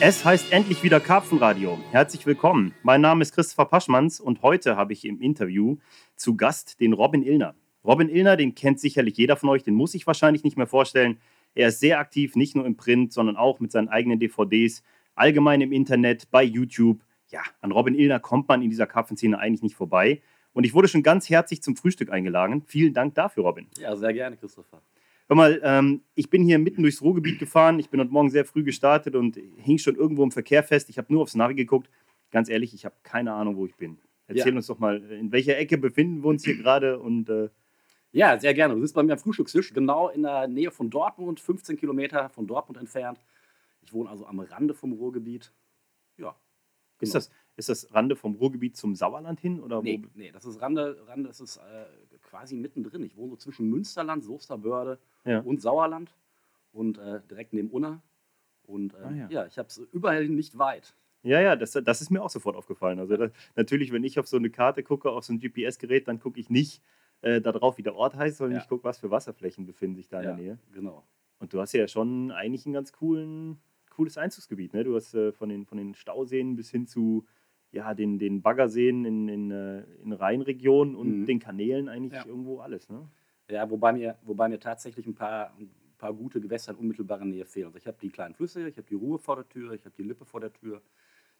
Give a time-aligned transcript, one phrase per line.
[0.00, 1.76] Es heißt endlich wieder Karpfenradio.
[1.90, 2.72] Herzlich willkommen.
[2.84, 5.78] Mein Name ist Christopher Paschmanns und heute habe ich im Interview
[6.14, 7.56] zu Gast den Robin Illner.
[7.84, 11.18] Robin Illner, den kennt sicherlich jeder von euch, den muss ich wahrscheinlich nicht mehr vorstellen.
[11.56, 14.84] Er ist sehr aktiv, nicht nur im Print, sondern auch mit seinen eigenen DVDs,
[15.16, 17.00] allgemein im Internet, bei YouTube.
[17.30, 20.22] Ja, an Robin Illner kommt man in dieser Karpfenszene eigentlich nicht vorbei.
[20.52, 22.62] Und ich wurde schon ganz herzlich zum Frühstück eingeladen.
[22.68, 23.66] Vielen Dank dafür, Robin.
[23.78, 24.80] Ja, sehr gerne, Christopher.
[25.28, 27.78] Hör mal, ähm, ich bin hier mitten durchs Ruhrgebiet gefahren.
[27.78, 30.88] Ich bin heute Morgen sehr früh gestartet und hing schon irgendwo im Verkehr fest.
[30.88, 31.90] Ich habe nur aufs Navi geguckt.
[32.30, 33.98] Ganz ehrlich, ich habe keine Ahnung, wo ich bin.
[34.26, 34.56] Erzähl ja.
[34.56, 37.50] uns doch mal, in welcher Ecke befinden wir uns hier gerade und äh
[38.10, 38.74] ja, sehr gerne.
[38.74, 42.46] Du sitzt bei mir am Frühstückstisch, genau in der Nähe von Dortmund, 15 Kilometer von
[42.46, 43.20] Dortmund entfernt.
[43.82, 45.52] Ich wohne also am Rande vom Ruhrgebiet.
[46.16, 46.28] Ja.
[46.28, 46.36] Genau.
[47.00, 49.60] Ist, das, ist das Rande vom Ruhrgebiet zum Sauerland hin?
[49.60, 50.08] Oder nee, wo?
[50.14, 51.84] nee, das ist Rande, Rande das ist äh,
[52.28, 53.02] quasi mittendrin.
[53.02, 55.40] Ich wohne so zwischen Münsterland, Soesterbörde ja.
[55.40, 56.14] und Sauerland
[56.72, 58.02] und äh, direkt neben Unna.
[58.64, 59.28] Und äh, ah, ja.
[59.30, 59.46] ja.
[59.46, 60.94] ich habe es überall nicht weit.
[61.22, 62.98] Ja, ja, das, das ist mir auch sofort aufgefallen.
[63.00, 66.20] Also das, natürlich, wenn ich auf so eine Karte gucke, auf so ein GPS-Gerät, dann
[66.20, 66.82] gucke ich nicht
[67.22, 68.62] äh, darauf, wie der Ort heißt, sondern ja.
[68.62, 70.58] ich gucke, was für Wasserflächen befinden sich da in der Nähe.
[70.72, 71.04] Genau.
[71.40, 73.58] Und du hast ja schon eigentlich ein ganz coolen,
[73.90, 74.74] cooles Einzugsgebiet.
[74.74, 74.84] Ne?
[74.84, 77.26] Du hast äh, von, den, von den Stauseen bis hin zu
[77.72, 81.26] ja, den, den Baggerseen in, in, äh, in Rheinregionen und mhm.
[81.26, 82.26] den Kanälen eigentlich ja.
[82.26, 82.88] irgendwo alles.
[82.88, 83.08] Ne?
[83.50, 87.44] Ja, wobei mir, wobei mir tatsächlich ein paar, ein paar gute Gewässer in unmittelbarer Nähe
[87.44, 87.66] fehlen.
[87.66, 89.94] Also ich habe die kleinen Flüsse, ich habe die Ruhe vor der Tür, ich habe
[89.96, 90.82] die Lippe vor der Tür.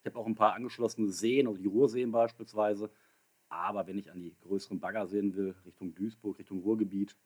[0.00, 2.90] Ich habe auch ein paar angeschlossene Seen, also die Ruhrseen beispielsweise.
[3.48, 7.16] Aber wenn ich an die größeren Baggerseen will, Richtung Duisburg, Richtung Ruhrgebiet,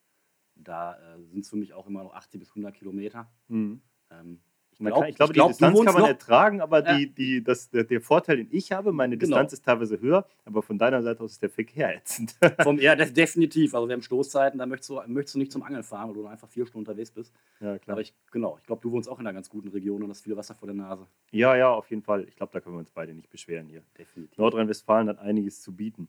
[0.55, 3.31] da äh, sind es für mich auch immer noch 80 bis 100 Kilometer.
[3.49, 3.83] Mhm.
[4.11, 4.41] Ähm,
[4.73, 6.97] ich glaube, ich glaub, die Distanz kann man ertragen, aber ja.
[6.97, 9.37] die, die, das, der, der, Vorteil, den ich habe, meine genau.
[9.37, 12.35] Distanz ist teilweise höher, aber von deiner Seite aus ist der Verkehr ätzend.
[12.63, 13.75] Vom, ja, das, definitiv.
[13.75, 16.27] Also wir haben Stoßzeiten, da möchtest du, möchtest du nicht zum Angeln fahren, weil du
[16.27, 17.33] einfach vier Stunden unterwegs bist.
[17.61, 17.95] Ja, klar.
[17.95, 20.23] Aber ich, genau, ich glaube, du wohnst auch in einer ganz guten Region und hast
[20.23, 21.07] viel Wasser vor der Nase.
[21.31, 22.25] Ja, ja, auf jeden Fall.
[22.29, 23.83] Ich glaube, da können wir uns beide nicht beschweren hier.
[23.99, 24.37] Definitiv.
[24.39, 26.09] Nordrhein-Westfalen hat einiges zu bieten.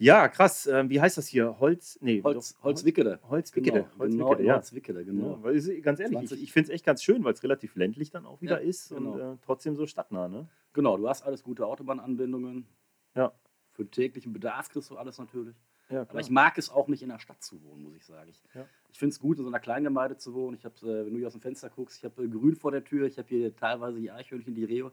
[0.00, 0.66] Ja, krass.
[0.66, 1.60] Ähm, wie heißt das hier?
[1.60, 1.98] Holz?
[2.00, 3.20] Nee, Holz, Holzwickede.
[3.28, 3.82] Holzwickede.
[3.82, 4.54] Genau, Holzwickede, genau, ja.
[4.54, 5.30] Holzwickede, genau.
[5.32, 6.38] Ja, weil, ganz ehrlich, 20.
[6.38, 8.66] ich, ich finde es echt ganz schön, weil es relativ ländlich dann auch wieder ja,
[8.66, 9.12] ist genau.
[9.12, 10.48] und äh, trotzdem so stadtnah, ne?
[10.72, 12.66] Genau, du hast alles gute Autobahnanbindungen.
[13.14, 13.32] Ja.
[13.72, 15.54] Für täglichen Bedarf kriegst du alles natürlich.
[15.90, 18.30] Ja, Aber ich mag es auch nicht in der Stadt zu wohnen, muss ich sagen.
[18.30, 18.64] Ich, ja.
[18.90, 20.56] ich finde es gut, in so einer Kleingemeinde zu wohnen.
[20.56, 22.70] Ich habe, äh, wenn du hier aus dem Fenster guckst, ich habe äh, Grün vor
[22.70, 24.92] der Tür, ich habe hier teilweise die Eichhörnchen, die Rehe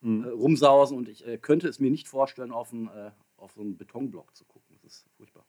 [0.00, 0.24] mhm.
[0.24, 2.88] äh, rumsausen und ich äh, könnte es mir nicht vorstellen, auf, ein,
[3.40, 5.44] auf so einen Betonblock zu gucken ist furchtbar.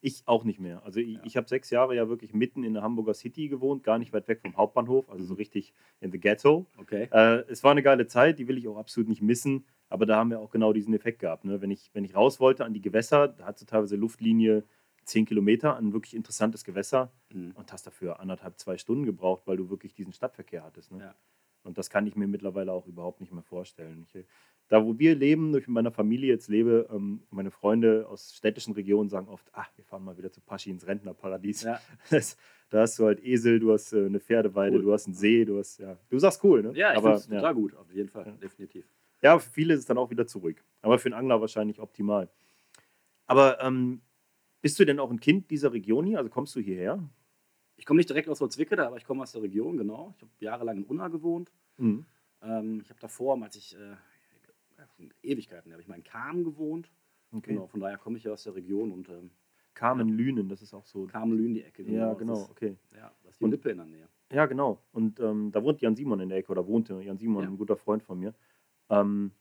[0.00, 0.82] Ich auch nicht mehr.
[0.84, 1.20] Also ich, ja.
[1.24, 4.26] ich habe sechs Jahre ja wirklich mitten in der Hamburger City gewohnt, gar nicht weit
[4.26, 5.38] weg vom Hauptbahnhof, also so mhm.
[5.38, 6.66] richtig in the ghetto.
[6.76, 7.08] Okay.
[7.12, 10.16] Äh, es war eine geile Zeit, die will ich auch absolut nicht missen, aber da
[10.16, 11.44] haben wir auch genau diesen Effekt gehabt.
[11.44, 11.60] Ne?
[11.60, 14.64] Wenn, ich, wenn ich raus wollte an die Gewässer, da hat so teilweise Luftlinie
[15.04, 17.52] zehn Kilometer, ein wirklich interessantes Gewässer mhm.
[17.54, 20.90] und hast dafür anderthalb, zwei Stunden gebraucht, weil du wirklich diesen Stadtverkehr hattest.
[20.92, 21.00] Ne?
[21.00, 21.14] Ja.
[21.62, 24.06] Und das kann ich mir mittlerweile auch überhaupt nicht mehr vorstellen.
[24.12, 24.24] Ich,
[24.72, 28.34] da, wo wir leben, wo ich mit meiner Familie jetzt lebe, ähm, meine Freunde aus
[28.34, 31.64] städtischen Regionen sagen oft, ach, wir fahren mal wieder zu Paschi ins Rentnerparadies.
[31.64, 31.78] Ja.
[32.10, 32.38] Das,
[32.70, 34.82] da hast du halt Esel, du hast äh, eine Pferdeweide, cool.
[34.82, 36.72] du hast einen See, du hast, ja, du sagst cool, ne?
[36.74, 37.52] Ja, ich finde es ja.
[37.52, 38.32] gut, auf jeden Fall, ja.
[38.32, 38.86] definitiv.
[39.20, 40.64] Ja, für viele ist es dann auch wieder zurück.
[40.80, 42.30] Aber für einen Angler wahrscheinlich optimal.
[43.26, 44.00] Aber ähm,
[44.62, 46.16] bist du denn auch ein Kind dieser Region hier?
[46.16, 46.98] Also kommst du hierher?
[47.76, 50.14] Ich komme nicht direkt aus Holzwickede, aber ich komme aus der Region, genau.
[50.16, 51.52] Ich habe jahrelang in Unna gewohnt.
[51.76, 52.06] Mhm.
[52.40, 53.96] Ähm, ich habe davor, als ich äh,
[55.22, 56.90] Ewigkeiten, habe ich mal in Kamen gewohnt.
[57.32, 57.54] Okay.
[57.54, 59.30] Genau, von daher komme ich ja aus der Region und ähm,
[59.74, 61.06] Kamen-Lünen, das ist auch so.
[61.06, 61.84] Kamen-Lünen, die Ecke.
[61.84, 61.98] Genau.
[61.98, 62.76] Ja, genau, ist, okay.
[62.94, 64.08] Ja, das ist die und, Lippe in der Nähe.
[64.30, 64.82] Ja, genau.
[64.92, 67.48] Und ähm, da wohnt Jan Simon in der Ecke oder wohnte Jan Simon, ja.
[67.48, 68.34] ein guter Freund von mir.
[68.90, 69.32] Ähm,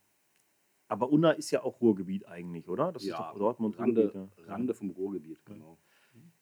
[0.88, 2.92] aber Unna ist ja auch Ruhrgebiet eigentlich, oder?
[2.92, 4.54] Das ja, ist doch Dortmund Rande, Ruhrgebiet, ja.
[4.54, 5.78] Rande vom Ruhrgebiet, genau.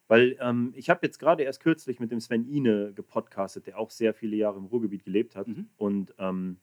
[0.08, 3.92] Weil ähm, ich habe jetzt gerade erst kürzlich mit dem Sven Ine gepodcastet, der auch
[3.92, 5.48] sehr viele Jahre im Ruhrgebiet gelebt hat.
[5.48, 5.70] Mhm.
[5.78, 6.58] Und ähm,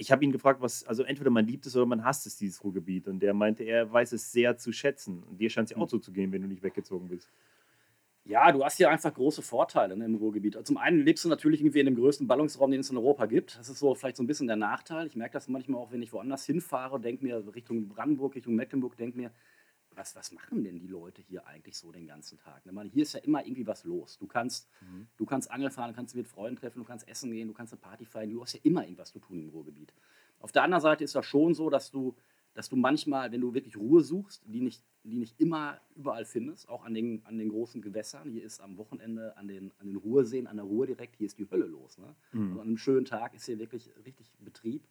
[0.00, 2.62] ich habe ihn gefragt, was, also entweder man liebt es oder man hasst es, dieses
[2.62, 3.08] Ruhrgebiet.
[3.08, 5.24] Und der meinte, er weiß es sehr zu schätzen.
[5.24, 5.90] Und dir scheint es ja auch mhm.
[5.90, 7.28] so zu gehen, wenn du nicht weggezogen bist.
[8.24, 10.54] Ja, du hast hier einfach große Vorteile ne, im Ruhrgebiet.
[10.54, 13.26] Also zum einen lebst du natürlich irgendwie in dem größten Ballungsraum, den es in Europa
[13.26, 13.58] gibt.
[13.58, 15.06] Das ist so vielleicht so ein bisschen der Nachteil.
[15.06, 18.96] Ich merke das manchmal auch, wenn ich woanders hinfahre, denke mir Richtung Brandenburg, Richtung Mecklenburg,
[18.96, 19.32] denke mir,
[19.98, 22.64] was, was machen denn die Leute hier eigentlich so den ganzen Tag?
[22.64, 22.90] Ne?
[22.92, 24.16] Hier ist ja immer irgendwie was los.
[24.18, 25.08] Du kannst, mhm.
[25.16, 27.72] du kannst Angel fahren, du kannst mit Freunden treffen, du kannst essen gehen, du kannst
[27.72, 29.92] eine Party feiern, du hast ja immer irgendwas zu tun im Ruhrgebiet.
[30.38, 32.14] Auf der anderen Seite ist das schon so, dass du,
[32.54, 36.68] dass du manchmal, wenn du wirklich Ruhe suchst, die nicht, die nicht immer überall findest,
[36.68, 38.30] auch an den, an den großen Gewässern.
[38.30, 41.38] Hier ist am Wochenende an den, an den Ruhrseen, an der Ruhr direkt, hier ist
[41.38, 41.98] die Hölle los.
[41.98, 42.14] Ne?
[42.32, 42.48] Mhm.
[42.48, 44.86] Also an einem schönen Tag ist hier wirklich richtig Betrieb.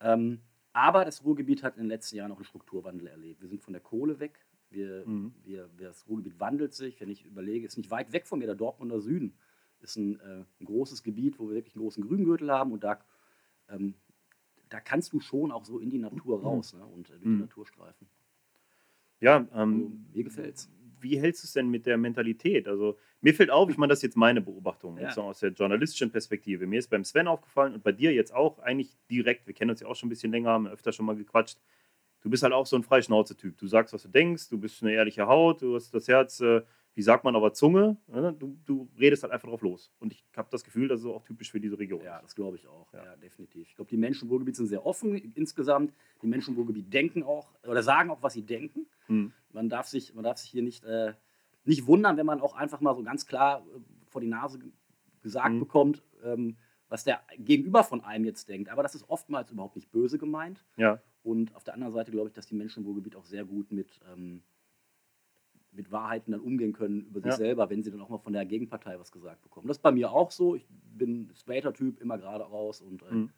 [0.00, 0.40] Ähm,
[0.74, 3.40] aber das Ruhrgebiet hat in den letzten Jahren auch einen Strukturwandel erlebt.
[3.40, 4.44] Wir sind von der Kohle weg.
[4.70, 5.32] Wir, mhm.
[5.44, 7.00] wir, das Ruhrgebiet wandelt sich.
[7.00, 9.34] Wenn ich überlege, ist nicht weit weg von mir der Dortmunder Süden.
[9.80, 12.98] ist ein, äh, ein großes Gebiet, wo wir wirklich einen großen Grüngürtel haben und da,
[13.68, 13.94] ähm,
[14.70, 16.44] da kannst du schon auch so in die Natur Mhm.
[16.44, 16.84] raus ne?
[16.86, 17.34] und äh, durch Mhm.
[17.36, 18.08] die Natur streifen.
[19.20, 20.70] Ja, Also, ähm, mir gefällt's.
[21.04, 22.66] Wie hältst du es denn mit der Mentalität?
[22.66, 25.04] Also mir fällt auf, ich meine, das ist jetzt meine Beobachtung, Ja.
[25.04, 26.66] jetzt aus der journalistischen Perspektive.
[26.66, 29.80] Mir ist beim Sven aufgefallen und bei dir jetzt auch eigentlich direkt, wir kennen uns
[29.80, 31.58] ja auch schon ein bisschen länger, haben öfter schon mal gequatscht.
[32.22, 33.56] Du bist halt auch so ein Freischnauze-Typ.
[33.58, 36.62] Du sagst, was du denkst, du bist eine ehrliche Haut, du hast das Herz, äh,
[36.94, 37.96] wie sagt man aber, Zunge.
[38.06, 38.34] Ne?
[38.38, 39.90] Du, du redest halt einfach drauf los.
[39.98, 42.02] Und ich habe das Gefühl, das ist auch typisch für diese Region.
[42.04, 42.92] Ja, das glaube ich auch.
[42.92, 43.04] Ja.
[43.04, 43.16] Ja.
[43.16, 43.68] definitiv.
[43.68, 45.92] Ich glaube, die Menschen im Ruhrgebiet sind sehr offen insgesamt.
[46.22, 48.86] Die Menschen im Ruhrgebiet denken auch oder sagen auch, was sie denken.
[49.06, 49.32] Hm.
[49.52, 51.12] Man darf sich, man darf sich hier nicht, äh,
[51.64, 54.70] nicht wundern, wenn man auch einfach mal so ganz klar äh, vor die Nase ge-
[55.22, 55.60] gesagt Mhm.
[55.60, 56.56] bekommt, ähm,
[56.88, 58.68] was der Gegenüber von einem jetzt denkt.
[58.68, 60.64] Aber das ist oftmals überhaupt nicht böse gemeint.
[60.76, 61.00] ja.
[61.24, 63.72] Und auf der anderen Seite glaube ich, dass die Menschen im Ruhrgebiet auch sehr gut
[63.72, 64.42] mit, ähm,
[65.74, 67.36] mit Wahrheiten dann umgehen können über sich Ja.
[67.36, 69.66] selber, wenn sie dann auch mal von der Gegenpartei was gesagt bekommen.
[69.66, 70.54] Das ist bei mir auch so.
[70.54, 73.30] Ich bin ein straighter Typ, immer gerade raus und äh, Mhm.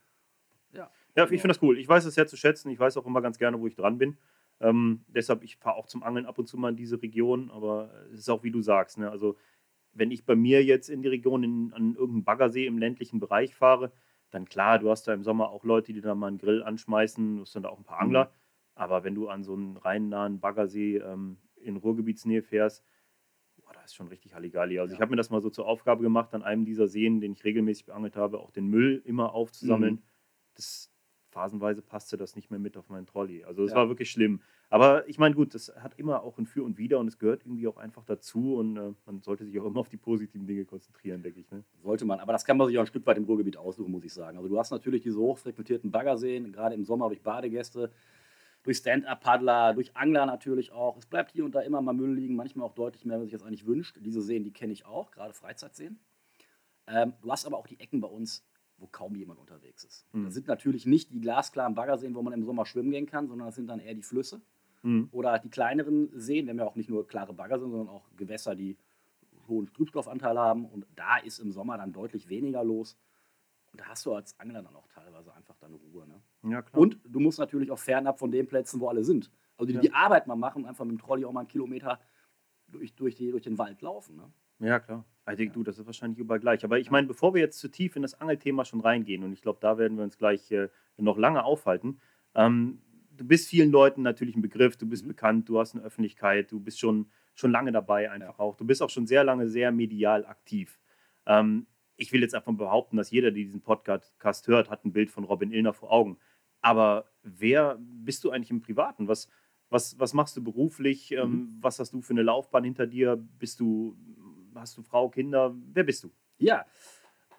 [0.72, 0.90] ja.
[1.16, 1.78] Ja, ich finde das cool.
[1.78, 2.68] Ich weiß es sehr zu schätzen.
[2.70, 4.18] Ich weiß auch immer ganz gerne, wo ich dran bin.
[4.60, 7.90] Ähm, deshalb, ich fahre auch zum Angeln ab und zu mal in diese Region, aber
[8.12, 8.98] es ist auch wie du sagst.
[8.98, 9.10] Ne?
[9.10, 9.36] Also,
[9.92, 13.54] wenn ich bei mir jetzt in die Region in, an irgendeinen Baggersee im ländlichen Bereich
[13.54, 13.92] fahre,
[14.30, 17.36] dann klar, du hast da im Sommer auch Leute, die da mal einen Grill anschmeißen,
[17.36, 18.04] du hast dann da auch ein paar Mhm.
[18.08, 18.32] Angler.
[18.74, 22.84] Aber wenn du an so einen rein nahen Baggersee ähm, in Ruhrgebietsnähe fährst,
[23.56, 24.78] boah, da ist schon richtig Halligalli.
[24.78, 24.96] Also, Ja.
[24.96, 27.44] ich habe mir das mal so zur Aufgabe gemacht, an einem dieser Seen, den ich
[27.44, 30.02] regelmäßig beangelt habe, auch den Müll immer aufzusammeln Mhm.
[30.54, 30.92] das
[31.30, 33.44] phasenweise passte das nicht mehr mit auf meinen Trolley.
[33.44, 33.76] Also es Ja.
[33.76, 34.40] war wirklich schlimm.
[34.70, 37.42] Aber ich meine, gut, das hat immer auch ein Für und Wider und es gehört
[37.44, 40.64] irgendwie auch einfach dazu und äh, man sollte sich auch immer auf die positiven Dinge
[40.64, 41.50] konzentrieren, denke ich.
[41.50, 41.62] Ne?
[41.82, 44.04] Sollte man, aber das kann man sich auch ein Stück weit im Ruhrgebiet aussuchen, muss
[44.04, 44.38] ich sagen.
[44.38, 47.92] Also du hast natürlich diese hochfrequentierten Baggerseen, gerade im Sommer durch Badegäste,
[48.66, 50.96] durch Stand-Up-Paddler, durch Angler natürlich auch.
[50.96, 53.32] Es bleibt hier und da immer mal Müll liegen, manchmal auch deutlich mehr, als sich
[53.32, 53.96] das eigentlich wünscht.
[54.00, 56.00] Diese Seen, die kenne ich auch, gerade Freizeitseen.
[56.88, 58.44] Ähm, du hast aber auch die Ecken bei uns,
[58.78, 60.04] wo kaum jemand unterwegs ist.
[60.12, 60.24] Mhm.
[60.24, 63.46] Das sind natürlich nicht die glasklaren Baggerseen, wo man im Sommer schwimmen gehen kann, sondern
[63.46, 64.42] das sind dann eher die Flüsse
[64.82, 65.08] Mhm.
[65.12, 66.46] oder die kleineren Seen.
[66.46, 68.76] Wir haben ja auch nicht nur klare Baggerseen, sondern auch Gewässer, die
[69.48, 70.66] hohen Trübstoffanteil haben.
[70.66, 72.96] Und da ist im Sommer dann deutlich weniger los.
[73.72, 76.06] Und da hast du als Angler dann auch teilweise einfach dann Ruhe.
[76.06, 76.20] Ne?
[76.48, 76.64] Ja.
[76.72, 79.31] Und du musst natürlich auch fernab von den Plätzen, wo alle sind.
[79.56, 79.81] Also die, Ja.
[79.81, 82.00] die Arbeit mal machen, einfach mit dem Trolley auch mal einen Kilometer
[82.69, 84.16] durch, durch, die, durch den Wald laufen.
[84.16, 84.31] Ne?
[84.58, 85.04] Ja, klar.
[85.31, 86.62] Ich denke, du, das ist wahrscheinlich überall gleich.
[86.64, 89.43] Aber ich meine, bevor wir jetzt zu tief in das Angelthema schon reingehen, und ich
[89.43, 91.98] glaube, da werden wir uns gleich äh, noch lange aufhalten,
[92.34, 92.81] ähm,
[93.16, 95.08] du bist vielen Leuten natürlich ein Begriff, du bist Mhm.
[95.08, 98.44] bekannt, du hast eine Öffentlichkeit, du bist schon, schon lange dabei einfach Ja.
[98.44, 98.56] auch.
[98.56, 100.78] Du bist auch schon sehr lange sehr medial aktiv.
[101.26, 101.66] Ähm,
[101.96, 104.14] ich will jetzt einfach behaupten, dass jeder, der diesen Podcast
[104.48, 106.19] hört, hat ein Bild von Robin Illner vor Augen.
[106.66, 109.06] Aber wer bist du eigentlich im Privaten?
[109.06, 109.28] Was,
[109.70, 111.12] was, was machst du beruflich?
[111.12, 111.58] Ähm, Mhm.
[111.60, 113.14] was hast du für eine Laufbahn hinter dir?
[113.16, 113.96] Bist du,
[114.56, 115.54] hast du Frau, Kinder?
[115.72, 116.10] Wer bist du?
[116.38, 116.66] Ja,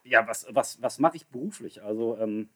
[0.05, 1.83] ja was, was, was mache ich beruflich?
[1.83, 2.47] Also ähm,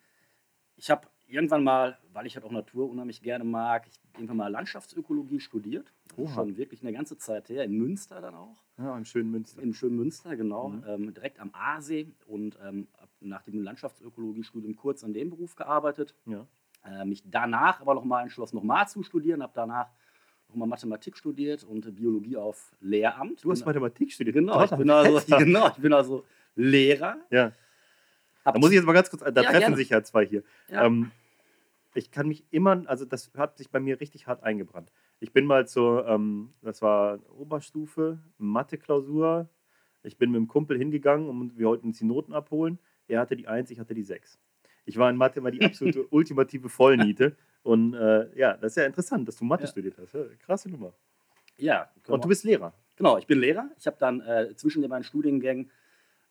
[0.78, 4.48] ich habe irgendwann mal, weil ich halt auch Natur unheimlich gerne mag, ich irgendwann mal
[4.48, 5.92] Landschaftsökologie studiert.
[6.18, 6.34] Oha.
[6.34, 8.64] schon wirklich eine ganze Zeit her, in Münster dann auch.
[8.78, 9.62] Ja, im schönen Münster.
[9.62, 10.84] Im schönen Münster, genau, Mhm.
[10.88, 12.88] ähm, direkt am Aasee und ähm,
[13.22, 16.16] nach dem Landschaftsökologiestudium kurz an dem Beruf gearbeitet.
[16.26, 16.48] Ja.
[16.84, 19.88] Äh, mich danach aber nochmal entschlossen, nochmal zu studieren, habe danach
[20.50, 23.44] nochmal Mathematik studiert und Biologie auf Lehramt.
[23.44, 24.36] Du hast Mathematik studiert.
[24.36, 27.18] Genau, ich bin also, genau, ich bin also Lehrer.
[27.30, 27.52] Ja.
[28.44, 29.76] Hab Da muss ich jetzt mal ganz kurz, da Ja, treffen gerne.
[29.76, 30.44] sich ja zwei hier.
[30.70, 30.86] Ja.
[30.86, 31.12] Ähm,
[31.94, 34.92] ich kann mich immer, also das hat sich bei mir richtig hart eingebrannt.
[35.20, 39.50] Ich bin mal zur, ähm, das war Oberstufe, Mathe-Klausur.
[40.04, 42.80] Ich bin mit dem Kumpel hingegangen und wir wollten uns die Noten abholen.
[43.08, 44.40] Er hatte die 1, ich hatte die 6.
[44.86, 47.36] Ich war in Mathe immer die absolute ultimative Vollniete.
[47.64, 49.70] Und äh, ja, das ist ja interessant, dass du Mathe Ja.
[49.70, 50.14] studiert hast.
[50.14, 50.94] Ja, krasse Nummer.
[51.58, 52.74] ja, Und du bist Lehrer.
[52.96, 53.70] Genau, ich bin Lehrer.
[53.78, 55.70] Ich habe dann äh, zwischen den beiden Studiengängen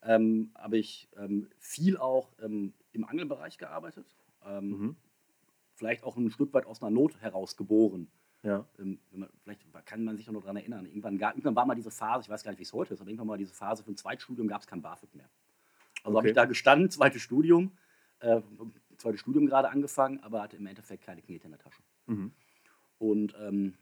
[0.02, 4.07] ähm, habe ich ähm, viel auch ähm, im Angelbereich gearbeitet.
[4.47, 4.97] Ähm, Mhm.
[5.75, 8.09] Vielleicht auch ein Stück weit aus einer Not heraus geboren.
[8.42, 8.66] Ja.
[8.78, 10.85] Ähm, man, vielleicht kann man sich noch daran erinnern.
[10.85, 13.00] Irgendwann, gab, irgendwann war mal diese Phase, ich weiß gar nicht, wie es heute ist,
[13.00, 15.28] aber irgendwann mal diese Phase ein Zweitstudium gab es kein BAföG mehr.
[16.02, 16.28] Also habe Okay.
[16.28, 17.73] ich da gestanden, zweites Studium,
[18.21, 18.41] äh,
[18.99, 21.83] zweites Studium gerade angefangen, aber hatte im Endeffekt keine Knete in der Tasche.
[22.07, 22.33] Mhm.
[22.99, 23.75] Und ähm,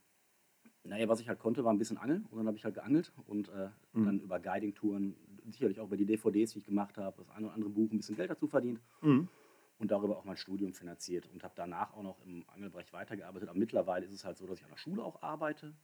[0.85, 2.26] naja, was ich halt konnte, war ein bisschen angeln.
[2.30, 4.04] Und dann habe ich halt geangelt und äh, Mhm.
[4.04, 5.16] dann über Guiding-Touren,
[5.50, 7.97] sicherlich auch über die DVDs, die ich gemacht habe, das eine oder andere Buch, ein
[7.97, 9.28] bisschen Geld dazu verdient Mhm.
[9.78, 13.49] und darüber auch mein Studium finanziert und habe danach auch noch im Angelbereich weitergearbeitet.
[13.49, 15.75] Aber mittlerweile ist es halt so, dass ich an der Schule auch arbeite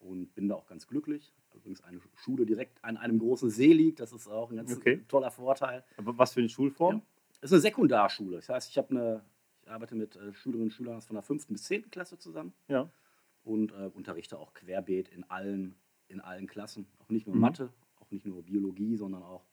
[0.00, 1.32] und bin da auch ganz glücklich.
[1.54, 5.02] Übrigens eine Schule direkt an einem großen See liegt, das ist auch ein ganz Okay.
[5.08, 5.82] toller Vorteil.
[5.96, 6.96] Aber was für eine Schulform?
[6.96, 7.02] Ja.
[7.40, 8.36] Es ist eine Sekundarschule.
[8.36, 9.24] Das heißt, ich habe eine,
[9.62, 11.46] ich arbeite mit äh, Schülerinnen und Schülern von der 5.
[11.48, 11.90] bis 10.
[11.90, 12.88] Klasse zusammen Ja.
[13.44, 15.76] und äh, unterrichte auch querbeet in allen,
[16.08, 16.86] in allen Klassen.
[16.98, 17.42] Auch nicht nur Mhm.
[17.42, 19.44] Mathe, auch nicht nur Biologie, sondern auch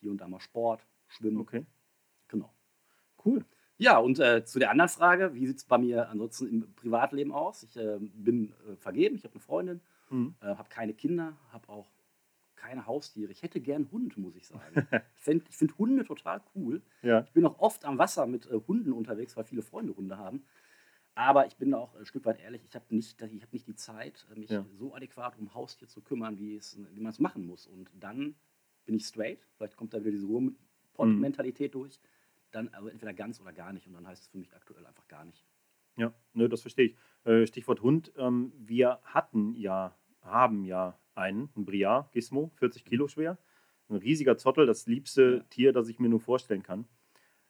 [0.00, 1.38] hier und da mal Sport, Schwimmen.
[1.38, 1.64] Okay.
[2.28, 2.52] Genau.
[3.24, 3.44] Cool.
[3.78, 7.32] Ja, und äh, zu der anderen Frage, wie sieht es bei mir ansonsten im Privatleben
[7.32, 7.62] aus?
[7.62, 10.36] Ich äh, bin äh, vergeben, ich habe eine Freundin, Mhm.
[10.40, 11.90] äh, habe keine Kinder, habe auch
[12.56, 13.30] keine Haustiere.
[13.30, 14.86] Ich hätte gern Hund, muss ich sagen.
[15.16, 16.82] ich finde find Hunde total cool.
[17.02, 17.20] Ja.
[17.22, 20.44] Ich bin auch oft am Wasser mit äh, Hunden unterwegs, weil viele Freunde Hunde haben.
[21.14, 23.66] Aber ich bin da auch ein Stück weit ehrlich, ich habe nicht, ich hab nicht
[23.66, 24.66] die Zeit, äh, mich Ja.
[24.72, 27.66] so adäquat um Haustier zu kümmern, wie, es, wie man es machen muss.
[27.66, 28.34] Und dann
[28.84, 30.56] bin ich straight, vielleicht kommt da wieder diese Mhm.
[30.94, 32.00] Ruhrpott-Mentalität durch.
[32.52, 33.86] Dann aber entweder ganz oder gar nicht.
[33.86, 35.44] Und dann heißt es für mich aktuell einfach gar nicht.
[35.96, 36.96] Ja, ne, das verstehe ich.
[37.24, 38.12] Äh, Stichwort Hund.
[38.16, 43.38] Ähm, wir hatten ja, haben ja einen, einen Briard Gizmo, 40 Kilo schwer.
[43.88, 45.44] Ein riesiger Zottel, das liebste.
[45.50, 46.86] Tier, das ich mir nur vorstellen kann.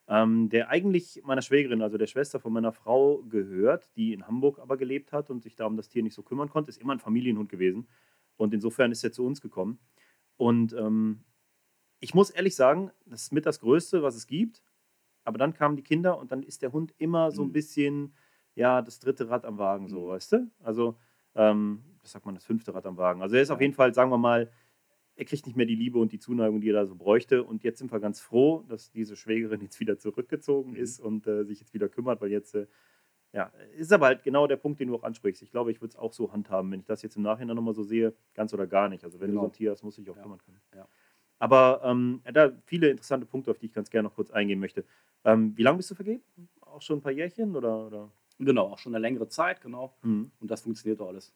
[0.08, 4.58] Ähm, der eigentlich meiner Schwägerin, also der Schwester von meiner Frau, gehört, die in Hamburg
[4.60, 6.70] aber gelebt hat und sich da um das Tier nicht so kümmern konnte.
[6.70, 7.88] Ist immer ein Familienhund gewesen.
[8.36, 9.78] Und insofern ist er zu uns gekommen.
[10.36, 11.24] Und ähm,
[12.00, 14.62] ich muss ehrlich sagen, das ist mit das Größte, was es gibt.
[15.24, 17.52] Aber dann kamen die Kinder und dann ist der Hund immer so ein Mhm.
[17.52, 18.14] bisschen,
[18.54, 20.08] ja, das dritte Rad am Wagen, so, Mhm.
[20.08, 20.50] weißt du?
[20.60, 20.98] Also,
[21.34, 23.20] ähm, was sagt man, das fünfte Rad am Wagen.
[23.20, 24.50] Also, er ist auf jeden Fall, sagen wir mal,
[25.16, 27.42] er kriegt nicht mehr die Liebe und die Zuneigung, die er da so bräuchte.
[27.42, 30.76] Und jetzt sind wir ganz froh, dass diese Schwägerin jetzt wieder zurückgezogen Mhm.
[30.76, 32.66] ist und äh, sich jetzt wieder kümmert, weil jetzt, äh,
[33.32, 35.42] ja, ist aber halt genau der Punkt, den du auch ansprichst.
[35.42, 37.74] Ich glaube, ich würde es auch so handhaben, wenn ich das jetzt im Nachhinein nochmal
[37.74, 39.02] so sehe, ganz oder gar nicht.
[39.04, 39.42] Also, wenn du Genau.
[39.42, 40.22] so ein Tier hast, muss ich auch Ja.
[40.22, 40.60] kümmern können.
[40.74, 40.86] Ja.
[41.38, 44.84] Aber ähm, da viele interessante Punkte, auf die ich ganz gerne noch kurz eingehen möchte.
[45.24, 46.22] Ähm, wie lange bist du vergeben?
[46.60, 47.86] Auch schon ein paar Jährchen oder?
[47.86, 48.12] oder?
[48.38, 49.96] Genau, auch schon eine längere Zeit, genau.
[50.02, 50.30] Mhm.
[50.40, 51.34] Und das funktioniert doch alles.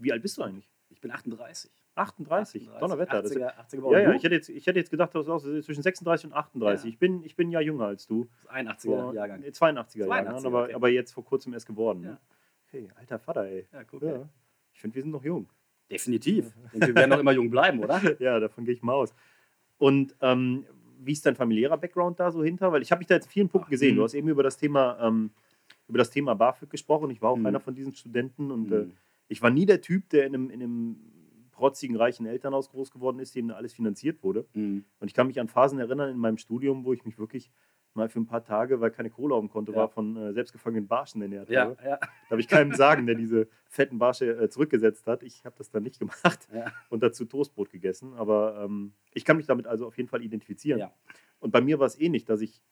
[0.00, 0.68] Wie alt bist du eigentlich?
[0.88, 1.70] Ich bin 38.
[1.94, 2.70] 38.
[2.80, 3.22] Donnerwetter.
[3.22, 5.60] Das, 80er, 80er ja, ja, ich hätte, jetzt, ich hätte jetzt gedacht, du auch so
[5.60, 6.84] zwischen 36 und 38.
[6.84, 6.88] Ja.
[6.90, 8.28] Ich, bin, ich bin ja jünger als du.
[8.48, 9.40] 81er Vor- Jahrgang.
[9.40, 10.74] nee, 82er, Jahrgang, 82er, aber, okay.
[10.74, 12.02] aber jetzt vor kurzem erst geworden.
[12.04, 12.10] Ja.
[12.10, 12.18] Ne?
[12.66, 13.66] Hey, alter Vater, ey.
[13.72, 14.02] Ja, guck.
[14.02, 14.28] Ja.
[14.72, 15.48] Ich finde, wir sind noch jung.
[15.90, 16.52] Definitiv.
[16.72, 18.00] Denke, wir werden noch immer jung bleiben, oder?
[18.20, 19.12] ja, davon gehe ich mal aus.
[19.78, 20.64] Und ähm,
[21.00, 22.70] wie ist dein familiärer Background da so hinter?
[22.72, 23.96] Weil ich habe mich da jetzt in vielen Punkten Ach, gesehen.
[23.96, 24.04] Du mhm.
[24.04, 25.30] hast eben über das Thema, ähm,
[25.88, 27.10] über das Thema BAföG gesprochen.
[27.10, 27.46] Ich war auch Mhm.
[27.46, 28.92] einer von diesen Studenten und äh, Mhm.
[29.30, 30.96] Ich war nie der Typ, der in einem, in einem
[31.52, 34.46] protzigen, reichen Elternhaus groß geworden ist, dem alles finanziert wurde.
[34.54, 34.84] Mhm.
[34.98, 37.50] Und ich kann mich an Phasen erinnern in meinem Studium, wo ich mich wirklich
[37.94, 39.78] mal für ein paar Tage, weil keine Kohle auf dem Konto Ja.
[39.78, 41.76] war, von äh, selbstgefangenen Barschen ernährt Ja, habe.
[41.84, 45.22] ja, Da habe ich keinem sagen, der diese fetten Barsche äh, zurückgesetzt hat.
[45.22, 46.72] Ich habe das dann nicht gemacht ja.
[46.88, 48.14] und dazu Toastbrot gegessen.
[48.14, 50.88] Aber ähm, ich kann mich damit also auf jeden Fall identifizieren.
[51.38, 52.62] Und bei mir war es ähnlich, dass ich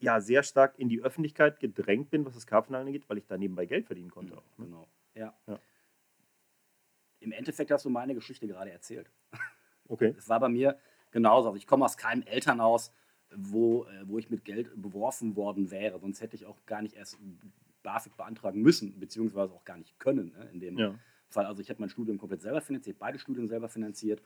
[0.00, 3.36] ja sehr stark in die Öffentlichkeit gedrängt bin, was das Karpfenangeln angeht, weil ich da
[3.36, 4.36] nebenbei Geld verdienen konnte.
[4.36, 4.66] Auch, ne?
[4.66, 4.86] Genau.
[7.48, 9.10] Endeffekt hast du meine Geschichte gerade erzählt.
[9.88, 10.14] Okay.
[10.18, 10.78] Es war bei mir
[11.12, 11.48] genauso.
[11.48, 12.92] Also ich komme aus keinem Elternhaus,
[13.34, 15.98] wo, äh, wo ich mit Geld beworfen worden wäre.
[15.98, 17.16] Sonst hätte ich auch gar nicht erst
[17.82, 20.34] BAföG beantragen müssen, beziehungsweise auch gar nicht können.
[20.38, 20.94] Ne, in dem Ja.
[21.30, 21.46] Fall.
[21.46, 24.20] Also ich habe mein Studium komplett selber finanziert, beide Studien selber finanziert.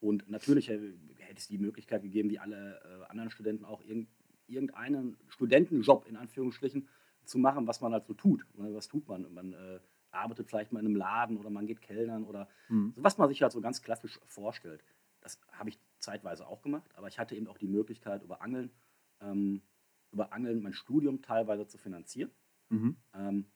[0.00, 0.94] Und natürlich hätte
[1.36, 4.08] es die Möglichkeit gegeben, wie alle äh, anderen Studenten auch irgend,
[4.46, 6.86] irgendeinen Studentenjob in Anführungsstrichen
[7.24, 8.46] zu machen, was man halt so tut.
[8.56, 9.26] Ne, Was tut man?
[9.34, 12.92] Man äh, arbeitet vielleicht mal in einem Laden oder man geht Kellnern oder Mhm.
[12.96, 14.84] was man sich halt so ganz klassisch vorstellt.
[15.20, 18.70] Das habe ich zeitweise auch gemacht, aber ich hatte eben auch die Möglichkeit, über Angeln,
[19.20, 19.62] ähm,
[20.12, 22.30] über Angeln mein Studium teilweise zu finanzieren.
[22.70, 22.96] Mhm.
[23.14, 23.46] Ähm,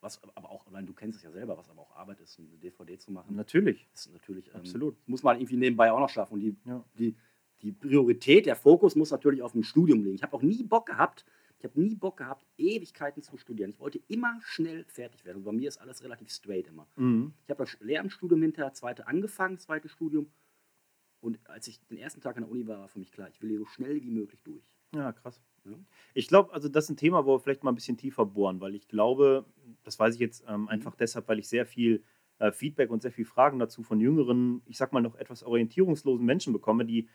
[0.00, 2.98] was aber auch, du kennst es ja selber, was aber auch Arbeit ist, eine DVD
[2.98, 3.34] zu machen.
[3.34, 3.88] Natürlich.
[3.92, 4.96] ist natürlich, ähm, Absolut.
[5.08, 6.34] muss man irgendwie nebenbei auch noch schaffen.
[6.34, 6.84] Und die, Ja.
[6.98, 7.16] die,
[7.62, 10.14] die Priorität, der Fokus muss natürlich auf dem Studium liegen.
[10.14, 11.24] Ich habe auch nie Bock gehabt,
[11.58, 13.70] ich habe nie Bock gehabt, Ewigkeiten zu studieren.
[13.70, 15.38] Ich wollte immer schnell fertig werden.
[15.38, 16.86] Und bei mir ist alles relativ straight immer.
[16.96, 17.32] Mhm.
[17.44, 20.30] Ich habe das Lehramtsstudium hinterher, zweite angefangen, zweites Studium.
[21.20, 23.42] Und als ich den ersten Tag an der Uni war, war für mich klar, ich
[23.42, 24.76] will hier so schnell wie möglich durch.
[24.94, 25.40] Ja, krass.
[25.64, 25.72] Ja.
[26.14, 28.60] Ich glaube, also das ist ein Thema, wo wir vielleicht mal ein bisschen tiefer bohren,
[28.60, 29.44] weil ich glaube,
[29.82, 32.04] das weiß ich jetzt ähm, einfach deshalb, weil ich sehr viel
[32.38, 36.24] äh, Feedback und sehr viel Fragen dazu von jüngeren, ich sag mal noch etwas orientierungslosen
[36.24, 37.08] Menschen bekomme, die,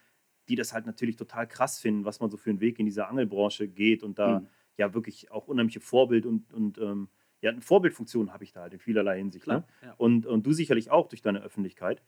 [0.50, 3.08] die das halt natürlich total krass finden, was man so für einen Weg in dieser
[3.10, 4.48] Angelbranche geht und da Mhm.
[4.78, 7.10] ja wirklich auch unheimliche Vorbild und, und ähm,
[7.42, 9.46] ja, eine Vorbildfunktion habe ich da halt in vielerlei Hinsicht.
[9.48, 9.64] Ne?
[9.80, 9.90] Klar.
[9.92, 9.94] Ja.
[9.98, 12.02] Und, und du sicherlich auch durch deine Öffentlichkeit.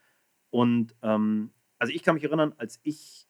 [0.50, 3.28] Und ähm, also ich kann mich erinnern, als ich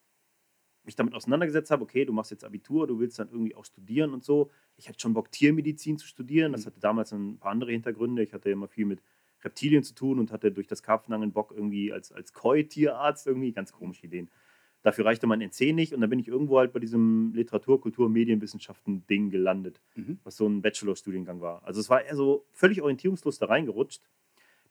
[0.83, 4.13] mich damit auseinandergesetzt habe, okay, du machst jetzt Abitur, du willst dann irgendwie auch studieren
[4.13, 4.51] und so.
[4.77, 6.51] Ich hatte schon Bock, Tiermedizin zu studieren.
[6.51, 6.65] Das Mhm.
[6.67, 8.21] hatte damals ein paar andere Hintergründe.
[8.21, 9.01] Ich hatte immer viel mit
[9.43, 13.71] Reptilien zu tun und hatte durch das Karpfenangeln Bock irgendwie als, als Koi-Tierarzt irgendwie ganz
[13.71, 14.29] komische Ideen.
[14.85, 18.07] Dafür reichte mein NC nicht und dann bin ich irgendwo halt bei diesem Literatur, Kultur,
[18.07, 20.19] Medienwissenschaften-Ding gelandet Mhm.
[20.23, 21.63] was so ein Bachelorstudiengang war.
[21.63, 24.03] Also es war eher so völlig orientierungslos da reingerutscht.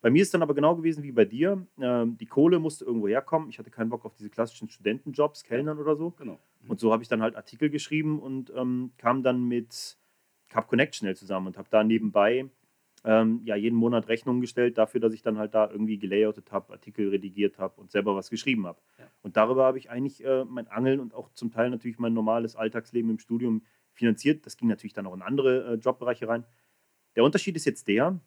[0.01, 1.67] Bei mir ist dann aber genau gewesen wie bei dir.
[1.81, 3.49] Ähm, die Kohle musste irgendwo herkommen.
[3.49, 6.11] Ich hatte keinen Bock auf diese klassischen Studentenjobs, Kellnern oder so.
[6.13, 6.39] Genau.
[6.69, 9.97] Und so habe ich dann halt Artikel geschrieben und ähm, kam dann mit
[10.49, 12.49] Cup Connect schnell zusammen und habe da nebenbei
[13.05, 16.73] ähm, ja, jeden Monat Rechnungen gestellt dafür, dass ich dann halt da irgendwie gelayoutet habe,
[16.73, 18.81] Artikel redigiert habe und selber was geschrieben habe.
[18.99, 19.05] Ja.
[19.23, 22.57] Und darüber habe ich eigentlich äh, mein Angeln und auch zum Teil natürlich mein normales
[22.57, 24.47] Alltagsleben im Studium finanziert.
[24.47, 26.45] Das ging natürlich dann auch in andere äh, Jobbereiche rein.
[27.15, 28.19] Der Unterschied ist jetzt der,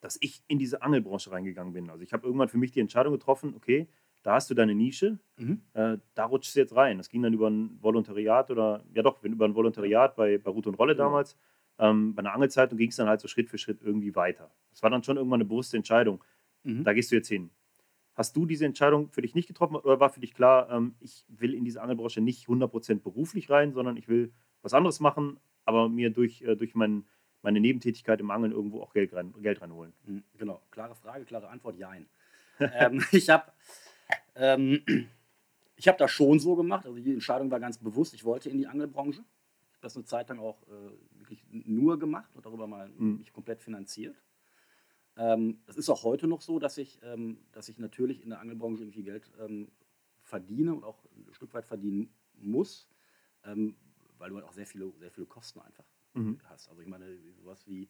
[0.00, 1.90] dass ich in diese Angelbranche reingegangen bin.
[1.90, 3.88] Also ich habe irgendwann für mich die Entscheidung getroffen, okay,
[4.22, 5.62] da hast du deine Nische, mhm.
[5.74, 6.98] äh, da rutschst du jetzt rein.
[6.98, 10.66] Das ging dann über ein Volontariat oder, ja doch, über ein Volontariat bei, bei Ruth
[10.66, 11.06] und Rolle genau.
[11.06, 11.36] damals.
[11.78, 14.50] Ähm, bei einer Angelzeitung ging es dann halt so Schritt für Schritt irgendwie weiter.
[14.70, 16.22] Das war dann schon irgendwann eine bewusste Entscheidung.
[16.64, 16.84] Mhm.
[16.84, 17.50] Da gehst du jetzt hin.
[18.14, 21.24] Hast du diese Entscheidung für dich nicht getroffen oder war für dich klar, ähm, ich
[21.28, 25.88] will in diese Angelbranche nicht 100% beruflich rein, sondern ich will was anderes machen, aber
[25.88, 27.04] mir durch, äh, durch mein,
[27.42, 29.92] meine Nebentätigkeit im Angeln irgendwo auch Geld, rein, Geld reinholen?
[30.04, 32.08] Mhm, genau, klare Frage, klare Antwort, jein.
[32.58, 33.52] ähm, ich habe
[34.34, 34.82] ähm,
[35.86, 38.66] hab das schon so gemacht, also die Entscheidung war ganz bewusst, ich wollte in die
[38.66, 39.20] Angelbranche.
[39.20, 43.18] Ich habe das eine Zeit lang auch äh, wirklich nur gemacht und darüber mal mhm.
[43.18, 44.16] mich komplett finanziert.
[45.16, 48.40] Ähm, es ist auch heute noch so, dass ich, ähm, dass ich natürlich in der
[48.40, 49.70] Angelbranche irgendwie Geld ähm,
[50.22, 52.88] verdiene und auch ein Stück weit verdienen muss,
[53.44, 53.76] ähm,
[54.18, 56.38] weil du halt auch sehr viele, sehr viele Kosten einfach mhm.
[56.44, 56.68] hast.
[56.68, 57.88] Also ich meine, sowas wie,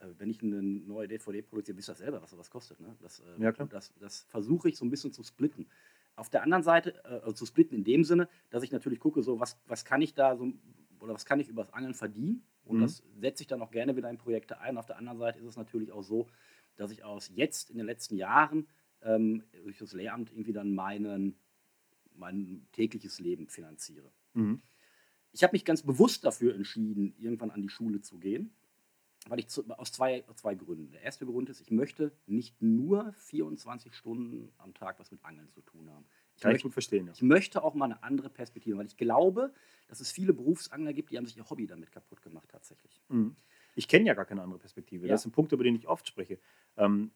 [0.00, 2.80] äh, wenn ich eine neue DVD produziere, wisst ihr selber, was sowas kostet.
[2.80, 2.96] Ne?
[3.00, 5.68] Das, äh, ja, das, das versuche ich so ein bisschen zu splitten.
[6.16, 9.22] Auf der anderen Seite, äh, also zu splitten in dem Sinne, dass ich natürlich gucke,
[9.22, 10.52] so was, was kann ich da so,
[10.98, 12.44] oder was kann ich über das Angeln verdienen?
[12.66, 12.82] Und mhm.
[12.82, 14.76] das setze ich dann auch gerne wieder in Projekte ein.
[14.76, 16.28] Auf der anderen Seite ist es natürlich auch so,
[16.76, 18.68] dass ich aus jetzt in den letzten Jahren
[19.02, 21.36] ähm, durch das Lehramt irgendwie dann meinen,
[22.14, 24.10] mein tägliches Leben finanziere.
[24.34, 24.60] Mhm.
[25.32, 28.50] Ich habe mich ganz bewusst dafür entschieden, irgendwann an die Schule zu gehen,
[29.28, 30.92] weil ich zu, aus zwei, zwei Gründen.
[30.92, 35.48] Der erste Grund ist, ich möchte nicht nur 24 Stunden am Tag was mit Angeln
[35.50, 36.06] zu tun haben.
[36.36, 37.06] Ich Kann möchte, ich gut verstehen.
[37.06, 37.12] Ja.
[37.14, 39.52] Ich möchte auch mal eine andere Perspektive, weil ich glaube,
[39.88, 43.00] dass es viele Berufsangler gibt, die haben sich ihr Hobby damit kaputt gemacht tatsächlich.
[43.08, 43.36] Mhm.
[43.74, 45.06] Ich kenne ja gar keine andere Perspektive.
[45.06, 45.12] Ja.
[45.12, 46.38] Das ist ein Punkt, über den ich oft spreche.
[46.76, 47.10] Ähm,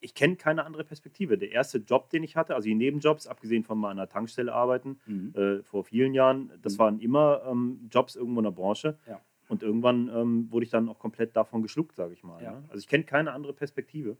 [0.00, 1.38] ich kenne keine andere Perspektive.
[1.38, 5.34] Der erste Job, den ich hatte, also die Nebenjobs, abgesehen von meiner Tankstelle arbeiten, mhm.
[5.34, 6.78] äh, vor vielen Jahren, das mhm.
[6.78, 8.98] waren immer ähm, Jobs irgendwo in der Branche.
[9.08, 9.20] Ja.
[9.48, 12.42] Und irgendwann ähm, wurde ich dann auch komplett davon geschluckt, sage ich mal.
[12.42, 12.52] Ja.
[12.52, 12.64] Ne?
[12.68, 14.16] Also ich kenne keine andere Perspektive.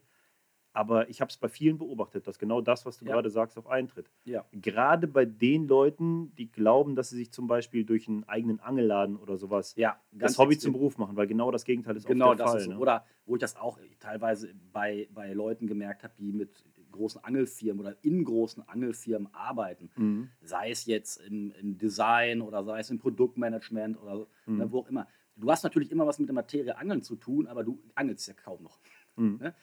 [0.74, 3.12] Aber ich habe es bei vielen beobachtet, dass genau das, was du ja.
[3.12, 4.10] gerade sagst, auch eintritt.
[4.24, 4.46] Ja.
[4.52, 9.16] Gerade bei den Leuten, die glauben, dass sie sich zum Beispiel durch einen eigenen Angelladen
[9.16, 10.72] oder sowas ja, das Hobby extrem.
[10.72, 12.60] zum Beruf machen, weil genau das Gegenteil ist genau oft der das Fall.
[12.62, 12.78] Ist ne?
[12.78, 17.80] Oder wo ich das auch teilweise bei, bei Leuten gemerkt habe, die mit großen Angelfirmen
[17.80, 20.28] oder in großen Angelfirmen arbeiten, mhm.
[20.42, 24.56] sei es jetzt im, im, Design oder sei es im Produktmanagement oder ne, mhm.
[24.58, 25.08] ne, wo auch immer.
[25.34, 28.34] Du hast natürlich immer was mit der Materie Angeln zu tun, aber du angelst ja
[28.34, 28.78] kaum noch.
[29.16, 29.38] Mhm.
[29.40, 29.54] Ne?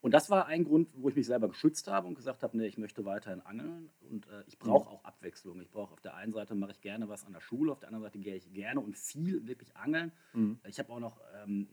[0.00, 2.66] Und das war ein Grund, wo ich mich selber geschützt habe und gesagt habe, nee,
[2.66, 5.60] ich möchte weiterhin angeln und äh, ich brauche auch Abwechslung.
[5.60, 7.88] Ich brauche auf der einen Seite mache ich gerne was an der Schule, auf der
[7.88, 10.12] anderen Seite gehe ich gerne und viel wirklich angeln.
[10.34, 10.60] Mhm.
[10.68, 11.68] Ich habe auch noch ähm,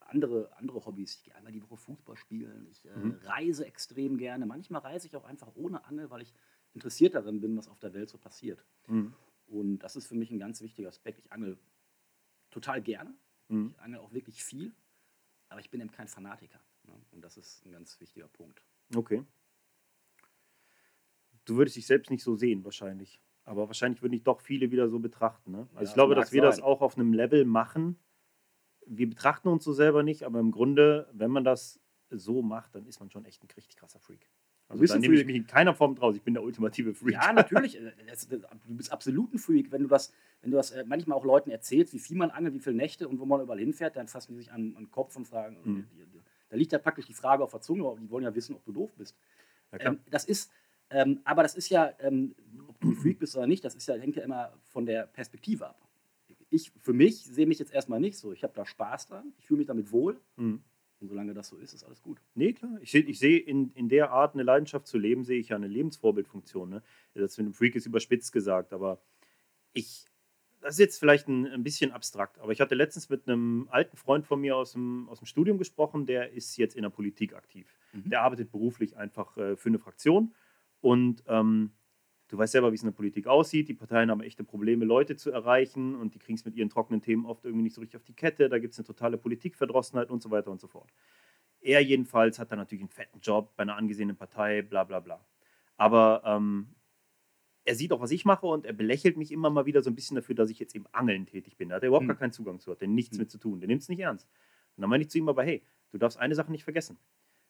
[0.00, 1.16] andere, andere Hobbys.
[1.16, 2.66] Ich gehe einmal die Woche Fußball spielen.
[2.70, 3.18] Ich äh, mhm.
[3.22, 4.44] reise extrem gerne.
[4.44, 6.34] Manchmal reise ich auch einfach ohne Angel, weil ich
[6.74, 8.64] interessiert darin bin, was auf der Welt so passiert.
[8.88, 9.14] Mhm.
[9.46, 11.20] Und das ist für mich ein ganz wichtiger Aspekt.
[11.20, 11.58] Ich angel
[12.50, 13.14] total gerne.
[13.48, 13.68] Mhm.
[13.68, 14.74] Ich angel auch wirklich viel,
[15.48, 16.60] aber ich bin eben kein Fanatiker.
[17.18, 18.62] Und das ist ein ganz wichtiger Punkt.
[18.94, 19.24] Okay.
[21.46, 23.20] Du würdest dich selbst nicht so sehen, wahrscheinlich.
[23.42, 25.50] Aber wahrscheinlich würden dich doch viele wieder so betrachten.
[25.50, 25.66] Ne?
[25.74, 26.50] Also ja, ich glaube, dass wir sein.
[26.50, 27.98] das auch auf einem Level machen.
[28.86, 32.86] Wir betrachten uns so selber nicht, aber im Grunde, wenn man das so macht, dann
[32.86, 34.30] ist man schon echt ein richtig krasser Freak.
[34.68, 36.14] Also da nehme ich mich in keiner Form draus.
[36.14, 37.14] Ich bin der ultimative Freak.
[37.14, 37.80] Ja, natürlich.
[38.28, 39.72] Du bist absolut ein Freak.
[39.72, 42.54] Wenn du das, wenn du das äh, manchmal auch Leuten erzählst, wie viel man angelt,
[42.54, 44.90] wie viele Nächte und wo man überall hinfährt, dann fassen die sich an, an den
[44.92, 45.86] Kopf und fragen, mhm.
[46.48, 48.64] Da liegt ja praktisch die Frage auf der Zunge, aber die wollen ja wissen, ob
[48.64, 49.16] du doof bist.
[49.72, 50.50] Ähm, das ist,
[50.90, 52.34] ähm, aber das ist ja, ähm,
[52.66, 55.06] ob du ein Freak bist oder nicht, das ist ja, hängt ja immer von der
[55.06, 55.88] Perspektive ab.
[56.50, 58.32] Ich für mich sehe mich jetzt erstmal nicht so.
[58.32, 60.18] Ich habe da Spaß dran, ich fühle mich damit wohl.
[60.36, 60.62] Mhm.
[61.00, 62.20] Und solange das so ist, ist alles gut.
[62.34, 62.78] Nee, klar.
[62.80, 65.56] Ich sehe ich seh in, in der Art, eine Leidenschaft zu leben, sehe ich ja
[65.56, 66.68] eine Lebensvorbildfunktion.
[66.68, 66.82] Ne?
[67.14, 69.00] Das mit dem Freak ist überspitzt gesagt, aber
[69.74, 70.06] ich
[70.68, 73.96] das ist jetzt vielleicht ein, ein, bisschen abstrakt, aber ich hatte letztens mit einem alten
[73.96, 77.34] Freund von mir aus dem, aus dem Studium gesprochen, der ist jetzt in der Politik
[77.34, 77.74] aktiv.
[77.94, 78.10] Mhm.
[78.10, 80.34] Der arbeitet beruflich einfach äh, für eine Fraktion
[80.82, 81.72] und ähm,
[82.28, 83.70] du weißt selber, wie es in der Politik aussieht.
[83.70, 87.00] Die Parteien haben echte Probleme, Leute zu erreichen und die kriegen es mit ihren trockenen
[87.00, 88.50] Themen oft irgendwie nicht so richtig auf die Kette.
[88.50, 90.92] Da gibt es eine totale Politikverdrossenheit und so weiter und so fort.
[91.62, 95.24] Er jedenfalls hat dann natürlich einen fetten Job bei einer angesehenen Partei, bla bla bla.
[95.78, 96.74] Aber ähm,
[97.68, 99.94] er sieht auch, was ich mache und er belächelt mich immer mal wieder so ein
[99.94, 101.68] bisschen dafür, dass ich jetzt eben angeln tätig bin.
[101.68, 102.08] Da hat er überhaupt mhm.
[102.08, 103.22] gar keinen Zugang zu, hat er nichts mhm.
[103.22, 103.60] mit zu tun.
[103.60, 104.26] Der nimmt es nicht ernst.
[104.76, 106.98] Und dann meine ich zu ihm aber, hey, du darfst eine Sache nicht vergessen.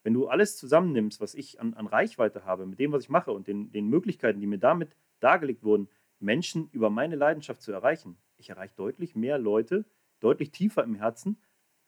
[0.02, 3.30] Wenn du alles zusammennimmst, was ich an, an Reichweite habe, mit dem, was ich mache
[3.30, 8.16] und den, den Möglichkeiten, die mir damit dargelegt wurden, Menschen über meine Leidenschaft zu erreichen,
[8.38, 9.84] ich erreiche deutlich mehr Leute,
[10.18, 11.40] deutlich tiefer im Herzen,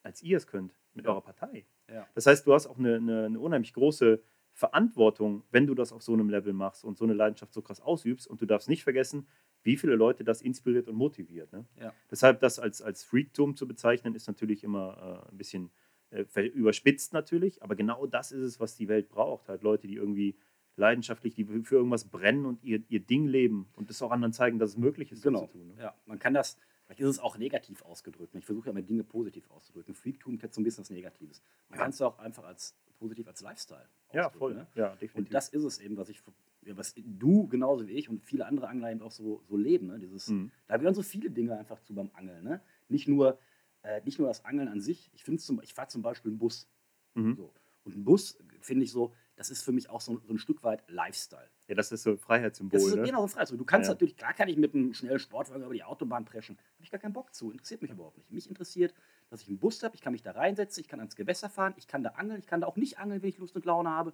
[0.04, 0.78] als ihr es könnt.
[0.94, 1.12] mit Ja.
[1.12, 1.66] eurer Partei.
[1.88, 2.06] Ja.
[2.14, 4.22] Das heißt, du hast auch eine, eine, eine unheimlich große
[4.60, 7.80] Verantwortung, wenn du das auf so einem Level machst und so eine Leidenschaft so krass
[7.80, 8.26] ausübst.
[8.28, 9.26] Und du darfst nicht vergessen,
[9.62, 11.50] wie viele Leute das inspiriert und motiviert.
[11.52, 11.64] Ne?
[11.80, 11.92] Ja.
[12.10, 15.70] Deshalb das als, als Freaktum zu bezeichnen, ist natürlich immer äh, ein bisschen
[16.10, 19.48] äh, überspitzt natürlich, aber genau das ist es, was die Welt braucht.
[19.48, 20.36] Halt Leute, die irgendwie
[20.76, 24.58] leidenschaftlich, die für irgendwas brennen und ihr, ihr Ding leben und das auch anderen zeigen,
[24.58, 25.46] dass es möglich ist, so Genau.
[25.46, 25.68] zu tun.
[25.68, 25.74] Ne?
[25.78, 28.34] Ja, man kann das, vielleicht ist es auch negativ ausgedrückt.
[28.34, 29.94] Ich versuche ja immer Dinge positiv auszudrücken.
[29.94, 31.42] Freaktum hat so ein bisschen was Negatives.
[31.68, 31.82] Man Ja.
[31.84, 34.54] kann es auch einfach als positiv als Lifestyle Ja, ausdrücken, voll.
[34.54, 34.66] Ne?
[34.74, 35.16] Ja, definitiv.
[35.16, 36.22] Und das ist es eben, was ich,
[36.62, 39.86] ja, was du genauso wie ich und viele andere Angler eben auch so, so leben.
[39.88, 39.98] Ne?
[39.98, 40.50] Dieses, Mhm.
[40.68, 42.44] Da gehören so viele Dinge einfach zu beim Angeln.
[42.44, 42.60] Ne?
[42.88, 43.38] Nicht, nur,
[43.82, 45.10] äh, nicht nur das Angeln an sich.
[45.14, 46.68] Ich, zum- ich fahre zum Beispiel einen Bus.
[47.14, 47.34] Mhm.
[47.36, 47.52] So.
[47.84, 50.62] Und ein Bus, finde ich so, das ist für mich auch so, so ein Stück
[50.62, 51.48] weit Lifestyle.
[51.66, 52.78] Ja, das ist so ein Freiheitssymbol.
[52.78, 53.02] Das ist ne?
[53.02, 53.58] genau ein Freizeit.
[53.58, 53.94] Du kannst Ja.
[53.94, 56.58] natürlich, klar kann ich mit einem schnellen Sportwagen über die Autobahn preschen.
[56.58, 57.50] Habe ich gar keinen Bock zu.
[57.50, 58.30] Interessiert mich überhaupt nicht.
[58.30, 58.92] Mich interessiert,
[59.30, 61.74] dass ich einen Bus habe, ich kann mich da reinsetzen, ich kann ans Gewässer fahren,
[61.76, 63.88] ich kann da angeln, ich kann da auch nicht angeln, wenn ich Lust und Laune
[63.90, 64.12] habe.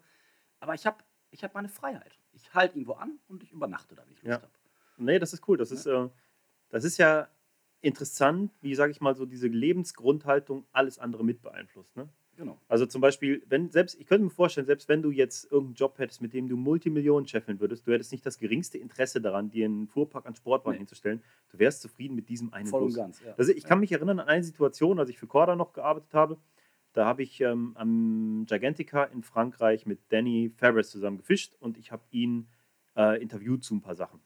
[0.60, 2.18] Aber ich habe ich hab meine Freiheit.
[2.32, 4.42] Ich halte irgendwo an und ich übernachte da, wenn ich Lust Ja.
[4.42, 4.52] habe.
[4.98, 5.56] Nee, das ist cool.
[5.56, 6.08] Das, ist, äh,
[6.68, 7.28] das ist ja
[7.80, 11.96] interessant, wie, sage ich mal, so diese Lebensgrundhaltung alles andere mit beeinflusst.
[11.96, 12.08] Ne?
[12.36, 12.58] Genau.
[12.68, 15.98] Also zum Beispiel, wenn selbst, ich könnte mir vorstellen, selbst wenn du jetzt irgendeinen Job
[15.98, 19.64] hättest, mit dem du Multimillionen scheffeln würdest, du hättest nicht das geringste Interesse daran, dir
[19.64, 20.78] einen Fuhrpark an Sportwagen Nee.
[20.80, 21.22] hinzustellen.
[21.50, 22.94] Du wärst zufrieden mit diesem einen Voll Bus.
[22.94, 23.22] und ganz.
[23.24, 23.34] Ja.
[23.38, 26.36] Also ich kann mich erinnern an eine Situation, als ich für Corda noch gearbeitet habe.
[26.92, 31.92] Da habe ich ähm, am Gigantica in Frankreich mit Danny Ferris zusammen gefischt und ich
[31.92, 32.48] habe ihn
[32.96, 34.20] äh, interviewt zu ein paar Sachen.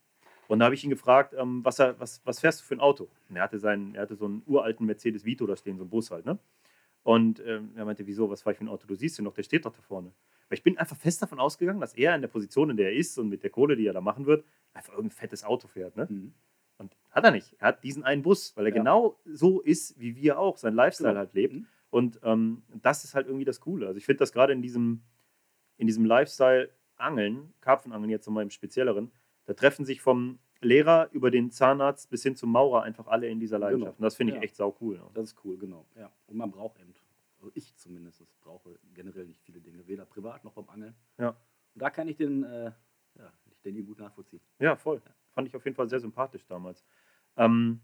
[0.47, 2.81] Und da habe ich ihn gefragt, ähm, was, er, was, was fährst du für ein
[2.81, 3.09] Auto?
[3.29, 5.91] Und er hatte, seinen, er hatte so einen uralten Mercedes Vito da stehen, so einen
[5.91, 6.27] Bus halt.
[6.27, 6.39] Ne?
[7.03, 8.87] Und ähm, er meinte, wieso, was fahre ich für ein Auto?
[8.87, 10.13] Du siehst ihn noch, der steht doch da vorne.
[10.49, 12.97] Weil ich bin einfach fest davon ausgegangen, dass er in der Position, in der er
[12.97, 15.97] ist und mit der Kohle, die er da machen wird, einfach irgendein fettes Auto fährt.
[15.97, 16.07] Ne?
[16.11, 16.35] Mhm.
[16.79, 17.55] Und hat er nicht.
[17.59, 18.79] Er hat diesen einen Bus, weil er Ja.
[18.83, 21.19] genau so ist, wie wir auch, sein Lifestyle Genau.
[21.21, 21.55] halt lebt.
[21.55, 21.67] Mhm.
[21.91, 23.87] Und ähm, das ist halt irgendwie das Coole.
[23.87, 25.03] Also ich finde das gerade in diesem,
[25.77, 29.11] in diesem Lifestyle Angeln, Karpfenangeln jetzt nochmal im Spezielleren,
[29.47, 33.41] da treffen sich vom Lehrer über den Zahnarzt bis hin zum Maurer einfach alle in
[33.41, 33.67] dieser Genau.
[33.69, 33.99] Leidenschaft.
[33.99, 34.43] Und das finde ich Ja.
[34.43, 35.01] echt sau cool.
[35.15, 35.87] Das ist cool, genau.
[35.97, 36.11] Ja.
[36.27, 36.95] Und man braucht eben,
[37.39, 40.95] also ich zumindest, brauche generell nicht viele Dinge, weder privat noch beim Angeln.
[41.19, 41.31] Ja.
[41.31, 42.73] Und da kann ich den, äh,
[43.19, 44.41] ja, ich den gut nachvollziehen.
[44.59, 45.01] Ja, voll.
[45.33, 46.85] Fand ich auf jeden Fall sehr sympathisch damals.
[47.37, 47.81] Ähm,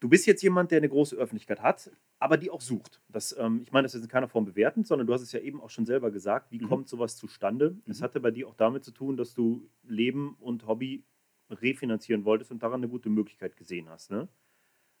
[0.00, 3.00] du bist jetzt jemand, der eine große Öffentlichkeit hat, aber die auch sucht.
[3.08, 5.40] Das, ähm, ich meine das ist in keiner Form bewertend, sondern du hast es ja
[5.40, 6.50] eben auch schon selber gesagt.
[6.50, 6.68] Wie Mhm.
[6.68, 7.76] kommt sowas zustande?
[7.86, 8.04] Es Mhm.
[8.04, 11.04] hatte bei dir auch damit zu tun, dass du Leben und Hobby
[11.52, 14.10] refinanzieren wolltest und daran eine gute Möglichkeit gesehen hast.
[14.10, 14.28] Ne?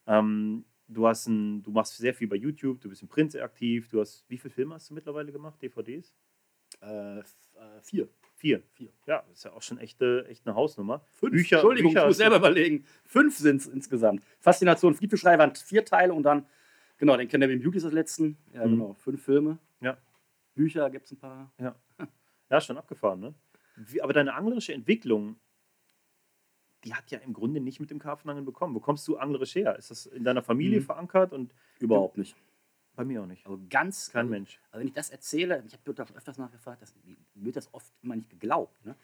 [0.06, 3.88] Ähm, du, hast ein, du machst sehr viel bei YouTube, du bist im Print aktiv.
[3.88, 5.60] Du hast, wie viele Filme hast du mittlerweile gemacht?
[5.62, 6.14] DVDs?
[6.80, 7.22] Äh, äh,
[7.82, 8.08] vier.
[8.34, 8.62] Vier.
[8.72, 8.92] Vier.
[9.06, 11.06] Ja, das ist ja auch schon echt, äh, echt eine Hausnummer.
[11.12, 11.32] Fünf.
[11.34, 12.84] Bücher- Entschuldigung, Bücher ich muss selber überlegen.
[13.04, 14.24] Fünf sind es insgesamt.
[14.40, 16.46] Faszination, Fliebbeschrei waren vier Teile und dann,
[16.98, 18.36] genau, den Canadian Beauty ist das letzten.
[18.52, 18.70] Ja, Mhm.
[18.70, 19.58] genau, fünf Filme.
[19.80, 19.96] Ja.
[20.54, 21.52] Bücher gibt es ein paar.
[22.50, 23.34] Ja, schon abgefahren, ne?
[23.76, 25.36] Wie, aber deine anglerische Entwicklung,
[26.84, 28.74] die hat ja im Grunde nicht mit dem Karpfenangeln bekommen.
[28.74, 29.76] Wo kommst du anglerisch her?
[29.76, 30.84] Ist das in deiner Familie Mhm.
[30.84, 31.32] verankert?
[31.32, 32.36] Und Überhaupt nicht.
[32.94, 33.46] bei mir auch nicht.
[33.46, 34.10] Also ganz.
[34.10, 34.60] Kein also, Mensch.
[34.70, 36.94] Also wenn ich das erzähle, ich habe schon öfters nachgefragt, das,
[37.34, 38.84] wird das oft immer nicht geglaubt.
[38.84, 38.96] Ne?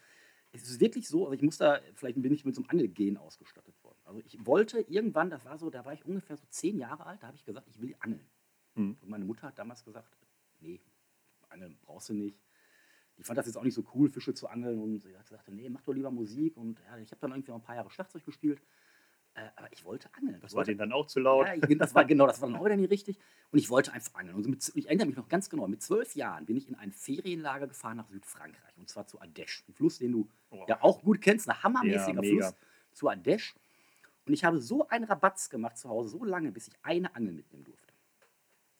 [0.51, 3.17] Es ist wirklich so, also ich muss da, vielleicht bin ich mit so einem Angelgen
[3.17, 3.97] ausgestattet worden.
[4.05, 7.21] Also ich wollte irgendwann, das war so, da war ich ungefähr so zehn Jahre alt,
[7.23, 8.25] da habe ich gesagt, ich will angeln.
[8.75, 8.97] Mhm.
[9.01, 10.17] Und meine Mutter hat damals gesagt,
[10.59, 10.81] nee,
[11.49, 12.37] Angeln brauchst du nicht.
[13.19, 15.47] Die fand das jetzt auch nicht so cool, Fische zu angeln und sie hat gesagt,
[15.49, 16.55] nee, mach doch lieber Musik.
[16.55, 18.61] Und ja, ich habe dann irgendwie noch ein paar Jahre Schlagzeug gespielt.
[19.35, 20.39] Äh, aber ich wollte angeln.
[20.41, 21.45] Das ich war wollte, denen dann auch zu laut.
[21.45, 23.19] ja, ich, das war genau, das war dann auch wieder nicht richtig.
[23.51, 24.35] Und ich wollte einfach angeln.
[24.35, 26.91] Und mit, ich erinnere mich noch ganz genau, mit zwölf Jahren bin ich in ein
[26.93, 28.77] Ferienlager gefahren nach Südfrankreich.
[28.77, 30.65] Und zwar zu Adesh, ein Fluss, den du Boah.
[30.69, 32.29] ja auch gut kennst, ein hammermäßiger Ja.
[32.29, 32.55] Fluss
[32.93, 33.53] zu Adesh.
[34.25, 37.33] Und ich habe so einen Rabatz gemacht zu Hause, so lange, bis ich eine Angel
[37.33, 37.88] mitnehmen durfte.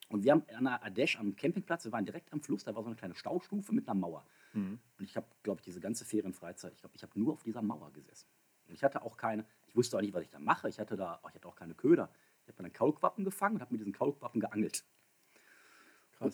[0.10, 2.82] Und wir haben an der Adesh am Campingplatz, wir waren direkt am Fluss, da war
[2.84, 4.26] so eine kleine Staustufe mit einer Mauer.
[4.54, 4.80] Mhm.
[4.98, 7.62] Und ich habe, glaube ich, diese ganze Ferienfreizeit, ich glaube, ich habe nur auf dieser
[7.62, 8.28] Mauer gesessen.
[8.67, 10.67] Und ich hatte auch keine, ich wusste auch nicht, was ich da mache.
[10.67, 12.10] Ich hatte da, ich hatte auch keine Köder.
[12.43, 14.84] Ich habe dann Kaulquappen gefangen und habe mit diesen Kaulquappen geangelt.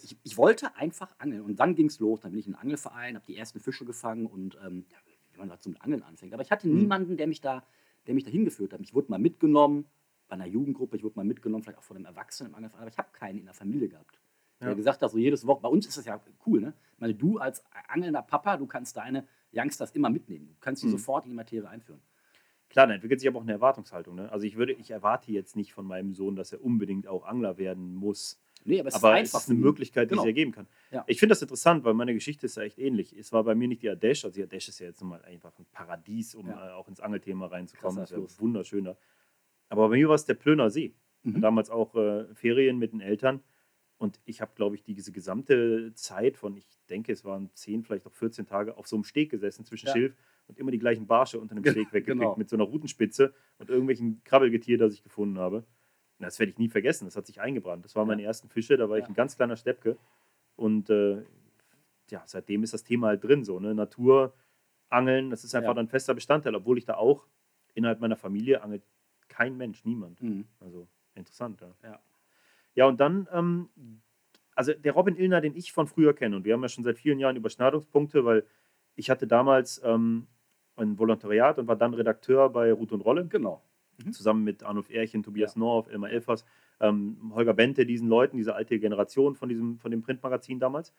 [0.04, 1.42] Ich, ich wollte einfach angeln.
[1.44, 2.22] Und dann ging es los.
[2.22, 4.98] Dann bin ich in einen Angelverein, habe die ersten Fische gefangen und ähm, ja,
[5.34, 6.34] wie man so mit Angeln anfängt.
[6.34, 6.80] Aber ich hatte Mhm.
[6.80, 7.64] niemanden, der mich da,
[8.08, 8.82] der mich da hingeführt hat.
[8.82, 9.86] Ich wurde mal mitgenommen
[10.28, 12.92] bei einer Jugendgruppe, ich wurde mal mitgenommen, vielleicht auch von einem Erwachsenen im Angelverein, aber
[12.92, 14.20] ich habe keinen in der Familie gehabt.
[14.62, 14.74] Der Ja.
[14.74, 16.74] gesagt hat, so jedes Woche, bei uns ist das ja cool, ne?
[16.94, 20.48] Ich meine, du als angelnder Papa, du kannst deine Youngsters immer mitnehmen.
[20.48, 20.92] Du kannst sie Mhm.
[20.92, 22.02] sofort in die Materie einführen.
[22.70, 24.16] Klar, da entwickelt sich aber auch eine Erwartungshaltung.
[24.16, 24.32] Ne?
[24.32, 27.58] Also ich würde, ich erwarte jetzt nicht von meinem Sohn, dass er unbedingt auch Angler
[27.58, 28.40] werden muss.
[28.64, 29.60] Nee, aber es aber ist es einfach ist eine.
[29.60, 30.24] Möglichkeit, die Genau.
[30.24, 30.68] sich ergeben kann.
[30.92, 31.04] Ja.
[31.08, 33.14] Ich finde das interessant, weil meine Geschichte ist ja echt ähnlich.
[33.16, 35.58] Es war bei mir nicht die Adesh, also die Adesh ist ja jetzt nochmal einfach
[35.60, 36.70] ein Paradies, um Ja.
[36.70, 37.98] äh, auch ins Angelthema reinzukommen.
[37.98, 38.98] Krasser Das ist ja wunderschöner.
[39.78, 40.94] Aber bei mir war es der Plöner See.
[41.24, 41.36] Mhm.
[41.36, 43.42] Und damals auch äh, Ferien mit den Eltern.
[43.98, 48.06] Und ich habe, glaube ich, diese gesamte Zeit von, ich denke, es waren 10, vielleicht
[48.06, 49.94] auch 14 Tage auf so einem Steg gesessen zwischen ja.
[49.94, 50.16] Schilf
[50.48, 52.36] und immer die gleichen Barsche unter dem Steg weggekriegt genau.
[52.36, 55.64] mit so einer Rutenspitze und irgendwelchen Krabbelgetier, das ich gefunden habe.
[56.20, 57.84] Das werde ich nie vergessen, das hat sich eingebrannt.
[57.84, 59.98] Das waren meine ersten Fische, da war ich ein ganz kleiner Steppke.
[60.56, 61.24] Und äh,
[62.10, 63.76] ja, seitdem ist das Thema halt drin, so, ne?
[63.76, 64.34] Natur,
[64.90, 65.82] Angeln, das ist einfach ja.
[65.82, 67.26] ein fester Bestandteil, obwohl ich da auch
[67.74, 68.84] innerhalb meiner Familie angelt
[69.36, 70.22] kein Mensch, niemand.
[70.22, 70.46] Mhm.
[70.60, 71.74] Also interessant, ja.
[71.84, 72.00] Ja,
[72.76, 73.70] ja und dann, ähm,
[74.56, 76.98] also der Robin Illner, den ich von früher kenne, und wir haben ja schon seit
[76.98, 78.46] vielen Jahren Überschneidungspunkte, weil
[78.96, 80.28] ich hatte damals ähm,
[80.78, 83.28] ein Volontariat und war dann Redakteur bei Ruth und Rolle.
[83.28, 83.62] Genau.
[83.98, 84.14] Mhm.
[84.14, 85.60] Zusammen mit Arnulf Erchen, Tobias ja.
[85.60, 86.46] Norf, Elmar Elfers,
[86.80, 90.94] ähm, Holger Bente, diesen Leuten, diese alte Generation von, diesem, von dem Printmagazin damals.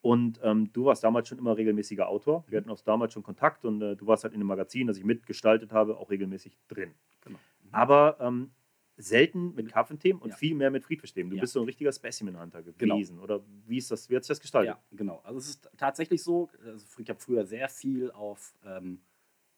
[0.00, 2.44] Und ähm, du warst damals schon immer regelmäßiger Autor.
[2.48, 2.64] Wir mhm.
[2.64, 5.04] hatten auch damals schon Kontakt und äh, du warst halt in dem Magazin, das ich
[5.04, 6.90] mitgestaltet habe, auch regelmäßig drin.
[7.22, 7.38] Genau.
[7.74, 8.50] Aber ähm,
[8.96, 10.36] selten mit Karpfenthemen und ja.
[10.36, 11.30] viel mehr mit Friedfischthemen.
[11.30, 11.40] Du ja.
[11.40, 12.94] bist so ein richtiger Specimen-Hunter genau.
[12.94, 13.14] gewesen.
[13.16, 13.24] Genau.
[13.24, 14.74] Oder wie, ist das, wie hat sich das gestaltet?
[14.74, 15.20] Ja, genau.
[15.24, 19.00] Also es ist tatsächlich so, also ich habe früher sehr viel auf, ähm,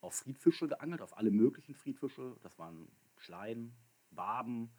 [0.01, 2.37] auf Friedfische geangelt, auf alle möglichen Friedfische.
[2.43, 3.75] Das waren Schleien,
[4.11, 4.71] Barben,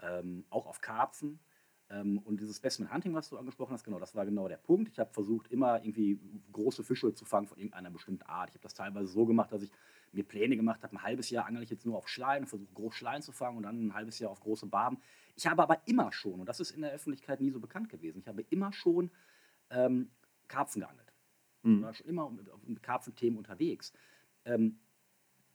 [0.00, 1.40] ähm, auch auf Karpfen.
[1.90, 4.88] Ähm, und dieses Specimen Hunting, was du angesprochen hast, genau, das war genau der Punkt.
[4.88, 6.18] Ich habe versucht, immer irgendwie
[6.52, 8.50] große Fische zu fangen von irgendeiner bestimmten Art.
[8.50, 9.70] Ich habe das teilweise so gemacht, dass ich
[10.12, 12.94] mir Pläne gemacht habe, ein halbes Jahr angel ich jetzt nur auf Schleien, versuche groß
[12.94, 14.98] Schleien zu fangen und dann ein halbes Jahr auf große Barben.
[15.36, 18.18] Ich habe aber immer schon, und das ist in der Öffentlichkeit nie so bekannt gewesen,
[18.18, 19.10] ich habe immer schon
[19.70, 20.10] ähm,
[20.48, 21.12] Karpfen geangelt.
[21.62, 21.76] Mhm.
[21.76, 23.92] Ich war schon immer mit, mit Karpfenthemen unterwegs.
[24.44, 24.78] Ähm,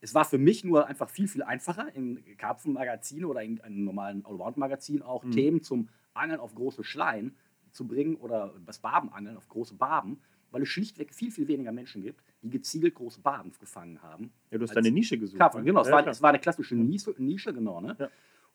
[0.01, 4.25] es war für mich nur einfach viel, viel einfacher, in Karpfenmagazine oder in einem normalen
[4.25, 5.31] Allround-Magazin auch mhm.
[5.31, 7.35] Themen zum Angeln auf große Schleien
[7.71, 12.01] zu bringen oder das Barbenangeln auf große Barben, weil es schlichtweg viel, viel weniger Menschen
[12.01, 14.31] gibt, die gezielt große Barben gefangen haben.
[14.51, 15.39] Ja, du hast deine Nische gesucht.
[15.39, 15.65] Karpfen, ne?
[15.65, 17.81] genau, es, ja, war, es war eine klassische Nische, Nische genau.
[17.81, 17.95] Ne?
[17.99, 18.10] Ja.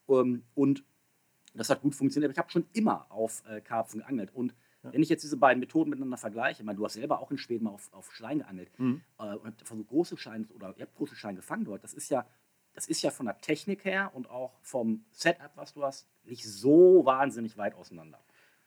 [0.07, 0.85] Um, ähm, und
[1.55, 4.33] das hat gut funktioniert, aber ich habe schon immer auf äh, Karpfen geangelt.
[4.33, 4.92] Und ja.
[4.92, 7.38] wenn ich jetzt diese beiden Methoden miteinander vergleiche, ich meine, du hast selber auch in
[7.38, 9.03] Schweden mal auf, auf Schlein geangelt mhm.
[9.18, 12.09] äh, und habt versucht, große Scheine oder ihr habt große Scheine gefangen dort, das ist
[12.09, 12.26] ja
[12.74, 16.44] das ist ja von der Technik her und auch vom Setup, was du hast, nicht
[16.44, 18.20] so wahnsinnig weit auseinander.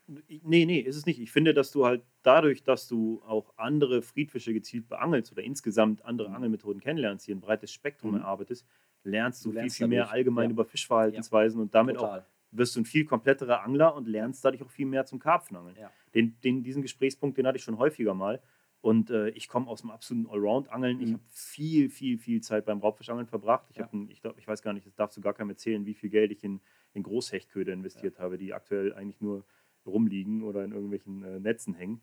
[0.07, 1.19] Nee, nee, ist es nicht.
[1.21, 6.03] Ich finde, dass du halt dadurch, dass du auch andere Friedfische gezielt beangelst oder insgesamt
[6.03, 6.35] andere mhm.
[6.35, 8.17] Angelmethoden kennenlernst, hier ein breites Spektrum mhm.
[8.17, 8.67] erarbeitest,
[9.03, 10.51] lernst du, du lernst viel, viel mehr allgemein ja.
[10.51, 11.63] über Fischverhaltensweisen ja.
[11.63, 12.19] und damit Total.
[12.19, 12.23] auch
[12.55, 15.75] wirst du ein viel kompletterer Angler und lernst dadurch auch viel mehr zum Karpfenangeln.
[15.79, 15.91] Ja.
[16.13, 18.41] Den, den, diesen Gesprächspunkt, den hatte ich schon häufiger mal.
[18.81, 20.97] Und äh, ich komme aus dem absoluten Allround-Angeln.
[20.97, 21.03] Mhm.
[21.03, 23.67] Ich habe viel, viel, viel Zeit beim Raubfischangeln verbracht.
[23.69, 23.89] Ich, ja.
[23.91, 26.09] ein, ich, glaub, ich weiß gar nicht, das darfst du gar keinem erzählen, wie viel
[26.09, 26.59] Geld ich in,
[26.93, 28.23] in Großhechtköder investiert ja.
[28.23, 29.45] habe, die aktuell eigentlich nur
[29.85, 32.01] rumliegen oder in irgendwelchen äh, Netzen hängen.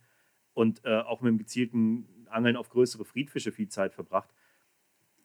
[0.52, 4.30] Und äh, auch mit dem gezielten Angeln auf größere Friedfische viel Zeit verbracht.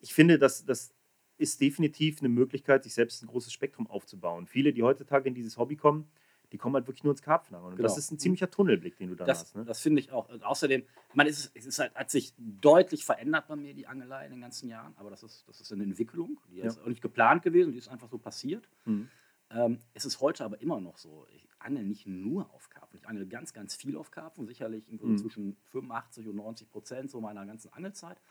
[0.01, 0.93] Ich finde, das, das
[1.37, 4.47] ist definitiv eine Möglichkeit, sich selbst ein großes Spektrum aufzubauen.
[4.47, 6.07] Viele, die heutzutage in dieses Hobby kommen,
[6.51, 7.71] die kommen halt wirklich nur ins Karpfenangeln.
[7.71, 7.89] Und genau.
[7.89, 9.55] das ist ein ziemlicher Tunnelblick, den du da das, hast.
[9.55, 9.65] Ne?
[9.65, 10.29] Das finde ich auch.
[10.29, 10.83] Und außerdem,
[11.17, 14.41] es, ist, es ist halt, hat sich deutlich verändert bei mir, die Angelei in den
[14.41, 14.93] ganzen Jahren.
[14.97, 16.65] Aber das ist, das ist eine Entwicklung, die ja.
[16.65, 18.69] ist auch nicht geplant gewesen, die ist einfach so passiert.
[18.85, 19.09] Mhm.
[19.51, 21.25] Ähm, es ist heute aber immer noch so.
[21.35, 22.99] Ich angel nicht nur auf Karpfen.
[22.99, 24.45] Ich angel ganz, ganz viel auf Karpfen.
[24.45, 25.17] Sicherlich mhm.
[25.17, 28.21] zwischen 85 und 90 Prozent so meiner ganzen Angelzeit.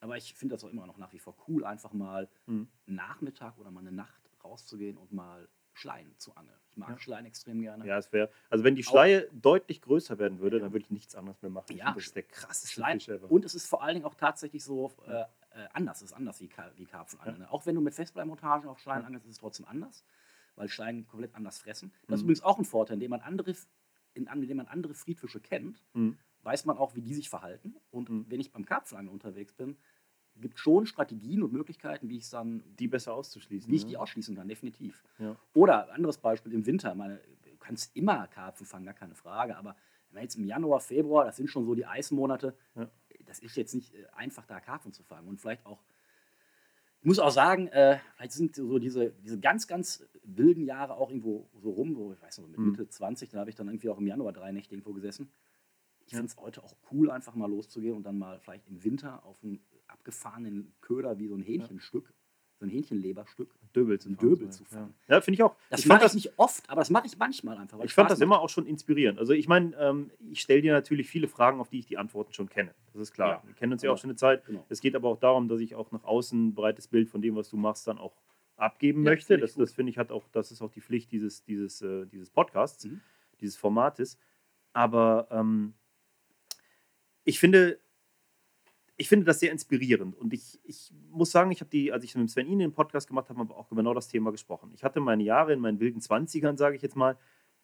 [0.00, 2.68] Aber ich finde das auch immer noch nach wie vor cool, einfach mal mhm.
[2.86, 6.58] Nachmittag oder mal eine Nacht rauszugehen und mal Schleien zu angeln.
[6.70, 6.98] Ich mag ja.
[6.98, 7.86] Schleien extrem gerne.
[7.86, 10.90] Ja, es wäre, also wenn die Schleie auch, deutlich größer werden würde, dann würde ich
[10.90, 11.76] nichts anderes mehr machen.
[11.76, 13.00] Ja, das ist der krasseste Schleien.
[13.00, 13.30] Fisch ever.
[13.30, 15.24] Und es ist vor allen Dingen auch tatsächlich so äh, äh,
[15.72, 15.98] anders.
[15.98, 17.42] Es ist anders wie, wie Karpfenangeln.
[17.42, 17.50] Ja.
[17.50, 19.06] Auch wenn du mit Festbleimontagen auf Schleien ja.
[19.06, 20.04] angelst, ist es trotzdem anders,
[20.56, 21.92] weil Schleien komplett anders fressen.
[22.06, 22.30] Das ist mhm.
[22.30, 23.54] übrigens auch ein Vorteil, indem man andere,
[24.14, 26.16] in, indem man andere Friedfische kennt, mhm.
[26.42, 27.76] weiß man auch, wie die sich verhalten.
[27.90, 28.26] Und mhm.
[28.28, 29.76] wenn ich beim Karpfenangeln unterwegs bin,
[30.36, 32.62] gibt schon Strategien und Möglichkeiten, wie ich dann.
[32.78, 33.70] Die besser auszuschließen.
[33.70, 33.90] Wie ich ne?
[33.90, 35.04] die ausschließen kann, definitiv.
[35.18, 35.36] Ja.
[35.52, 36.94] Oder anderes Beispiel im Winter.
[36.94, 39.56] Meine, du kannst immer Karpfen fangen, gar keine Frage.
[39.56, 39.76] Aber
[40.10, 42.90] wenn jetzt im Januar, Februar, das sind schon so die Eismonate, ja.
[43.26, 45.28] das ist jetzt nicht äh, einfach, da Karpfen zu fangen.
[45.28, 45.82] Und vielleicht auch.
[47.04, 51.10] Ich muss auch sagen, äh, vielleicht sind so diese, diese ganz, ganz wilden Jahre auch
[51.10, 52.70] irgendwo so rum, wo ich weiß noch, mit mhm.
[52.70, 55.30] Mitte 20, da habe ich dann irgendwie auch im Januar drei Nächte irgendwo gesessen.
[56.06, 56.16] Ich ja.
[56.16, 59.42] finde es heute auch cool, einfach mal loszugehen und dann mal vielleicht im Winter auf
[59.42, 62.14] ein abgefahrenen Köder wie so ein Hähnchenstück,
[62.58, 64.94] so ein Hähnchenleberstück, Döbel zu, Döbel zu fangen.
[65.08, 65.56] Ja, ja finde ich auch.
[65.70, 67.80] Das mache ich nicht oft, aber das mache ich manchmal einfach.
[67.82, 68.24] ich fand das macht.
[68.24, 69.18] immer auch schon inspirierend.
[69.18, 72.32] Also ich meine, ähm, ich stelle dir natürlich viele Fragen, auf die ich die Antworten
[72.32, 72.74] schon kenne.
[72.92, 73.42] Das ist klar.
[73.42, 73.42] Ja.
[73.48, 74.44] Wir kennen uns ja auch schon eine Zeit.
[74.44, 74.64] Genau.
[74.68, 77.34] Es geht aber auch darum, dass ich auch nach außen ein breites Bild von dem,
[77.34, 78.14] was du machst, dann auch
[78.56, 79.36] abgeben ja, möchte.
[79.36, 82.30] Das, das finde ich hat auch, das ist auch die Pflicht dieses, dieses, äh, dieses
[82.30, 83.00] Podcasts, mhm.
[83.40, 84.18] dieses Formates.
[84.72, 85.74] Aber ähm,
[87.24, 87.78] ich finde,
[89.04, 90.16] ich finde das sehr inspirierend.
[90.16, 93.06] Und ich, ich muss sagen, ich habe die, als ich mit Sven Ihnen den Podcast
[93.06, 94.70] gemacht habe, habe auch genau das Thema gesprochen.
[94.74, 97.18] Ich hatte meine Jahre in meinen wilden 20ern, sage ich jetzt mal,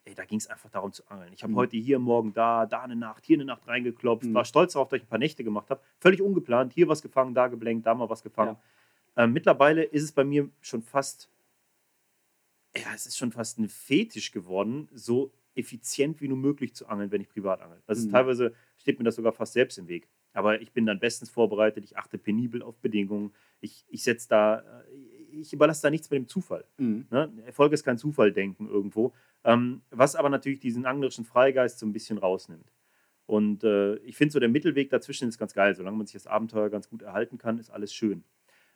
[0.04, 1.32] ey, da ging es einfach darum zu angeln.
[1.32, 1.56] Ich habe Mhm.
[1.56, 4.34] heute hier, morgen da, da eine Nacht, hier eine Nacht reingeklopft, Mhm.
[4.34, 5.80] war stolz darauf, dass ich ein paar Nächte gemacht habe.
[5.98, 8.56] Völlig ungeplant, hier was gefangen, da geblenkt, da mal was gefangen.
[9.16, 11.30] Ähm, mittlerweile ist es bei mir schon fast,
[12.76, 17.10] ja, es ist schon fast ein Fetisch geworden, so effizient wie nur möglich zu angeln,
[17.10, 17.82] wenn ich privat angel.
[17.86, 18.10] Das ist Mhm.
[18.12, 20.06] teilweise, steht mir das sogar fast selbst im Weg.
[20.32, 24.58] Aber ich bin dann bestens vorbereitet, ich achte penibel auf Bedingungen, ich, ich setze da,
[24.60, 24.62] äh,
[25.32, 26.64] ich überlasse da nichts mit dem Zufall.
[26.78, 27.06] Mhm.
[27.10, 27.32] Ne?
[27.46, 29.12] Erfolg ist kein Zufalldenken irgendwo,
[29.44, 32.72] ähm, was aber natürlich diesen anglerischen Freigeist so ein bisschen rausnimmt.
[33.26, 35.76] Und äh, ich finde so der Mittelweg dazwischen ist ganz geil.
[35.76, 38.24] Solange man sich das Abenteuer ganz gut erhalten kann, ist alles schön.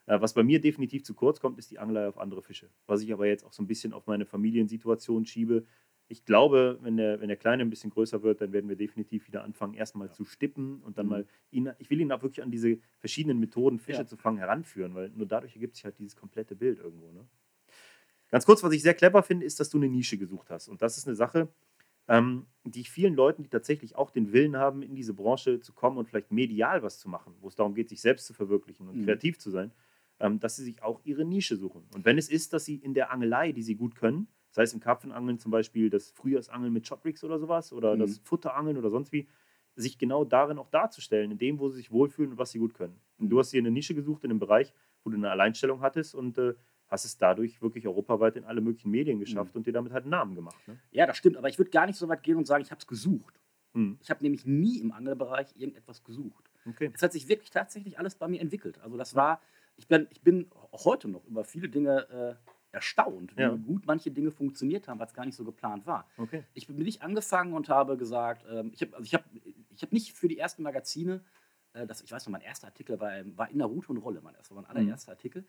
[0.06, 2.70] Äh, was bei mir definitiv zu kurz kommt, ist die Angelei auf andere Fische.
[2.86, 5.64] Was ich aber jetzt auch so ein bisschen auf meine Familiensituation schiebe.
[6.08, 9.26] Ich glaube, wenn der, wenn der Kleine ein bisschen größer wird, dann werden wir definitiv
[9.26, 11.10] wieder anfangen, erstmal zu stippen und dann Mhm.
[11.10, 14.06] mal ihn, ich will ihn auch wirklich an diese verschiedenen Methoden, Fische Ja.
[14.06, 17.10] zu fangen, heranführen, weil nur dadurch ergibt sich halt dieses komplette Bild irgendwo.
[17.10, 17.26] Ne?
[18.30, 20.68] Ganz kurz, was ich sehr clever finde, ist, dass du eine Nische gesucht hast.
[20.68, 21.48] Und das ist eine Sache,
[22.08, 25.72] ähm, die ich vielen Leuten, die tatsächlich auch den Willen haben, in diese Branche zu
[25.72, 28.88] kommen und vielleicht medial was zu machen, wo es darum geht, sich selbst zu verwirklichen
[28.88, 29.04] und Mhm.
[29.04, 29.72] kreativ zu sein,
[30.20, 31.86] ähm, dass sie sich auch ihre Nische suchen.
[31.94, 34.72] Und wenn es ist, dass sie in der Angelei, die sie gut können, sei es
[34.72, 38.00] im Karpfenangeln zum Beispiel das Frühjahrsangeln mit Shotrigs oder sowas oder Mhm.
[38.00, 39.26] das Futterangeln oder sonst wie,
[39.76, 42.74] sich genau darin auch darzustellen, in dem, wo sie sich wohlfühlen und was sie gut
[42.74, 43.00] können.
[43.18, 43.40] Und du Mhm.
[43.40, 46.54] hast hier eine Nische gesucht in einem Bereich, wo du eine Alleinstellung hattest und äh,
[46.86, 50.10] hast es dadurch wirklich europaweit in alle möglichen Medien geschafft und dir damit halt einen
[50.12, 50.56] Namen gemacht.
[50.68, 50.78] Ne?
[50.92, 52.78] Ja, das stimmt, aber ich würde gar nicht so weit gehen und sagen, ich habe
[52.78, 53.40] es gesucht.
[53.72, 53.98] Hm.
[54.00, 56.48] Ich habe nämlich nie im Angelbereich irgendetwas gesucht.
[56.64, 56.92] Okay.
[56.94, 58.78] Es hat sich wirklich tatsächlich alles bei mir entwickelt.
[58.80, 59.40] Also das war,
[59.76, 63.54] ich bin, ich bin auch heute noch über viele Dinge äh, erstaunt, wie Ja.
[63.54, 66.08] gut manche Dinge funktioniert haben, was gar nicht so geplant war.
[66.18, 66.44] okay.
[66.54, 69.24] Ich bin nicht angefangen und habe gesagt, ähm, ich habe also ich hab,
[69.74, 71.22] ich hab nicht für die ersten Magazine,
[71.72, 74.34] äh, das, ich weiß noch, mein erster Artikel war, war in Naruto und Rolle, mein
[74.34, 75.44] erster, mein allererster Artikel.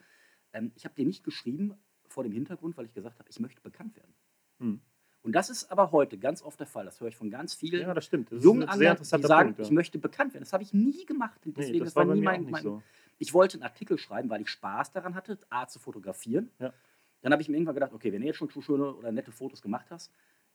[0.54, 1.74] Ähm, ich habe den nicht geschrieben
[2.08, 4.14] vor dem Hintergrund, weil ich gesagt habe, ich möchte bekannt werden.
[4.60, 4.80] Hm.
[5.24, 6.86] Und das ist aber heute ganz oft der Fall.
[6.86, 8.32] Das höre ich von ganz vielen Ja, das stimmt.
[8.32, 9.60] Das jungen Anglern, die sagen, Punkt.
[9.62, 9.74] ich Ja.
[9.74, 10.44] möchte bekannt werden.
[10.44, 11.42] Das habe ich nie gemacht.
[11.46, 12.84] Nee, Deswegen, das das, war war nie mein, mein so.
[13.18, 16.52] Ich wollte einen Artikel schreiben, weil ich Spaß daran hatte, A, zu fotografieren.
[16.60, 16.74] Ja.
[17.22, 19.32] Dann habe ich mir irgendwann gedacht, okay, wenn du jetzt schon so schöne oder nette
[19.32, 20.12] Fotos gemacht hast,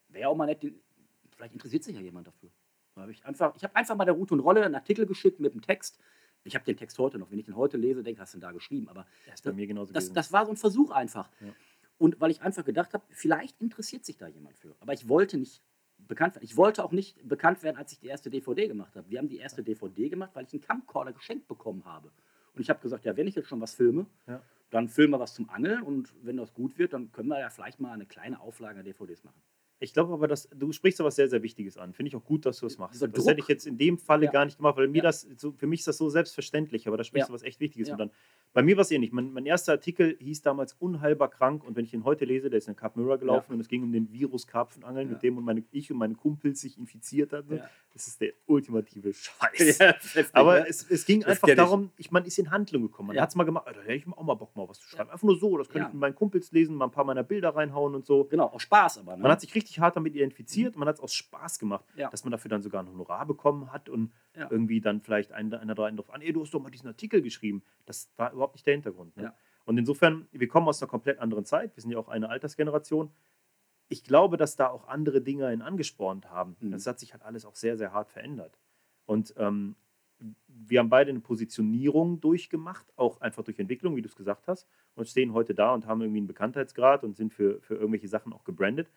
[0.09, 0.64] wäre auch mal nett,
[1.31, 2.51] vielleicht interessiert sich ja jemand dafür.
[2.94, 5.40] Da habe ich einfach, ich habe einfach mal der Route und Rolle einen Artikel geschickt
[5.40, 5.99] mit einem Text.
[6.44, 7.31] Ich habe den Text heute noch.
[7.31, 8.88] Wenn ich den heute lese, denke ich, hast du den da geschrieben.
[8.88, 9.42] Aber Das
[9.92, 10.14] das, gewesen.
[10.14, 11.29] das war so ein Versuch einfach.
[11.40, 11.53] Ja.
[11.99, 14.75] Und weil ich einfach gedacht habe, vielleicht interessiert sich da jemand für.
[14.81, 15.62] Aber ich wollte nicht
[15.99, 16.44] bekannt werden.
[16.44, 19.09] Ich wollte auch nicht bekannt werden, als ich die erste DVD gemacht habe.
[19.11, 22.11] Wir haben die erste DVD gemacht, weil ich einen Camcorder geschenkt bekommen habe.
[22.55, 24.42] Und ich habe gesagt, ja, wenn ich jetzt schon was filme, Ja.
[24.70, 27.50] Dann filmen wir was zum Angeln und wenn das gut wird, dann können wir ja
[27.50, 29.40] vielleicht mal eine kleine Auflage der DVDs machen.
[29.83, 31.94] Ich glaube aber, dass du sprichst was sehr, sehr Wichtiges an.
[31.94, 33.00] Finde ich auch gut, dass du das machst.
[33.00, 34.30] Das hätte ich jetzt in dem Falle Ja.
[34.30, 35.04] gar nicht gemacht, weil mir Ja.
[35.04, 37.33] das, so, für mich ist das so selbstverständlich, aber da sprichst Ja.
[37.33, 37.88] du was echt Wichtiges.
[37.88, 37.94] Ja.
[37.94, 38.11] Und dann,
[38.53, 39.13] bei mir war es ähnlich.
[39.13, 42.59] Mein, mein erster Artikel hieß damals Unheilbar krank und wenn ich den heute lese, der
[42.59, 43.55] ist in Carp Mirror gelaufen Ja.
[43.55, 45.13] und es ging um den Virus Karpfenangeln, Ja.
[45.15, 47.57] mit dem und meine, ich und meine Kumpels sich infiziert hatten.
[47.57, 47.69] Ja.
[47.93, 49.79] Das ist der ultimative Scheiß.
[50.33, 53.09] Aber es, es ging Das einfach darum, ich, man ist in Handlung gekommen.
[53.09, 53.23] Man Ja.
[53.23, 55.11] hat es mal gemacht, da hätte ich auch mal Bock, mal was zu schreiben.
[55.11, 57.51] Einfach nur so, das könnte ich mit meinen Kumpels lesen, mal ein paar meiner Bilder
[57.55, 58.25] reinhauen und so.
[58.25, 59.17] Genau, auch Spaß aber.
[59.17, 59.23] Ne?
[59.23, 62.31] Man hat sich richtig hart damit identifiziert, man hat es aus Spaß gemacht, dass man
[62.33, 64.48] dafür dann sogar ein Honorar bekommen hat und Ja.
[64.50, 66.88] irgendwie dann vielleicht einer, einer da einen drauf an, ey, du hast doch mal diesen
[66.88, 67.62] Artikel geschrieben.
[67.85, 69.16] Das war überhaupt nicht der Hintergrund.
[69.16, 69.24] Ne?
[69.24, 69.35] Ja.
[69.66, 73.11] Und insofern, wir kommen aus einer komplett anderen Zeit, wir sind ja auch eine Altersgeneration.
[73.88, 76.57] Ich glaube, dass da auch andere Dinge einen angespornt haben.
[76.61, 76.70] Mhm.
[76.70, 78.59] Das hat sich halt alles auch sehr, sehr hart verändert.
[79.05, 79.76] Und ähm,
[80.48, 84.68] wir haben beide eine Positionierung durchgemacht, auch einfach durch Entwicklung, wie du es gesagt hast,
[84.94, 88.33] und stehen heute da und haben irgendwie einen Bekanntheitsgrad und sind für, für irgendwelche Sachen
[88.33, 88.90] auch gebrandet.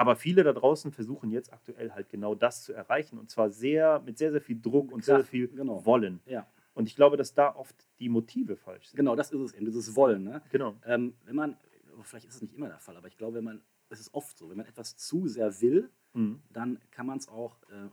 [0.00, 4.00] Aber viele da draußen versuchen jetzt aktuell halt genau das zu erreichen und zwar sehr
[4.00, 5.84] mit sehr, sehr viel Druck und sehr, sehr Kraft, viel genau.
[5.84, 6.20] Wollen.
[6.26, 8.96] ja, Und ich glaube, dass da oft die Motive falsch sind.
[8.96, 10.24] genau, das ist es eben, dieses Wollen.
[10.24, 10.40] Ne?
[10.50, 10.74] Genau.
[10.86, 11.56] Ähm, wenn man,
[12.02, 13.60] vielleicht ist es nicht immer der Fall, aber ich glaube, wenn man,
[13.90, 16.40] es ist oft so, wenn man etwas zu sehr will, Mhm.
[16.50, 17.88] dann kann man es auch, äh,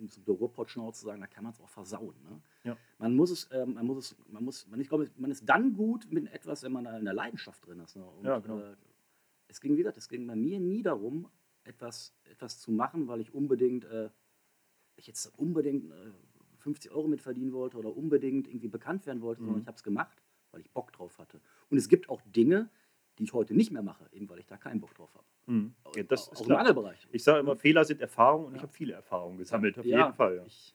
[0.00, 2.14] um so Ruhrpott-Schnauze zu sagen, da kann man es auch versauen.
[2.22, 2.40] Ne?
[2.64, 2.76] Ja.
[2.98, 5.74] Man muss es, ähm, man muss es, man muss, man, ich glaube, man ist dann
[5.74, 7.96] gut mit etwas, wenn man da in der Leidenschaft drin ist.
[7.96, 8.04] Ne?
[8.06, 8.60] Und, Ja, genau.
[8.60, 8.76] äh,
[9.48, 11.28] es ging, wie gesagt, es ging bei mir nie darum,
[11.68, 14.10] etwas, etwas zu machen, weil ich unbedingt, äh,
[14.96, 16.12] ich jetzt unbedingt äh,
[16.58, 19.46] 50 Euro mit verdienen wollte oder unbedingt irgendwie bekannt werden wollte, Mhm.
[19.46, 21.40] sondern ich habe es gemacht, weil ich Bock drauf hatte.
[21.70, 22.70] Und es gibt auch Dinge,
[23.18, 25.26] die ich heute nicht mehr mache, eben weil ich da keinen Bock drauf habe.
[25.46, 25.74] Mhm.
[25.94, 26.60] Ja, das auch ist im klar.
[26.60, 27.06] Angelbereich.
[27.12, 28.62] Ich sage immer, Fehler sind Erfahrung und ich Ja.
[28.62, 30.36] habe viele Erfahrungen gesammelt, auf Ja, jeden Fall.
[30.36, 30.74] Ja, Ich,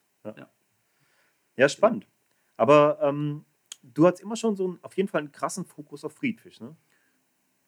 [1.56, 2.06] ja spannend.
[2.56, 3.44] Aber ähm,
[3.82, 6.76] du hast immer schon so einen, auf jeden Fall einen krassen Fokus auf Friedfisch, ne?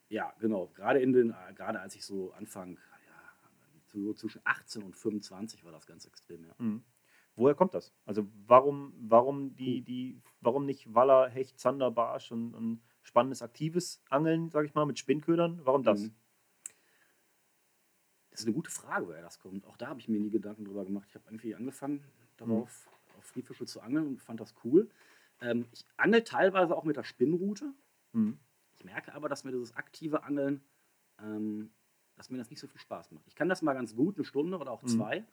[0.09, 0.69] Ja, genau.
[0.69, 2.79] Gerade in den, äh, gerade als ich so Anfang,
[4.03, 6.55] so zwischen 18 und 25 war das ganz extrem, ja.
[6.59, 6.85] Mhm.
[7.37, 7.93] Woher kommt das?
[8.07, 14.03] Also warum, warum die, die, warum nicht Waller, Hecht, Zander, Barsch und, und spannendes aktives
[14.09, 15.61] Angeln, sage ich mal, mit Spinnködern?
[15.65, 16.01] Warum das?
[16.01, 16.15] Mhm.
[18.31, 19.67] Das ist eine gute Frage, woher das kommt.
[19.67, 21.07] Auch da habe ich mir nie Gedanken drüber gemacht.
[21.09, 22.05] Ich habe irgendwie angefangen,
[22.39, 23.19] darauf mhm.
[23.19, 24.89] auf Friedfische zu angeln und fand das cool.
[25.41, 27.73] Ähm, ich angel teilweise auch mit der Spinnrute.
[28.13, 28.39] Mhm.
[28.75, 30.63] Ich merke aber, dass mir dieses aktive Angeln,
[31.19, 31.71] ähm,
[32.17, 33.27] dass mir das nicht so viel Spaß macht.
[33.29, 34.89] Ich kann das mal ganz gut, eine Stunde oder auch mhm.
[34.89, 35.25] zwei,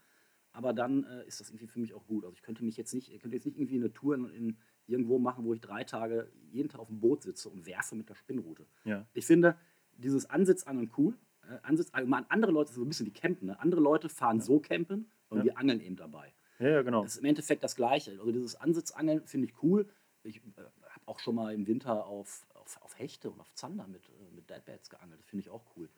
[0.51, 2.23] aber dann äh, ist das irgendwie für mich auch gut.
[2.23, 4.57] Also ich könnte mich jetzt nicht, ich könnte jetzt nicht irgendwie eine Tour in, in
[4.86, 8.09] irgendwo machen, wo ich drei Tage jeden Tag auf dem Boot sitze und werfe mit
[8.09, 8.67] der Spinnrute.
[8.84, 9.07] Ja.
[9.13, 9.57] Ich finde
[9.97, 11.17] dieses Ansitzangeln cool.
[11.49, 13.59] Äh, Ansitz, also andere Leute, so ein bisschen wie Campen, ne?
[13.59, 14.43] andere Leute fahren ja.
[14.43, 15.43] so campen und ja.
[15.45, 16.34] wir angeln eben dabei.
[16.59, 17.03] Ja, ja, genau.
[17.03, 18.11] Das ist im Endeffekt das Gleiche.
[18.11, 19.88] Also dieses Ansitzangeln finde ich cool.
[20.23, 23.88] Ich äh, habe auch schon mal im Winter auf, auf, auf Hechte und auf Zander
[23.88, 25.19] mit, äh, mit Deadbats geangelt.
[25.19, 25.89] Das finde ich auch cool.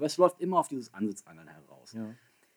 [0.00, 1.92] Aber es läuft immer auf dieses Ansitzangeln heraus.
[1.92, 2.14] Ja.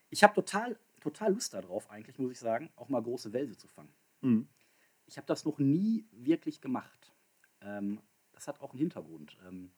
[0.09, 3.67] Ich habe total, total Lust darauf, eigentlich, muss ich sagen, auch mal große Wälse zu
[3.67, 3.93] fangen.
[4.21, 4.47] Mhm.
[5.07, 7.11] Ich habe das noch nie wirklich gemacht.
[7.59, 7.99] Ähm,
[8.31, 9.37] das hat auch einen Hintergrund.
[9.45, 9.73] Ähm,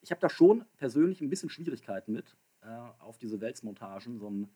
[0.00, 2.68] ich habe da schon persönlich ein bisschen Schwierigkeiten mit, äh,
[3.00, 4.48] auf diese Wälzmontagen so ein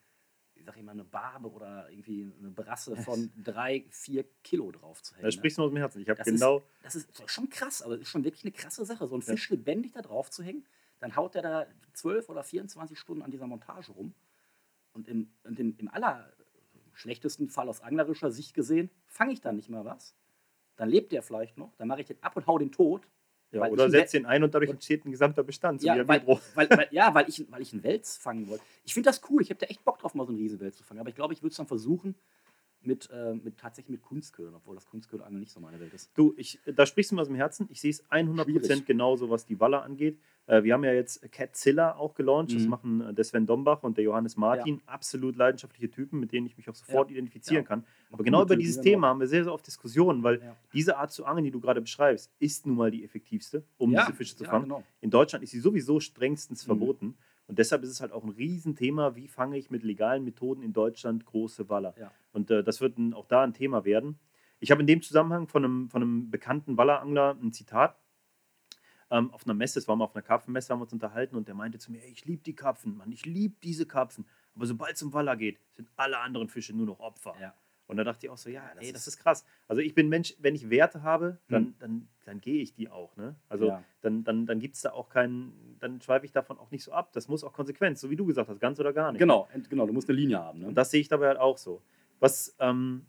[0.54, 5.14] ich sag immer, eine Barbe oder irgendwie eine Brasse von drei, vier Kilo drauf zu
[5.14, 5.24] hängen.
[5.24, 6.00] Da sprichst du aus dem Herzen.
[6.00, 6.58] Ich habe genau.
[6.58, 9.20] Ist, das ist schon krass, aber das ist schon wirklich eine krasse Sache, so ein
[9.20, 9.56] Fisch ja.
[9.56, 10.64] lebendig da drauf zu hängen.
[10.98, 14.14] Dann haut der da zwölf oder 24 Stunden an dieser Montage rum.
[14.92, 16.32] Und im, und im, im aller
[16.94, 20.14] schlechtesten Fall aus anglerischer Sicht gesehen, fange ich dann nicht mal was.
[20.76, 23.06] Dann lebt der vielleicht noch, dann mache ich den ab und hau den tot.
[23.52, 25.80] Ja, oder setzt den ein und dadurch entsteht ein gesamter Bestand.
[25.80, 28.64] So ja, weil, weil, weil, ja weil, ich, weil ich einen Wels fangen wollte.
[28.84, 29.40] Ich finde das cool.
[29.40, 31.00] Ich habe da echt Bock drauf, mal so einen Riesenwels zu fangen.
[31.00, 32.16] Aber ich glaube, ich würde es dann versuchen,
[32.80, 36.10] mit, äh, mit tatsächlich mit Kunstködern, obwohl das Kunstköderangeln nicht so meine Welt ist.
[36.14, 37.68] Du, ich, da sprichst du mir aus dem Herzen.
[37.70, 38.86] Ich sehe es 100% Schwierig.
[38.86, 40.18] genauso, was die Waller angeht.
[40.46, 42.52] Äh, wir haben ja jetzt Catzilla auch gelauncht.
[42.52, 42.58] Mhm.
[42.58, 44.76] Das machen äh, der Sven Dombach und der Johannes Martin.
[44.76, 44.82] Ja.
[44.86, 47.16] Absolut leidenschaftliche Typen, mit denen ich mich auch sofort ja.
[47.16, 47.68] identifizieren ja.
[47.68, 47.84] kann.
[48.10, 50.40] Aber genau über dieses Thema haben wir sehr, sehr oft Diskussionen, weil
[50.72, 54.12] diese Art zu angeln, die du gerade beschreibst, ist nun mal die effektivste, um diese
[54.12, 54.64] Fische zu fangen.
[54.64, 54.84] Genau.
[55.00, 56.66] In Deutschland ist sie sowieso strengstens mhm.
[56.66, 57.16] verboten.
[57.48, 60.72] Und deshalb ist es halt auch ein Riesenthema, wie fange ich mit legalen Methoden in
[60.72, 61.94] Deutschland große Waller.
[62.32, 64.18] Und äh, das wird ein, auch da ein Thema werden.
[64.58, 67.96] Ich habe in dem Zusammenhang von einem, von einem bekannten Wallerangler ein Zitat.
[69.10, 71.46] Ähm, auf einer Messe, es war mal auf einer Karpfenmesse, haben wir uns unterhalten und
[71.46, 74.26] der meinte zu mir, hey, ich liebe die Karpfen, Mann, ich liebe diese Karpfen.
[74.54, 77.34] Aber sobald es um Waller geht, sind alle anderen Fische nur noch Opfer.
[77.40, 77.54] Ja.
[77.86, 79.44] Und da dachte ich auch so, ja, das, ey, das ist krass.
[79.68, 81.74] Also ich bin Mensch, wenn ich Werte habe, dann, mhm.
[81.78, 83.16] dann, dann gehe ich die auch.
[83.16, 83.36] Ne?
[83.48, 83.84] Also ja.
[84.00, 86.92] dann, dann, dann gibt es da auch keinen, dann schweife ich davon auch nicht so
[86.92, 87.12] ab.
[87.12, 89.20] Das muss auch Konsequenz, so wie du gesagt hast, ganz oder gar nicht.
[89.20, 90.60] Genau, genau, du musst eine Linie haben.
[90.60, 90.66] Ne?
[90.66, 91.80] Und das sehe ich dabei halt auch so.
[92.18, 93.06] Was, ähm,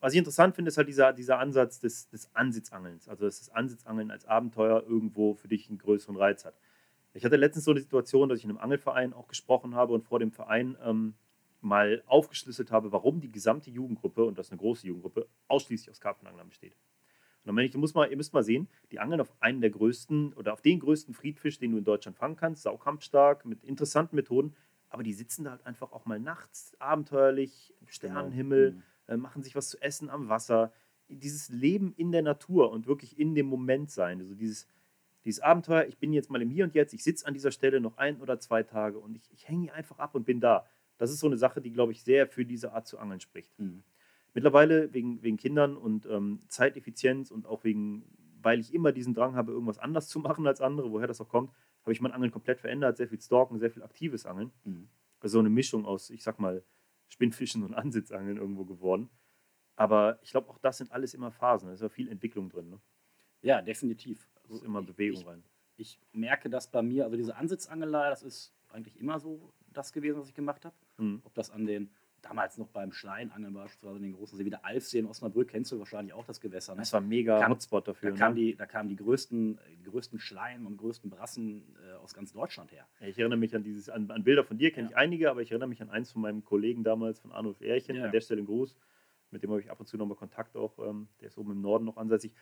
[0.00, 3.08] was ich interessant finde, ist halt dieser, dieser Ansatz des, des Ansitzangelns.
[3.08, 6.54] Also dass das Ansitzangeln als Abenteuer irgendwo für dich einen größeren Reiz hat.
[7.12, 10.04] Ich hatte letztens so eine Situation, dass ich in einem Angelverein auch gesprochen habe und
[10.04, 11.14] vor dem Verein ähm,
[11.60, 16.00] mal aufgeschlüsselt habe, warum die gesamte Jugendgruppe, und das ist eine große Jugendgruppe, ausschließlich aus
[16.00, 16.72] Karpfenanglern besteht.
[16.72, 19.60] Und dann meine ich, du musst mal, ihr müsst mal sehen, die angeln auf einen
[19.60, 23.64] der größten oder auf den größten Friedfisch, den du in Deutschland fangen kannst, saukampfstark, mit
[23.64, 24.54] interessanten Methoden,
[24.88, 27.92] aber die sitzen da halt einfach auch mal nachts, abenteuerlich, im genau.
[27.92, 28.82] Sternenhimmel, genau.
[29.10, 30.72] Äh, machen sich was zu essen am Wasser.
[31.08, 34.68] Dieses Leben in der Natur und wirklich in dem Moment sein, also dieses,
[35.24, 37.80] dieses Abenteuer, ich bin jetzt mal im Hier und Jetzt, ich sitze an dieser Stelle
[37.80, 40.64] noch ein oder zwei Tage und ich, ich hänge hier einfach ab und bin da.
[40.98, 43.58] Das ist so eine Sache, die, glaube ich, sehr für diese Art zu angeln spricht.
[43.58, 43.82] Mhm.
[44.32, 48.04] Mittlerweile wegen, wegen Kindern und ähm, Zeiteffizienz und auch wegen,
[48.40, 51.28] weil ich immer diesen Drang habe, irgendwas anders zu machen als andere, woher das auch
[51.28, 51.50] kommt,
[51.82, 54.52] habe ich mein Angeln komplett verändert, sehr viel Stalken, sehr viel aktives Angeln.
[54.64, 54.88] Mhm.
[55.20, 56.62] Also so eine Mischung aus, ich sag mal,
[57.10, 59.10] Spinnfischen und Ansitzangeln irgendwo geworden.
[59.76, 61.68] Aber ich glaube, auch das sind alles immer Phasen.
[61.68, 62.70] Da ist ja viel Entwicklung drin.
[62.70, 62.80] Ne?
[63.42, 64.28] Ja, definitiv.
[64.42, 65.44] Also ist immer Bewegung ich, rein.
[65.76, 70.20] Ich merke das bei mir, also diese Ansitzangelei, das ist eigentlich immer so das gewesen,
[70.20, 70.76] was ich gemacht habe.
[70.98, 71.22] Mhm.
[71.24, 71.90] Ob das an den,
[72.22, 75.72] damals noch beim Schleinangeln beispielsweise in den großen See, wie der Alfsee in Osnabrück, kennst
[75.72, 76.74] du wahrscheinlich auch das Gewässer.
[76.74, 76.80] Ne?
[76.80, 78.10] Das war mega kam, Hotspot dafür.
[78.10, 78.18] Da, ne?
[78.18, 82.32] kam die, da kamen die größten, die größten Schleien und größten Brassen äh, aus ganz
[82.32, 82.86] Deutschland her.
[83.00, 84.90] Ja, ich erinnere mich an dieses, an, an Bilder von dir, kenne ja.
[84.90, 87.96] ich einige, aber ich erinnere mich an eins von meinem Kollegen damals, von Arnulf Ehrchen,
[87.96, 88.04] ja.
[88.04, 88.76] an der Stelle ein Gruß.
[89.32, 90.78] Mit dem habe ich ab und zu nochmal Kontakt auch.
[90.78, 92.32] Ähm, der ist oben im Norden noch ansässig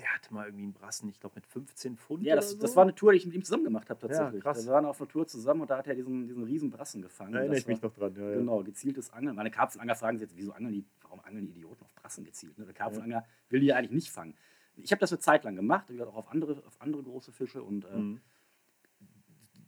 [0.00, 2.24] der hatte mal irgendwie einen Brassen, ich glaube mit 15 Pfund.
[2.24, 2.58] Ja, das, so.
[2.58, 4.36] das war eine Tour, die ich mit ihm zusammen gemacht habe tatsächlich.
[4.36, 4.64] Ja, krass.
[4.64, 7.32] Wir waren auf einer Tour zusammen und da hat er diesen, diesen riesen Brassen gefangen.
[7.32, 9.36] Da erinnere ich mich noch dran, ja, Genau, gezieltes Angeln.
[9.36, 12.56] Meine Karpfenangler fragen sich jetzt, wieso angeln die, warum angeln die Idioten auf Brassen gezielt?
[12.58, 12.64] Ne?
[12.64, 13.26] Der Karpfenangler ja.
[13.50, 14.34] will die ja eigentlich nicht fangen.
[14.76, 17.84] Ich habe das eine Zeit lang gemacht, auch auf andere, auf andere große Fische und
[17.84, 18.20] äh, mhm.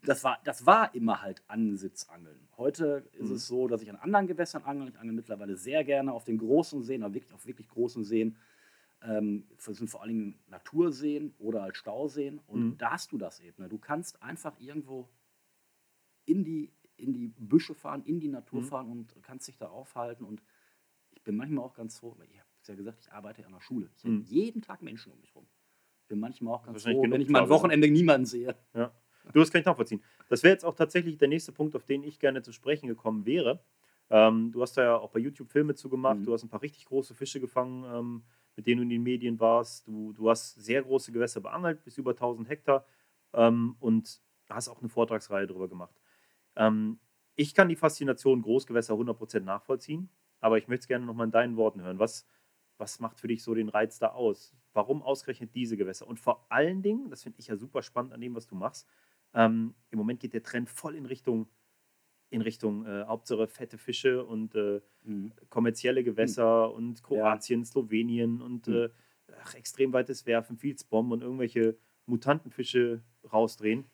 [0.03, 2.49] das, war, das war immer halt Ansitzangeln.
[2.57, 3.35] Heute ist mhm.
[3.35, 4.89] es so, dass ich an anderen Gewässern angle.
[4.89, 8.37] Ich angle mittlerweile sehr gerne auf den großen Seen, aber wirklich auf wirklich großen Seen
[9.05, 12.41] ähm, das sind vor allen Dingen Naturseen oder halt Stauseen.
[12.47, 12.79] Und mhm.
[12.79, 13.63] da hast du das eben.
[13.63, 13.69] Ne?
[13.69, 15.09] Du kannst einfach irgendwo
[16.25, 18.67] in die, in die Büsche fahren, in die Natur mhm.
[18.67, 20.25] fahren und kannst dich da aufhalten.
[20.25, 20.43] Und
[21.11, 23.61] ich bin manchmal auch ganz froh, ich habe es ja gesagt, ich arbeite an der
[23.61, 23.91] Schule.
[23.97, 24.19] Ich mhm.
[24.19, 25.47] habe jeden Tag Menschen um mich rum.
[26.03, 28.57] Ich bin manchmal auch ganz froh, wenn ich mal am Wochenende niemanden sehe.
[28.75, 28.93] Ja.
[29.33, 30.03] Du, das kann ich nachvollziehen.
[30.29, 33.25] Das wäre jetzt auch tatsächlich der nächste Punkt, auf den ich gerne zu sprechen gekommen
[33.25, 33.63] wäre.
[34.11, 36.25] Ähm, du hast da ja auch bei YouTube Filme zugemacht, mhm.
[36.25, 38.23] du hast ein paar richtig große Fische gefangen, ähm,
[38.57, 39.87] mit denen du in den Medien warst.
[39.87, 42.87] Du, du hast sehr große Gewässer beangelt, bis über 1000 Hektar
[43.33, 45.95] ähm, und hast auch eine Vortragsreihe darüber gemacht.
[46.57, 47.01] Ähm,
[47.35, 51.57] ich kann die Faszination Großgewässer 100% nachvollziehen, aber ich möchte es gerne nochmal in deinen
[51.57, 51.99] Worten hören.
[51.99, 52.27] Was,
[52.77, 54.55] was macht für dich so den Reiz da aus?
[54.75, 56.07] Warum ausgerechnet diese Gewässer?
[56.07, 58.87] Und vor allen Dingen, das finde ich ja super spannend an dem, was du machst,
[59.35, 61.49] ähm, im Moment geht der Trend voll in Richtung
[62.33, 65.33] in Richtung äh, Hauptsache fette Fische und äh, mhm.
[65.51, 66.75] kommerzielle Gewässer mhm.
[66.75, 67.67] und Kroatien, ja.
[67.67, 68.75] Slowenien und mhm.
[68.75, 68.89] äh,
[69.43, 71.77] ach, extrem weites Werfen, Fieldsbomben und irgendwelche
[72.07, 73.85] Mutantenfische rausdrehen,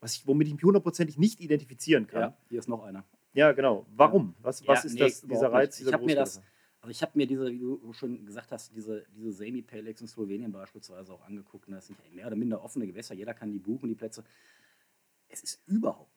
[0.00, 2.20] was ich, womit ich mich hundertprozentig nicht identifizieren kann.
[2.20, 3.04] Ja, hier ist noch einer.
[3.32, 3.86] Ja, genau.
[3.94, 4.34] Warum?
[4.40, 5.76] Was, was ja, ist nee, das, dieser Reiz?
[5.76, 6.42] Dieser ich habe mir das,
[6.80, 10.06] also ich habe mir diese, wie du schon gesagt hast, diese, diese Semi Palex in
[10.06, 11.66] Slowenien beispielsweise auch angeguckt.
[11.66, 13.14] Und das sind mehr oder minder offene Gewässer.
[13.14, 14.24] Jeder kann die buchen, die Plätze.
[15.28, 16.16] Es ist überhaupt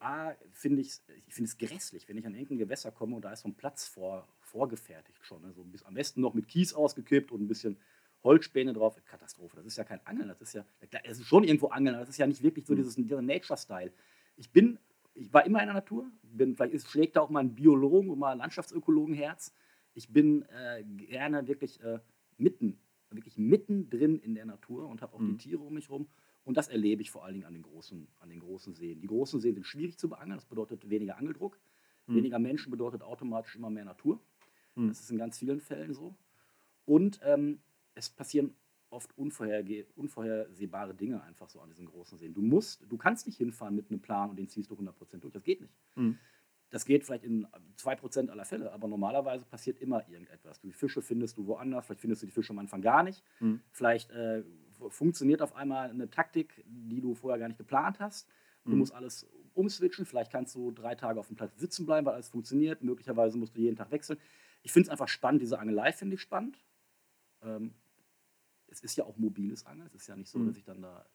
[0.00, 3.32] A, finde ich, ich finde es grässlich, wenn ich an irgendein Gewässer komme und da
[3.32, 5.44] ist so ein Platz vor, vorgefertigt schon.
[5.44, 7.76] Also bis, am besten noch mit Kies ausgekippt und ein bisschen
[8.22, 8.96] Holzspäne drauf.
[9.04, 9.56] Katastrophe.
[9.56, 10.28] Das ist ja kein Angeln.
[10.28, 10.64] Das ist ja,
[11.04, 12.78] es ist schon irgendwo Angeln, aber das ist ja nicht wirklich so hm.
[12.78, 13.92] dieses, dieser Nature-Style.
[14.36, 14.78] Ich bin,
[15.14, 16.10] ich war immer in der Natur.
[16.22, 19.54] Bin, vielleicht ist, schlägt da auch mal ein Biologen und mal ein Landschaftsökologen-Herz.
[19.92, 21.98] Ich bin äh, gerne wirklich äh,
[22.38, 22.80] mitten,
[23.10, 25.36] wirklich mittendrin in der Natur und habe auch mhm.
[25.36, 26.08] die Tiere um mich herum
[26.44, 29.00] und das erlebe ich vor allen Dingen an den großen, an den großen Seen.
[29.00, 31.58] Die großen Seen sind schwierig zu beangeln, das bedeutet weniger Angeldruck.
[32.06, 32.16] Mhm.
[32.16, 34.20] Weniger Menschen bedeutet automatisch immer mehr Natur.
[34.74, 34.88] Mhm.
[34.88, 36.14] Das ist in ganz vielen Fällen so.
[36.86, 37.60] Und ähm,
[37.94, 38.54] es passieren
[38.90, 42.34] oft unvorhersehbare Dinge einfach so an diesen großen Seen.
[42.34, 45.32] Du musst, du kannst nicht hinfahren mit einem Plan und den ziehst du 100% durch.
[45.32, 45.74] Das geht nicht.
[45.94, 46.18] Mhm.
[46.70, 50.60] Das geht vielleicht in 2% aller Fälle, aber normalerweise passiert immer irgendetwas.
[50.60, 53.24] Die Fische findest du woanders, vielleicht findest du die Fische am Anfang gar nicht.
[53.40, 53.60] Mhm.
[53.70, 54.44] Vielleicht äh,
[54.88, 58.28] funktioniert auf einmal eine Taktik, die du vorher gar nicht geplant hast.
[58.64, 58.78] Du mhm.
[58.78, 60.06] musst alles umswitchen.
[60.06, 62.82] Vielleicht kannst du drei Tage auf dem Platz sitzen bleiben, weil alles funktioniert.
[62.82, 64.18] Möglicherweise musst du jeden Tag wechseln.
[64.62, 65.42] Ich finde es einfach spannend.
[65.42, 66.62] Diese Angelei finde ich spannend.
[67.42, 67.74] Ähm,
[68.68, 69.86] es ist ja auch mobiles Angeln.
[69.86, 70.46] Es ist ja nicht so, mhm.
[70.46, 71.06] dass ich dann da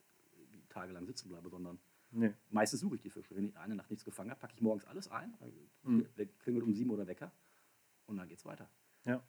[0.70, 1.80] tagelang sitzen bleibe, sondern
[2.16, 2.34] Nee.
[2.50, 3.36] Meistens suche ich die Fische.
[3.36, 5.36] Wenn ich eine Nacht nichts gefangen habe, packe ich morgens alles ein,
[5.84, 6.08] mhm.
[6.40, 7.32] klingelt um sieben oder Wecker
[8.06, 8.70] und dann geht's weiter.
[9.04, 9.22] Ja.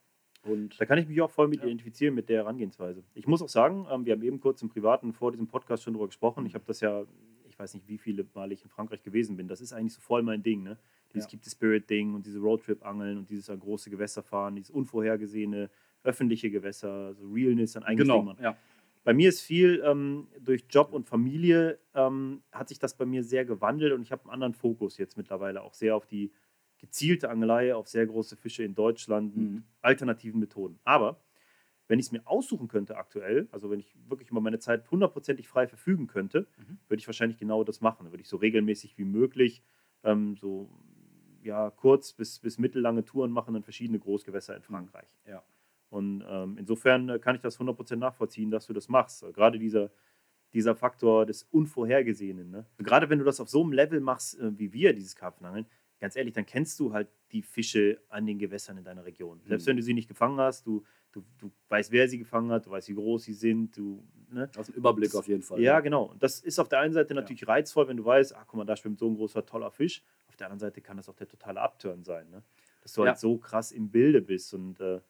[0.45, 1.66] Und da kann ich mich auch voll mit ja.
[1.66, 3.03] identifizieren mit der Herangehensweise.
[3.14, 5.95] Ich muss auch sagen, ähm, wir haben eben kurz im Privaten vor diesem Podcast schon
[5.95, 6.47] darüber gesprochen.
[6.47, 7.05] Ich habe das ja,
[7.49, 9.49] ich weiß nicht, wie viele Mal ich in Frankreich gewesen bin.
[9.49, 10.62] Das ist eigentlich so voll mein Ding.
[10.62, 10.78] Ne?
[11.12, 11.30] Dieses ja.
[11.30, 15.70] Keep the Spirit-Ding und diese Roadtrip-Angeln und dieses an große Gewässer fahren, dieses unvorhergesehene
[16.05, 18.57] öffentliche Gewässer, so Realness an eigentlich genau, ja.
[19.07, 23.22] Bei mir ist viel ähm, durch Job und Familie ähm, hat sich das bei mir
[23.22, 26.32] sehr gewandelt und ich habe einen anderen Fokus jetzt mittlerweile auch sehr auf die
[26.78, 29.64] gezielte Angelei, auf sehr große Fische in Deutschland mit mhm.
[29.80, 30.78] alternativen Methoden.
[30.84, 31.20] Aber
[31.88, 35.48] wenn ich es mir aussuchen könnte aktuell, also wenn ich wirklich über meine Zeit hundertprozentig
[35.48, 36.78] frei verfügen könnte, mhm.
[36.88, 38.04] würde ich wahrscheinlich genau das machen.
[38.04, 39.62] Dann würde ich so regelmäßig wie möglich
[40.02, 40.68] ähm, so
[41.42, 44.64] ja, kurz bis, bis mittellange Touren machen in verschiedene Großgewässer in mhm.
[44.64, 45.08] Frankreich.
[45.26, 45.42] Ja.
[45.88, 49.24] Und ähm, insofern äh, kann ich das 100% nachvollziehen, dass du das machst.
[49.32, 49.90] Gerade dieser,
[50.52, 52.50] dieser Faktor des Unvorhergesehenen.
[52.50, 52.66] Ne?
[52.78, 55.66] Gerade wenn du das auf so einem Level machst äh, wie wir, dieses Karpfenangeln,
[55.99, 59.38] ganz ehrlich, dann kennst du halt die Fische an den Gewässern in deiner Region.
[59.38, 59.49] Mhm.
[59.49, 62.66] Selbst wenn du sie nicht gefangen hast, du, du, du weißt, wer sie gefangen hat,
[62.66, 63.76] du weißt, wie groß sie sind.
[63.76, 64.51] Du, ne?
[64.57, 65.59] Aus dem Überblick das, auf jeden Fall.
[65.61, 66.05] Ja, ja, genau.
[66.05, 67.49] Und das ist auf der einen Seite natürlich ja.
[67.49, 70.03] reizvoll, wenn du weißt, ach guck mal, da schwimmt so ein großer, toller Fisch.
[70.28, 72.28] Auf der anderen Seite kann das auch der totale Upturn sein.
[72.30, 72.42] Ne?
[72.82, 73.09] Dass du ja.
[73.09, 75.01] halt so krass im Bilde bist und äh,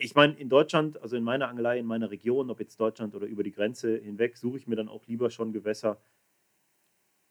[0.00, 3.26] ich meine, in Deutschland, also in meiner Angelei, in meiner Region, ob jetzt Deutschland oder
[3.26, 6.00] über die Grenze hinweg, suche ich mir dann auch lieber schon Gewässer,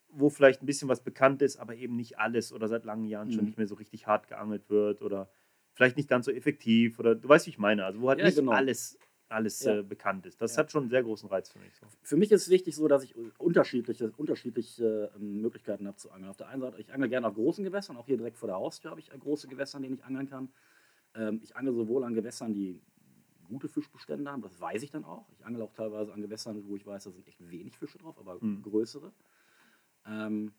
[0.09, 3.27] wo vielleicht ein bisschen was bekannt ist, aber eben nicht alles oder seit langen Jahren
[3.29, 3.33] mhm.
[3.33, 5.29] schon nicht mehr so richtig hart geangelt wird oder
[5.73, 7.85] vielleicht nicht ganz so effektiv oder du weißt, wie ich meine.
[7.85, 8.51] Also wo halt ja, nicht genau.
[8.51, 8.97] alles,
[9.29, 9.79] alles ja.
[9.79, 10.41] äh, bekannt ist.
[10.41, 10.59] Das ja.
[10.59, 11.75] hat schon einen sehr großen Reiz für mich.
[11.75, 11.85] So.
[12.01, 16.29] Für mich ist es wichtig so, dass ich unterschiedliche, unterschiedliche äh, Möglichkeiten habe zu angeln.
[16.29, 18.57] Auf der einen Seite, ich angle gerne auf großen Gewässern, auch hier direkt vor der
[18.57, 20.49] Haustür habe ich äh, große Gewässer, an denen ich angeln kann.
[21.15, 22.81] Ähm, ich angle sowohl an Gewässern, die
[23.47, 25.25] gute Fischbestände haben, das weiß ich dann auch.
[25.31, 28.17] Ich angle auch teilweise an Gewässern, wo ich weiß, da sind echt wenig Fische drauf,
[28.17, 28.61] aber mhm.
[28.61, 29.11] größere.
[30.07, 30.53] Ähm,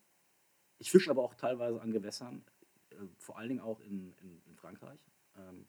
[0.78, 2.44] ich fische aber auch teilweise an Gewässern,
[2.90, 5.00] äh, vor allen Dingen auch in, in, in Frankreich,
[5.36, 5.66] ähm,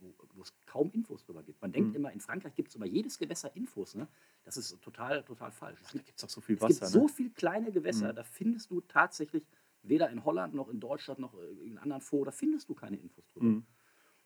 [0.00, 1.62] wo, es kaum Infos darüber gibt.
[1.62, 1.96] Man denkt mhm.
[1.96, 3.94] immer, in Frankreich gibt es über jedes Gewässer Infos.
[3.94, 4.08] Ne?
[4.44, 5.80] Das ist total, total falsch.
[5.80, 6.86] Es gibt, da gibt auch so viel Wasser.
[6.86, 7.00] Es gibt ne?
[7.00, 8.16] so viele kleine Gewässer, mhm.
[8.16, 9.46] da findest du tatsächlich
[9.82, 13.26] weder in Holland noch in Deutschland noch in anderen Fonds, da findest du keine Infos
[13.28, 13.46] drüber.
[13.46, 13.66] Mhm.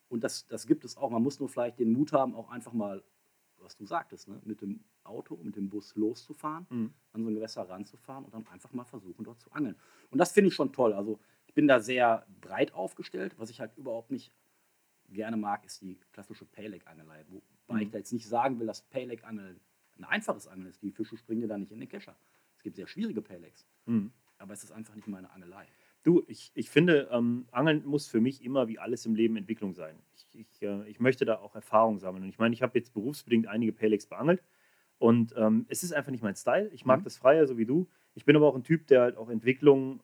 [0.09, 1.11] Und das, das gibt es auch.
[1.11, 3.03] Man muss nur vielleicht den Mut haben, auch einfach mal,
[3.67, 6.95] was du sagtest, ne, mit dem Auto, mit dem Bus loszufahren, mhm.
[7.13, 9.77] an so ein Gewässer ranzufahren und dann einfach mal versuchen, dort zu angeln.
[10.11, 10.93] Und das finde ich schon toll.
[10.93, 13.35] Also ich bin da sehr breit aufgestellt.
[13.39, 14.33] Was ich halt überhaupt nicht
[15.11, 17.25] gerne mag, ist die klassische Payleg-Angelei.
[17.29, 17.81] Wobei mhm.
[17.83, 19.61] ich da jetzt nicht sagen will, dass Payleg-Angeln
[19.99, 20.83] ein einfaches Angeln ist.
[20.83, 22.17] Die Fische springen dir da nicht in den Kescher
[22.67, 23.65] gibt sehr schwierige Pelex.
[23.87, 24.11] Mhm.
[24.39, 25.67] Aber es ist einfach nicht meine Angelei.
[26.07, 29.75] Du, ich, ich finde, ähm, Angeln muss für mich immer wie alles im Leben Entwicklung
[29.75, 29.97] sein.
[30.15, 32.23] Ich, ich, äh, ich möchte da auch Erfahrung sammeln.
[32.23, 34.41] Und ich meine, ich habe jetzt berufsbedingt einige Pelex beangelt.
[34.99, 36.69] Und ähm, es ist einfach nicht mein Style.
[36.73, 37.05] Ich mag Mhm.
[37.05, 37.89] das Freie, so wie du.
[38.15, 40.01] Ich bin aber auch ein Typ, der halt auch Entwicklung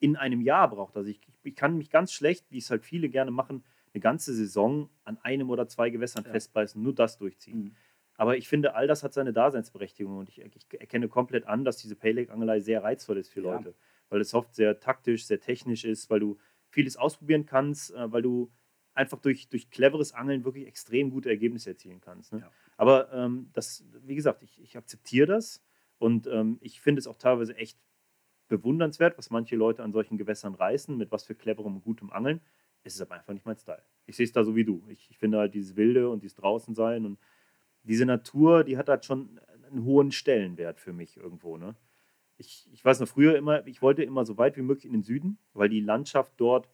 [0.00, 0.96] in einem Jahr braucht.
[0.96, 4.32] Also ich, ich kann mich ganz schlecht, wie es halt viele gerne machen, eine ganze
[4.34, 6.30] Saison an einem oder zwei Gewässern Ja.
[6.32, 7.64] festbeißen, nur das durchziehen.
[7.64, 7.74] Mhm.
[8.16, 11.76] Aber ich finde, all das hat seine Daseinsberechtigung und ich, ich erkenne komplett an, dass
[11.76, 13.52] diese Pay-Leg-Angelei sehr reizvoll ist für Ja.
[13.52, 13.74] Leute,
[14.08, 16.38] weil es oft sehr taktisch, sehr technisch ist, weil du
[16.70, 18.50] vieles ausprobieren kannst, äh, weil du
[18.94, 22.32] einfach durch, durch cleveres Angeln wirklich extrem gute Ergebnisse erzielen kannst.
[22.32, 22.40] Ne?
[22.40, 22.50] Ja.
[22.76, 25.62] Aber ähm, das, wie gesagt, ich, ich akzeptiere das
[25.98, 27.78] und ähm, ich finde es auch teilweise echt
[28.48, 32.40] bewundernswert, was manche Leute an solchen Gewässern reißen, mit was für cleverem und gutem Angeln.
[32.82, 33.82] Es ist aber einfach nicht mein Style.
[34.06, 34.82] Ich sehe es da so wie du.
[34.88, 37.18] Ich, ich finde halt dieses Wilde und dieses Draußensein und
[37.82, 39.38] diese Natur, die hat halt schon
[39.70, 41.56] einen hohen Stellenwert für mich irgendwo.
[41.56, 41.74] Ne?
[42.38, 45.02] Ich, ich weiß noch früher immer, ich wollte immer so weit wie möglich in den
[45.02, 46.68] Süden, weil die Landschaft dort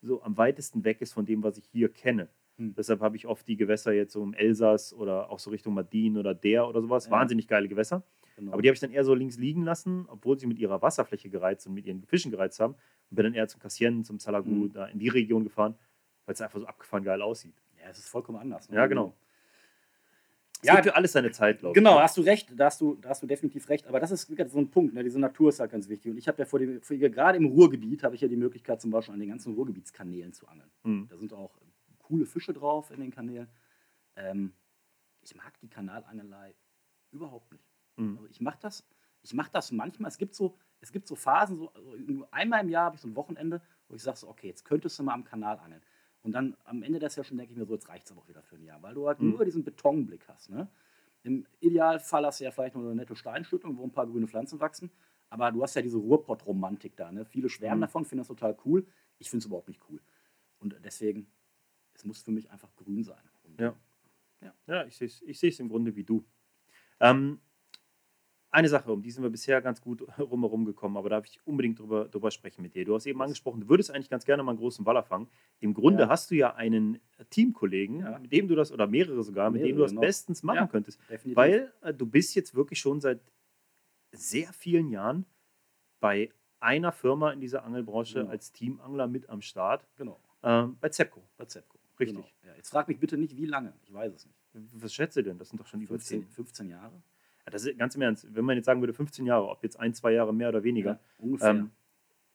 [0.00, 2.28] so am weitesten weg ist von dem, was ich hier kenne.
[2.56, 2.74] Hm.
[2.76, 6.16] Deshalb habe ich oft die Gewässer jetzt so im Elsass oder auch so Richtung Madin
[6.16, 7.06] oder Der oder sowas.
[7.06, 7.10] Ja.
[7.12, 8.04] Wahnsinnig geile Gewässer.
[8.36, 8.52] Genau.
[8.52, 11.28] Aber die habe ich dann eher so links liegen lassen, obwohl sie mit ihrer Wasserfläche
[11.28, 12.74] gereizt und mit ihren Fischen gereizt haben.
[13.10, 14.72] Und bin dann eher zum Cassien, zum Salagu, Mhm.
[14.72, 15.74] da in die Region gefahren,
[16.26, 17.54] weil es einfach so abgefahren geil aussieht.
[17.82, 18.68] ja, es ist vollkommen anders.
[18.70, 18.76] ne?
[18.76, 19.14] Ja, genau.
[20.60, 21.74] Es Ja, gibt für alles seine Zeit, glaube ich.
[21.74, 23.86] Genau, hast du recht, da hast du, da hast du definitiv recht.
[23.86, 25.04] Aber das ist so ein Punkt, ne?
[25.04, 26.10] diese Natur ist halt ganz wichtig.
[26.10, 28.80] Und ich habe ja vor dem, vor, gerade im Ruhrgebiet, habe ich ja die Möglichkeit,
[28.80, 30.70] zum Beispiel an den ganzen Ruhrgebietskanälen zu angeln.
[30.82, 31.06] Mhm.
[31.08, 31.56] Da sind auch
[31.98, 33.48] coole Fische drauf in den Kanälen.
[34.16, 34.52] Ähm,
[35.22, 36.54] ich mag die Kanalangelei
[37.12, 37.64] überhaupt nicht.
[37.96, 38.16] Mhm.
[38.16, 38.84] Also ich mache das,
[39.22, 40.08] ich mache das manchmal.
[40.08, 43.02] Es gibt so, es gibt so Phasen, so also nur einmal im Jahr habe ich
[43.02, 45.82] so ein Wochenende, wo ich sage so, okay, jetzt könntest du mal am Kanal angeln.
[46.28, 48.28] Und dann am Ende der Session denke ich mir so, jetzt reicht es aber auch
[48.28, 49.30] wieder für ein Jahr, weil du halt Mhm.
[49.30, 50.50] nur diesen Betonblick hast.
[50.50, 50.68] Ne?
[51.22, 54.60] Im Idealfall hast du ja vielleicht noch eine nette Steinschüttung, wo ein paar grüne Pflanzen
[54.60, 54.90] wachsen.
[55.30, 57.10] Aber du hast ja diese Ruhrpott-Romantik da.
[57.10, 57.24] Ne?
[57.24, 57.82] Viele schwärmen Mhm.
[57.84, 58.86] davon, finden das total cool.
[59.18, 60.02] Ich finde es überhaupt nicht cool.
[60.58, 61.28] Und deswegen,
[61.94, 63.22] es muss für mich einfach grün sein.
[63.44, 63.74] Und, Ja.
[64.66, 66.22] Ja, ich sehe es ich seh's im Grunde wie du.
[67.00, 67.40] Ähm,
[68.50, 71.38] eine Sache, um die sind wir bisher ganz gut rumherum gekommen, aber da darf ich
[71.46, 72.84] unbedingt drüber, drüber sprechen mit dir.
[72.84, 75.28] Du hast eben angesprochen, du würdest eigentlich ganz gerne mal einen großen Waller fangen.
[75.60, 76.08] Im Grunde Ja.
[76.08, 76.98] hast du ja einen
[77.30, 78.18] Teamkollegen, Ja.
[78.18, 80.00] mit dem du das, oder mehrere sogar, mit dem du Mehrere, das genau.
[80.00, 80.66] bestens machen Ja.
[80.66, 80.98] könntest.
[81.10, 81.36] Definitiv.
[81.36, 83.20] Weil äh, du bist jetzt wirklich schon seit
[84.12, 85.26] sehr vielen Jahren
[86.00, 86.30] bei
[86.60, 88.30] einer Firma in dieser Angelbranche Genau.
[88.30, 91.22] als Teamangler mit am Start, Genau, ähm, bei Zepco.
[91.36, 91.78] bei Zepco.
[92.00, 92.34] Richtig.
[92.42, 92.54] Genau.
[92.56, 93.74] Jetzt frag mich bitte nicht, wie lange.
[93.82, 94.38] Ich weiß es nicht.
[94.82, 95.36] Was schätzt du denn?
[95.38, 96.22] Das sind doch schon über 10.
[96.22, 97.02] 15, 15 Jahre?
[97.50, 99.94] Das ist ganz im Ernst, wenn man jetzt sagen würde 15 Jahre, ob jetzt ein,
[99.94, 101.50] zwei Jahre mehr oder weniger, Ja, ungefähr.
[101.50, 101.70] ähm,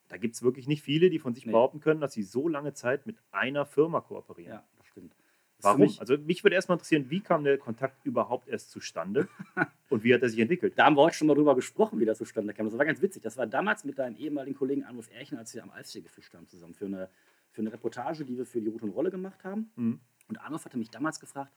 [0.10, 1.52] da gibt es wirklich nicht viele, die von sich Nee.
[1.52, 4.54] behaupten können, dass sie so lange Zeit mit einer Firma kooperieren.
[4.54, 5.16] ja, das stimmt.
[5.58, 5.82] Das Warum?
[5.82, 9.28] Mich, also mich würde erstmal interessieren, wie kam der Kontakt überhaupt erst zustande
[9.90, 10.74] und wie hat er sich entwickelt?
[10.78, 12.66] da haben wir heute schon mal drüber gesprochen, wie das zustande kam.
[12.66, 13.24] Das war ganz witzig.
[13.24, 16.48] Das war damals mit deinem ehemaligen Kollegen Anruf Erchen, als wir am Alfsee gefischt haben
[16.48, 17.10] zusammen für eine,
[17.52, 19.72] für eine Reportage, die wir für die Route und Rolle gemacht haben.
[19.76, 20.00] Mhm.
[20.28, 21.54] Und Arnulf hatte mich damals gefragt,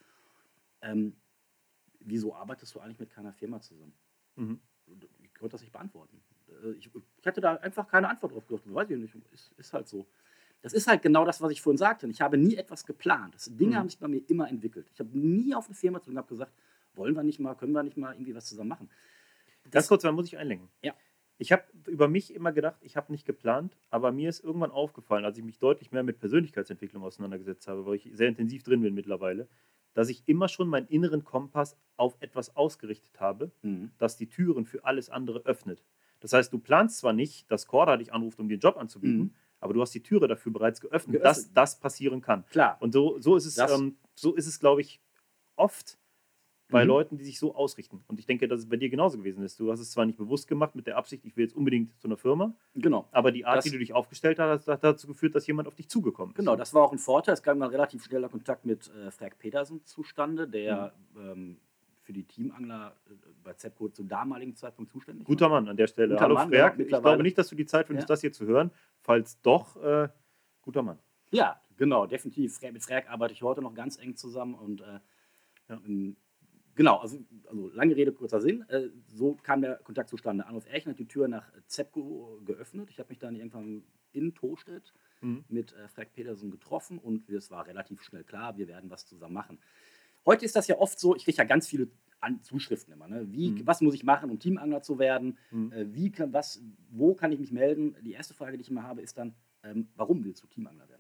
[0.83, 1.15] ähm,
[2.07, 3.93] wieso arbeitest du eigentlich mit keiner Firma zusammen?
[4.37, 4.61] Mhm.
[5.23, 6.21] Ich konnte das nicht beantworten.
[6.65, 6.91] Äh, Ich,
[7.21, 8.63] ich hatte da einfach keine Antwort drauf gedacht.
[8.73, 9.15] Weiß ich nicht.
[9.33, 10.07] Ist, ist halt so.
[10.63, 12.07] Das ist halt genau das, was ich vorhin sagte.
[12.09, 13.35] Ich habe nie etwas geplant.
[13.35, 13.77] Das, Dinge Mhm.
[13.77, 14.89] haben sich bei mir immer entwickelt.
[14.95, 16.53] Ich habe nie auf eine Firma zu und habe gesagt,
[16.95, 18.91] wollen wir nicht mal, können wir nicht mal irgendwie was zusammen machen.
[19.71, 20.69] Ganz kurz, da muss ich einlenken.
[20.83, 20.95] Ja.
[21.39, 25.27] Ich habe über mich immer gedacht, ich habe nicht geplant, aber mir ist irgendwann aufgefallen,
[25.27, 28.95] als ich mich deutlich mehr mit Persönlichkeitsentwicklung auseinandergesetzt habe, weil ich sehr intensiv drin bin
[28.95, 29.47] mittlerweile,
[29.97, 33.91] dass ich immer schon meinen inneren Kompass auf etwas ausgerichtet habe, Mhm.
[33.97, 35.83] das die Türen für alles andere öffnet.
[36.21, 39.19] Das heißt, du planst zwar nicht, dass Corda dich anruft, um dir einen Job anzubieten,
[39.19, 39.35] Mhm.
[39.59, 41.25] aber du hast die Türe dafür bereits geöffnet, Geöffnet.
[41.25, 42.45] dass das passieren kann.
[42.51, 42.77] Klar.
[42.81, 45.01] Und so, so ist es, ähm, so ist es, glaube ich,
[45.57, 45.99] oft
[46.69, 46.89] bei Mhm.
[46.89, 48.03] Leuten, die sich so ausrichten.
[48.09, 49.61] Und ich denke, dass es bei dir genauso gewesen ist.
[49.61, 52.09] Du hast es zwar nicht bewusst gemacht mit der Absicht, ich will jetzt unbedingt zu
[52.09, 53.09] einer Firma, Genau.
[53.13, 55.75] aber die Art, Das- wie du dich aufgestellt hast, hat dazu geführt, dass jemand auf
[55.77, 56.37] dich zugekommen ist.
[56.39, 57.35] Genau, das war auch ein Vorteil.
[57.35, 61.21] Es kam dann relativ schneller Kontakt mit äh, Frank Petersen zustande, der Mhm.
[61.21, 61.57] ähm,
[62.01, 63.15] für die Teamangler äh,
[63.45, 65.61] bei Zepco zum damaligen Zeitpunkt zuständig Guter war.
[65.61, 66.15] Mann an der Stelle.
[66.15, 66.77] Guter Hallo Mann, Frerk.
[66.77, 68.13] genau, ich glaube nicht, dass du die Zeit findest, Ja.
[68.15, 68.71] das hier zu hören.
[69.01, 70.09] Falls doch, äh,
[70.63, 70.99] guter Mann.
[71.31, 72.61] Ja, genau, definitiv.
[72.61, 74.99] Mit Frank arbeite ich heute noch ganz eng zusammen und äh,
[75.69, 75.81] Ja.
[76.77, 77.19] Genau, also,
[77.49, 78.63] also lange Rede, kurzer Sinn.
[78.69, 80.47] Äh, so kam der Kontakt zustande.
[80.47, 82.91] Anruf Erchen hat die Tür nach Zepco geöffnet.
[82.91, 85.45] Ich habe mich dann irgendwann in Tostedt Mhm.
[85.49, 89.33] mit äh, Frank Petersen getroffen und es war relativ schnell klar, wir werden was zusammen
[89.35, 89.59] machen.
[90.27, 91.89] Heute ist das ja oft so, ich kriege ja ganz viele
[92.21, 93.09] An Zuschriften immer.
[93.09, 93.31] Ne?
[93.33, 93.67] Wie, Mhm.
[93.67, 95.39] Was muss ich machen, um Teamangler zu werden?
[95.51, 95.73] Mhm.
[95.73, 97.95] Äh, wie kann, was, wo kann ich mich melden?
[98.03, 100.96] Die erste Frage, die ich immer habe, ist dann, ähm, warum willst du Teamangler werden?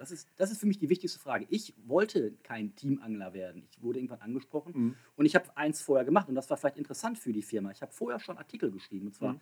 [0.00, 1.46] Das ist, das ist für mich die wichtigste Frage.
[1.50, 3.64] Ich wollte kein Teamangler werden.
[3.70, 4.96] Ich wurde irgendwann angesprochen Mhm.
[5.16, 7.70] und ich habe eins vorher gemacht und das war vielleicht interessant für die Firma.
[7.70, 9.40] Ich habe vorher schon Artikel geschrieben und zwar Mhm.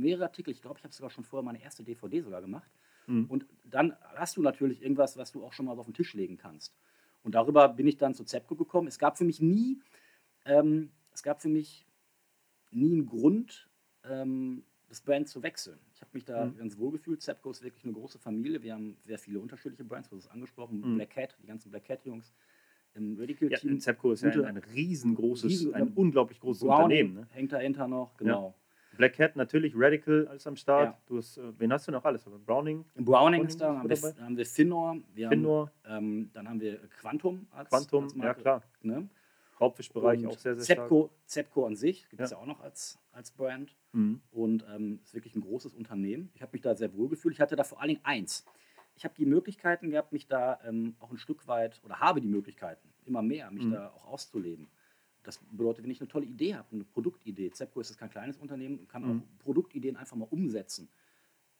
[0.00, 0.52] mehrere Artikel.
[0.52, 2.70] Ich glaube, ich habe sogar schon vorher meine erste DVD sogar gemacht.
[3.08, 3.26] Mhm.
[3.26, 6.14] Und dann hast du natürlich irgendwas, was du auch schon mal so auf den Tisch
[6.14, 6.74] legen kannst.
[7.22, 8.88] Und darüber bin ich dann zu Zepco gekommen.
[8.88, 9.80] Es gab für mich nie,
[10.46, 11.86] ähm, es gab für mich
[12.70, 13.68] nie einen Grund,
[14.04, 15.78] ähm, das Brand zu wechseln.
[15.94, 16.58] Ich habe mich da Mhm.
[16.58, 17.22] ganz wohl gefühlt.
[17.22, 18.60] Zepco ist wirklich eine große Familie.
[18.62, 20.80] Wir haben sehr viele unterschiedliche Brands, du hast es angesprochen.
[20.80, 20.96] Mhm.
[20.96, 22.34] Black Cat, die ganzen Black Cat-Jungs.
[22.94, 23.78] Im Radical Ja.
[23.78, 27.14] Zepco ist ja ein, ein riesengroßes, riesen- ein unglaublich großes Browning Unternehmen.
[27.14, 27.26] Ne?
[27.30, 28.54] hängt dahinter noch, genau.
[28.96, 30.86] Black Cat natürlich, Radical alles am Start.
[30.86, 30.98] Ja.
[31.06, 32.24] Du hast, äh, wen hast du noch alles?
[32.24, 36.30] Browning, Browning Browning ist da, ist haben wir, haben wir Finor, wir Finor, Haben, ähm,
[36.32, 38.62] dann haben wir Quantum als, Quantum, als ja Marke, klar.
[38.82, 39.08] Ne?
[39.60, 40.88] Raubfischbereich auch sehr, sehr stark.
[40.88, 42.36] Zepco, Zepco an sich gibt es Ja.
[42.36, 42.42] ja.
[42.42, 43.76] auch noch als, als Brand.
[43.92, 44.20] Mhm.
[44.30, 46.30] Und ähm, ist wirklich ein großes Unternehmen.
[46.34, 47.34] Ich habe mich da sehr wohl gefühlt.
[47.34, 48.44] Ich hatte da vor allen Dingen eins.
[48.96, 52.28] Ich habe die Möglichkeiten gehabt, mich da ähm, auch ein Stück weit, oder habe die
[52.28, 53.72] Möglichkeiten, immer mehr, mich Mhm.
[53.72, 54.68] da auch auszuleben.
[55.22, 58.38] Das bedeutet, wenn ich eine tolle Idee habe, eine Produktidee, Zepco ist jetzt kein kleines
[58.38, 59.22] Unternehmen und kann Mhm.
[59.22, 60.88] auch Produktideen einfach mal umsetzen.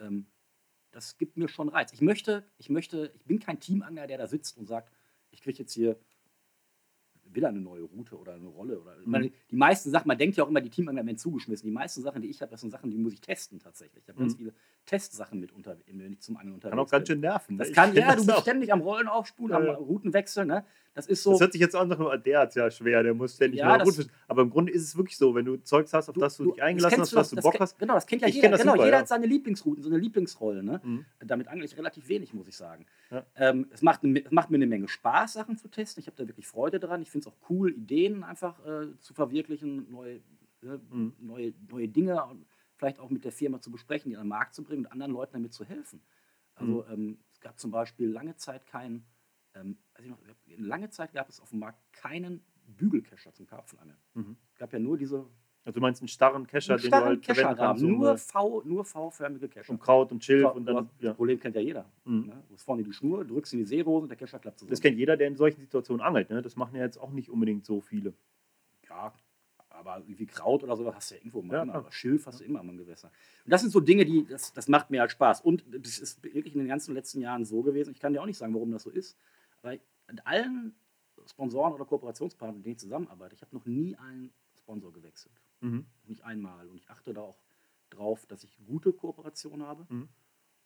[0.01, 0.27] Ähm,
[0.93, 1.93] das gibt mir schon Reiz.
[1.93, 4.93] Ich möchte, ich möchte, ich bin kein Teamangler, der da sitzt und sagt,
[5.31, 5.97] ich kriege jetzt hier
[7.35, 8.81] wieder eine neue Route oder eine Rolle.
[8.81, 9.11] Oder, Mhm.
[9.11, 11.67] man, die meisten Sachen, man denkt ja auch immer, die Teamangler werden zugeschmissen.
[11.67, 14.03] Die meisten Sachen, die ich habe, das sind Sachen, die muss ich testen tatsächlich.
[14.05, 14.37] Ich habe ganz Mhm.
[14.37, 14.55] viele
[14.91, 17.15] Testsachen mit unter, wenn ich zum Angeln unterwegs Kann auch ganz bin.
[17.15, 17.55] schön nerven.
[17.55, 17.59] ne?
[17.61, 18.43] Das Ich kann, ja, du bist auch.
[18.43, 19.77] ständig am Rollen aufspulen, am Ja, ja.
[19.79, 20.65] Routenwechsel, ne?
[20.95, 21.31] Das ist so.
[21.31, 23.79] Das hört sich jetzt an, nach, der hat ja schwer, der muss ständig Ja, mal
[23.79, 24.09] das-.
[24.27, 26.61] Aber im Grunde ist es wirklich so, wenn du Zeugs hast, auf das du, dich
[26.61, 27.79] eingelassen hast, was du Bock hast.
[27.79, 28.41] Genau, das kennt ja jeder.
[28.43, 30.65] kenn das genau, super, jeder hat seine Lieblingsrouten, so eine Lieblingsrolle.
[30.65, 30.81] Ne?
[30.83, 31.05] Mhm.
[31.25, 32.87] Damit angle ich relativ wenig, muss ich sagen.
[33.37, 36.01] Ähm, es, macht, es macht mir eine Menge Spaß, Sachen zu testen.
[36.01, 37.01] Ich habe da wirklich Freude dran.
[37.03, 40.21] Ich finde es auch cool, Ideen einfach äh, zu verwirklichen, neue,
[40.63, 41.13] ne, Mhm.
[41.21, 42.45] neue, neue Dinge und
[42.81, 45.13] vielleicht auch mit der Firma zu besprechen, die an den Markt zu bringen und anderen
[45.13, 46.01] Leuten damit zu helfen.
[46.55, 46.93] Also Mhm.
[46.93, 49.05] ähm, es gab zum Beispiel lange Zeit keinen,
[49.55, 50.19] ähm, noch,
[50.57, 53.99] lange Zeit gab es auf dem Markt keinen Bügelkescher zum Karpfenangeln.
[54.15, 54.37] Mhm.
[54.55, 55.27] Es gab ja nur diese
[55.67, 57.99] Also du meinst einen starren Kescher, einen den du starren halt verwenden Kescherrahmen, kannst, um,
[57.99, 59.71] nur, äh, v, nur V-förmige Kescher.
[59.73, 60.85] um Kraut und Schilf und du dann.
[60.87, 61.09] hast- Ja.
[61.11, 61.85] Das Problem kennt ja jeder.
[62.05, 62.27] Mhm.
[62.29, 62.45] Ne?
[62.49, 64.71] Du hast vorne die Schnur, drückst in die Seerose und der Kescher klappt zusammen.
[64.71, 66.31] Das kennt jeder, der in solchen Situationen angelt.
[66.31, 66.41] Ne?
[66.41, 68.15] Das machen ja jetzt auch nicht unbedingt so viele.
[68.89, 69.13] Ja,
[69.81, 71.55] aber irgendwie Kraut oder sowas hast du ja irgendwo mal.
[71.55, 71.75] Ja, immer.
[71.75, 73.11] Aber Schilf hast du immer am Gewässer.
[73.45, 75.41] Und das sind so Dinge, die, das, das macht mir halt Spaß.
[75.41, 77.91] Und das ist wirklich in den ganzen letzten Jahren so gewesen.
[77.93, 79.17] Ich kann dir auch nicht sagen, warum das so ist.
[79.63, 80.75] Aber mit allen
[81.27, 85.35] Sponsoren oder Kooperationspartnern, mit denen ich zusammenarbeite, ich habe noch nie einen Sponsor gewechselt.
[85.61, 85.85] Mhm.
[86.07, 86.69] Nicht einmal.
[86.69, 87.39] Und ich achte da auch
[87.91, 90.09] drauf, dass ich gute Kooperationen habe Mhm.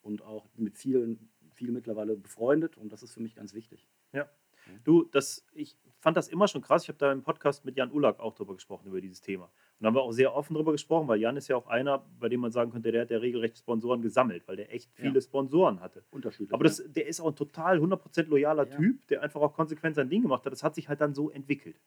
[0.02, 2.76] und auch mit vielen, viel mittlerweile befreundet.
[2.76, 3.88] Und das ist für mich ganz wichtig.
[4.84, 6.82] Du, das, ich fand das immer schon krass.
[6.82, 9.44] Ich habe da im Podcast mit Jan Ulak auch drüber gesprochen, über dieses Thema.
[9.44, 9.50] Und
[9.80, 12.28] da haben wir auch sehr offen drüber gesprochen, weil Jan ist ja auch einer, bei
[12.28, 15.20] dem man sagen könnte, der hat ja regelrecht Sponsoren gesammelt, weil der echt viele Ja.
[15.20, 16.04] Sponsoren hatte.
[16.10, 16.52] Unterschiedlich.
[16.52, 18.76] Aber das, der ist auch ein total 100% loyaler Ja.
[18.76, 20.52] Typ, der einfach auch konsequent sein Ding gemacht hat.
[20.52, 21.80] Das hat sich halt dann so entwickelt.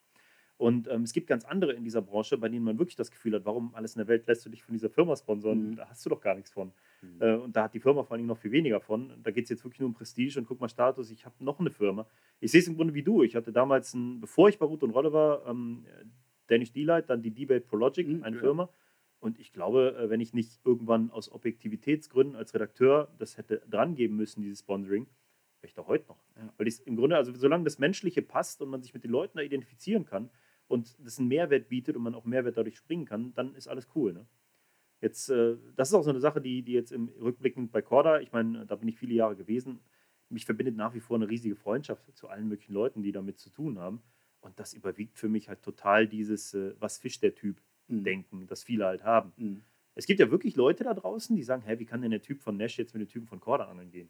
[0.58, 3.36] Und ähm, es gibt ganz andere in dieser Branche, bei denen man wirklich das Gefühl
[3.36, 5.72] hat, warum alles in der Welt lässt du dich von dieser Firma sponsern?
[5.72, 5.76] Mhm.
[5.76, 6.72] Da hast du doch gar nichts von.
[7.02, 7.22] Mhm.
[7.22, 9.14] Äh, und da hat die Firma vor allen Dingen noch viel weniger von.
[9.22, 11.60] Da geht es jetzt wirklich nur um Prestige und guck mal Status, ich habe noch
[11.60, 12.08] eine Firma.
[12.40, 13.22] Ich sehe es im Grunde wie du.
[13.22, 15.86] Ich hatte damals, ein, bevor ich bei Ruth und Rolle war, ähm,
[16.48, 18.42] Danish D-Light, dann die Debate Prologic, Mhm, eine ja.
[18.42, 18.70] Firma.
[19.20, 23.94] Und ich glaube, äh, wenn ich nicht irgendwann aus Objektivitätsgründen als Redakteur das hätte dran
[23.94, 25.06] geben müssen, dieses Sponsoring,
[25.62, 26.24] wäre ich da heute noch.
[26.36, 26.52] Ja.
[26.58, 29.38] Weil ich im Grunde, also solange das Menschliche passt und man sich mit den Leuten
[29.38, 30.32] da identifizieren kann
[30.68, 33.88] und das einen Mehrwert bietet und man auch Mehrwert dadurch springen kann, dann ist alles
[33.96, 34.14] cool.
[34.14, 34.28] Ne?
[35.02, 38.20] Jetzt, äh, das ist auch so eine Sache, die, die jetzt im Rückblickend bei Corda,
[38.20, 39.80] ich meine, da bin ich viele Jahre gewesen,
[40.30, 43.50] mich verbindet nach wie vor eine riesige Freundschaft zu allen möglichen Leuten, die damit zu
[43.50, 44.02] tun haben.
[44.42, 48.04] Und das überwiegt für mich halt total dieses, äh, was fischt der Typ, Mhm.
[48.04, 49.34] denken, das viele halt haben.
[49.38, 49.64] Mhm.
[49.96, 52.42] Es gibt ja wirklich Leute da draußen, die sagen, hä, wie kann denn der Typ
[52.42, 54.10] von Nash jetzt mit dem Typen von Corda angeln gehen?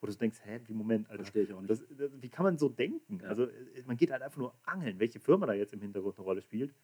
[0.00, 1.22] Wo du denkst, hä, wie Moment, Alter.
[1.24, 1.70] Verstehe ich auch nicht.
[1.70, 3.18] Das, das, wie kann man so denken?
[3.22, 3.28] Ja.
[3.28, 4.98] Also äh, man geht halt einfach nur angeln.
[5.00, 6.74] Welche Firma da jetzt im Hintergrund eine Rolle spielt,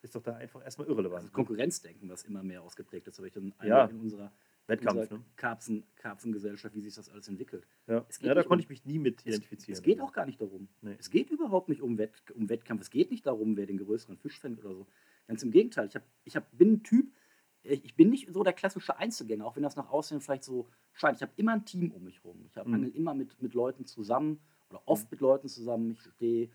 [0.00, 1.22] ist doch da einfach erstmal irrelevant.
[1.22, 3.84] Also Konkurrenzdenken, was immer mehr ausgeprägt ist, habe ich dann Ja.
[3.84, 4.32] in unserer,
[4.66, 5.24] Wettkampf, unserer ne?
[5.36, 7.66] Karpfen, Karpfengesellschaft, wie sich das alles entwickelt.
[7.86, 9.74] Ja, Es ja da nicht konnte um- ich mich nie mit Es, identifizieren.
[9.74, 10.68] es geht auch gar nicht darum.
[10.80, 10.96] Nee.
[10.98, 12.80] Es geht überhaupt nicht um, Wett, um Wettkampf.
[12.82, 14.86] Es geht nicht darum, wer den größeren Fisch fängt oder so.
[15.28, 15.86] Ganz im Gegenteil.
[15.88, 17.12] Ich, hab, ich hab, bin ein Typ,
[17.64, 20.68] ich ich bin nicht so der klassische Einzelgänger, auch wenn das nach außen vielleicht so
[20.92, 21.16] scheint.
[21.16, 22.44] Ich habe immer ein Team um mich rum.
[22.46, 22.84] Ich hab, Mhm.
[22.94, 24.40] immer mit, mit Leuten zusammen
[24.70, 25.92] oder oft mit Leuten zusammen.
[25.92, 26.50] Ich stehe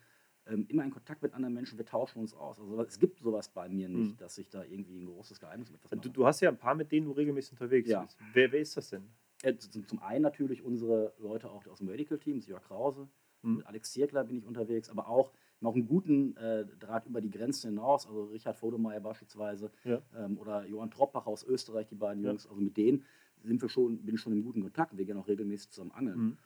[0.47, 2.58] ähm, immer in Kontakt mit anderen Menschen, wir tauschen uns aus.
[2.60, 4.18] Also es gibt sowas bei mir nicht, Mhm.
[4.18, 6.89] dass ich da irgendwie ein großes Geheimnis mit Du, du hast ja ein paar, mit
[6.91, 8.03] denen du regelmäßig unterwegs Ja.
[8.03, 8.18] bist.
[8.34, 9.10] Wer, wer ist das denn?
[9.43, 13.08] Äh, zum, zum einen natürlich unsere Leute auch aus dem Medical-Team, Jörg Krause,
[13.43, 13.58] Mhm.
[13.58, 17.32] mit Alex Zierkler bin ich unterwegs, aber auch noch einen guten äh, Draht über die
[17.32, 20.01] Grenzen hinaus, also Richard Vodemeyer beispielsweise Ja.
[20.16, 22.30] ähm, oder Johann Troppach aus Österreich, die beiden Ja.
[22.30, 23.03] Jungs, also mit denen
[23.43, 24.97] sind wir schon, bin ich schon in guten Kontakt.
[24.97, 26.18] Wir gehen auch regelmäßig zusammen angeln.
[26.20, 26.38] Mhm.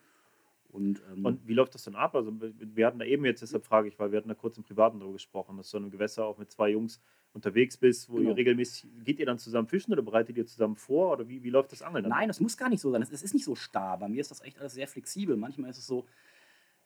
[0.69, 2.15] Und, ähm, Und wie läuft das dann ab?
[2.15, 4.63] Also wir hatten da eben jetzt, deshalb frage ich, weil wir hatten da kurz im
[4.63, 7.01] Privaten darüber gesprochen, dass du in einem Gewässer auch mit zwei Jungs
[7.33, 8.29] unterwegs bist, wo Genau.
[8.29, 11.49] ihr regelmäßig, geht ihr dann zusammen fischen oder bereitet ihr zusammen vor oder wie, wie
[11.49, 12.11] läuft das Angeln dann?
[12.11, 13.01] Nein, das muss gar nicht so sein.
[13.01, 13.97] Es es ist nicht so starr.
[13.97, 15.35] Bei mir ist das echt alles sehr flexibel.
[15.35, 16.05] Manchmal ist es so,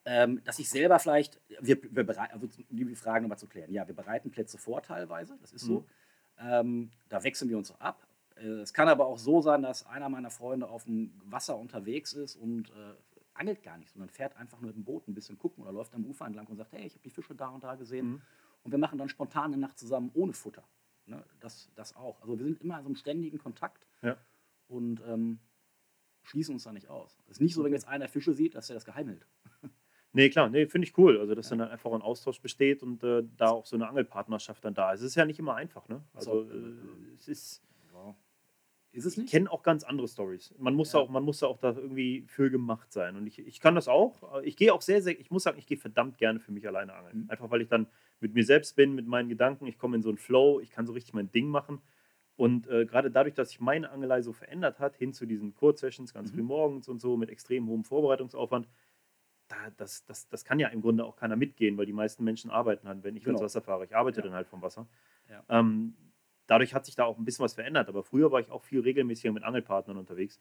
[0.05, 3.71] ähm, dass ich selber vielleicht, wir, wir bereiten, also die Frage nochmal zu klären.
[3.71, 5.81] Ja, wir bereiten Plätze vor teilweise, das ist so.
[5.81, 5.85] Mhm.
[6.37, 8.07] Ähm, da wechseln wir uns so ab.
[8.35, 12.13] Äh, es kann aber auch so sein, dass einer meiner Freunde auf dem Wasser unterwegs
[12.13, 12.93] ist und äh,
[13.33, 15.93] angelt gar nicht, sondern fährt einfach nur mit dem Boot ein bisschen gucken oder läuft
[15.93, 18.07] am Ufer entlang und sagt, hey, ich habe die Fische da und da gesehen.
[18.07, 18.21] Mhm.
[18.63, 20.63] Und wir machen dann spontan eine Nacht zusammen ohne Futter.
[21.05, 21.23] Ne?
[21.39, 22.21] Das, das auch.
[22.21, 24.17] Also wir sind immer in so einem ständigen Kontakt Ja.
[24.67, 25.39] und ähm,
[26.23, 27.19] schließen uns da nicht aus.
[27.25, 29.25] Es ist nicht so, wenn jetzt einer Fische sieht, dass er das geheim hält.
[30.15, 31.19] Nee, klar, nee, finde ich cool.
[31.19, 34.73] Also, dass dann einfach ein Austausch besteht und äh, da auch so eine Angelpartnerschaft dann
[34.73, 35.01] da ist.
[35.01, 36.03] Es ist ja nicht immer einfach, ne?
[36.13, 36.73] Also, So, äh,
[37.17, 37.61] es ist.
[37.93, 38.15] Ja.
[38.93, 40.53] Ist es Ich kenne auch ganz andere Stories.
[40.57, 40.99] Man muss Ja.
[41.01, 43.17] auch, man muss da auch da irgendwie für gemacht sein.
[43.17, 44.41] Und ich, ich kann das auch.
[44.43, 46.93] Ich gehe auch sehr, sehr, ich muss sagen, ich gehe verdammt gerne für mich alleine
[46.93, 47.23] angeln.
[47.23, 47.29] Mhm.
[47.29, 47.87] Einfach weil ich dann
[48.21, 50.87] mit mir selbst bin, mit meinen Gedanken, ich komme in so einen Flow, ich kann
[50.87, 51.81] so richtig mein Ding machen.
[52.37, 56.13] Und äh, gerade dadurch, dass sich meine Angelei so verändert hat, hin zu diesen Kurzsessions
[56.13, 56.35] ganz Mhm.
[56.35, 58.67] früh morgens und so mit extrem hohem Vorbereitungsaufwand,
[59.63, 62.51] da, das, das, das kann ja im Grunde auch keiner mitgehen, weil die meisten Menschen
[62.51, 63.37] arbeiten halt, wenn ich Genau.
[63.37, 63.85] ins Wasser fahre.
[63.85, 64.23] Ich arbeite Ja.
[64.25, 64.87] dann halt vom Wasser.
[65.29, 65.43] Ja.
[65.49, 65.95] Ähm,
[66.47, 67.87] dadurch hat sich da auch ein bisschen was verändert.
[67.89, 70.39] Aber früher war ich auch viel regelmäßiger mit Angelpartnern unterwegs.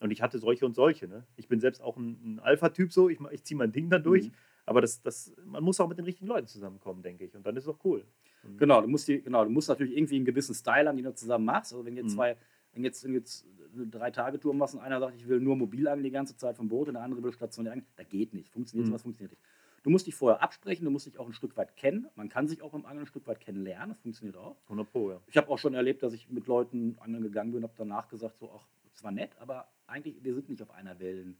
[0.00, 1.06] Und ich hatte solche und solche.
[1.08, 1.24] Ne?
[1.36, 3.08] Ich bin selbst auch ein, ein Alpha-Typ so.
[3.08, 4.28] Ich, ich ziehe mein Ding dann durch.
[4.28, 4.32] Mhm.
[4.66, 7.34] Aber das, das, man muss auch mit den richtigen Leuten zusammenkommen, denke ich.
[7.36, 8.04] Und dann ist es auch cool.
[8.42, 11.04] Und Genau, du musst, die, genau, du musst natürlich irgendwie einen gewissen Style haben, den
[11.04, 11.72] du zusammen machst.
[11.72, 12.16] Also wenn jetzt Mhm.
[12.16, 12.36] zwei,
[12.74, 16.04] wenn jetzt, wenn jetzt eine Drei-Tage-Tour machst und einer sagt, ich will nur mobil angeln
[16.04, 18.50] die ganze Zeit vom Boot und der andere will stationär angeln, da geht nicht.
[18.52, 18.90] Funktioniert Mhm.
[18.90, 19.42] sowas, funktioniert nicht.
[19.82, 22.08] Du musst dich vorher absprechen, du musst dich auch ein Stück weit kennen.
[22.14, 24.56] Man kann sich auch beim Angeln ein Stück weit kennenlernen, das funktioniert auch.
[24.64, 25.20] 100 Pro, ja.
[25.26, 28.08] Ich habe auch schon erlebt, dass ich mit Leuten angeln gegangen bin und habe danach
[28.08, 31.36] gesagt, so, ach, es war nett, aber eigentlich, wir sind nicht auf einer Wellenlänge.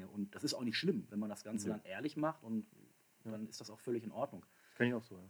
[0.00, 0.06] Ja.
[0.12, 1.74] Und das ist auch nicht schlimm, wenn man das Ganze Ja.
[1.74, 2.66] dann ehrlich macht und
[3.24, 4.44] dann ist das auch völlig in Ordnung.
[4.76, 5.28] Kann ich auch so, ja.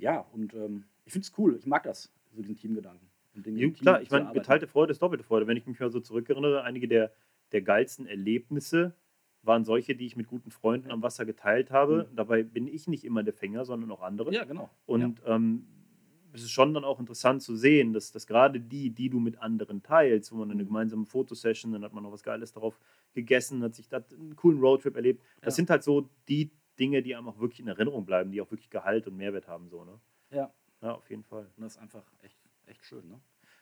[0.00, 1.56] Ja, und ähm, ich finde es cool.
[1.56, 3.08] Ich mag das, so diesen Teamgedanken.
[3.46, 5.46] Und Ja, klar, ich meine, geteilte Freude ist doppelte Freude.
[5.46, 7.12] Wenn ich mich mal so zurückerinnere, einige der,
[7.52, 8.94] der geilsten Erlebnisse
[9.42, 12.08] waren solche, die ich mit guten Freunden am Wasser geteilt habe.
[12.10, 12.16] Mhm.
[12.16, 14.32] Dabei bin ich nicht immer der Fänger, sondern auch andere.
[14.32, 14.68] Ja, genau.
[14.86, 15.66] Und ähm,
[16.32, 19.38] es ist schon dann auch interessant zu sehen, dass, dass gerade die, die du mit
[19.40, 20.66] anderen teilst, wo man eine Mhm.
[20.68, 22.78] gemeinsame Fotosession, dann hat man noch was Geiles darauf
[23.14, 25.22] gegessen, hat sich da einen coolen Roadtrip erlebt.
[25.40, 25.56] Das Ja.
[25.56, 28.70] sind halt so die Dinge, die einem auch wirklich in Erinnerung bleiben, die auch wirklich
[28.70, 29.68] Gehalt und Mehrwert haben.
[29.68, 29.98] So, ne?
[30.30, 31.46] Ja, Ja, auf jeden Fall.
[31.56, 32.37] und das ist einfach echt,
[32.68, 33.08] echt schön.
[33.08, 33.20] Ne?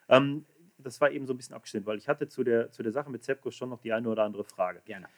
[0.08, 0.44] Ähm,
[0.78, 3.10] das war eben so ein bisschen abgeschnitten, weil ich hatte zu der, zu der Sache
[3.10, 4.82] mit Zepco schon noch die eine oder andere Frage.
[4.84, 5.08] Gerne.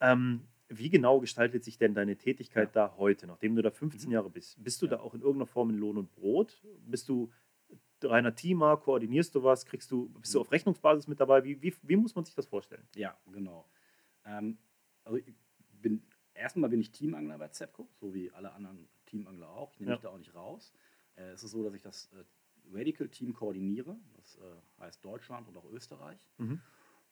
[0.00, 4.12] Ähm, wie genau gestaltet sich denn deine Tätigkeit da heute, nachdem du da 15 Mhm.
[4.14, 4.62] Jahre bist?
[4.62, 4.92] Bist du Ja.
[4.96, 6.62] da auch in irgendeiner Form in Lohn und Brot?
[6.86, 7.30] Bist du
[8.02, 8.76] reiner Teamer?
[8.78, 9.64] Koordinierst du was?
[9.64, 10.40] Kriegst du, bist du Mhm.
[10.42, 11.44] auf Rechnungsbasis mit dabei?
[11.44, 12.86] Wie, wie, wie muss man sich das vorstellen?
[12.96, 13.68] Ja, genau.
[14.24, 14.58] Ähm,
[15.04, 15.34] also ich
[15.80, 16.02] bin,
[16.34, 19.72] erstmal bin ich Teamangler bei Zepco, so wie alle anderen Teamangler auch.
[19.72, 19.96] Ich nehme Ja.
[19.96, 20.72] mich da auch nicht raus.
[21.16, 22.24] Äh, es ist so, dass ich das äh,
[22.72, 23.96] Radical-Team koordiniere.
[24.16, 26.18] Das äh, heißt Deutschland und auch Österreich.
[26.38, 26.60] Mhm.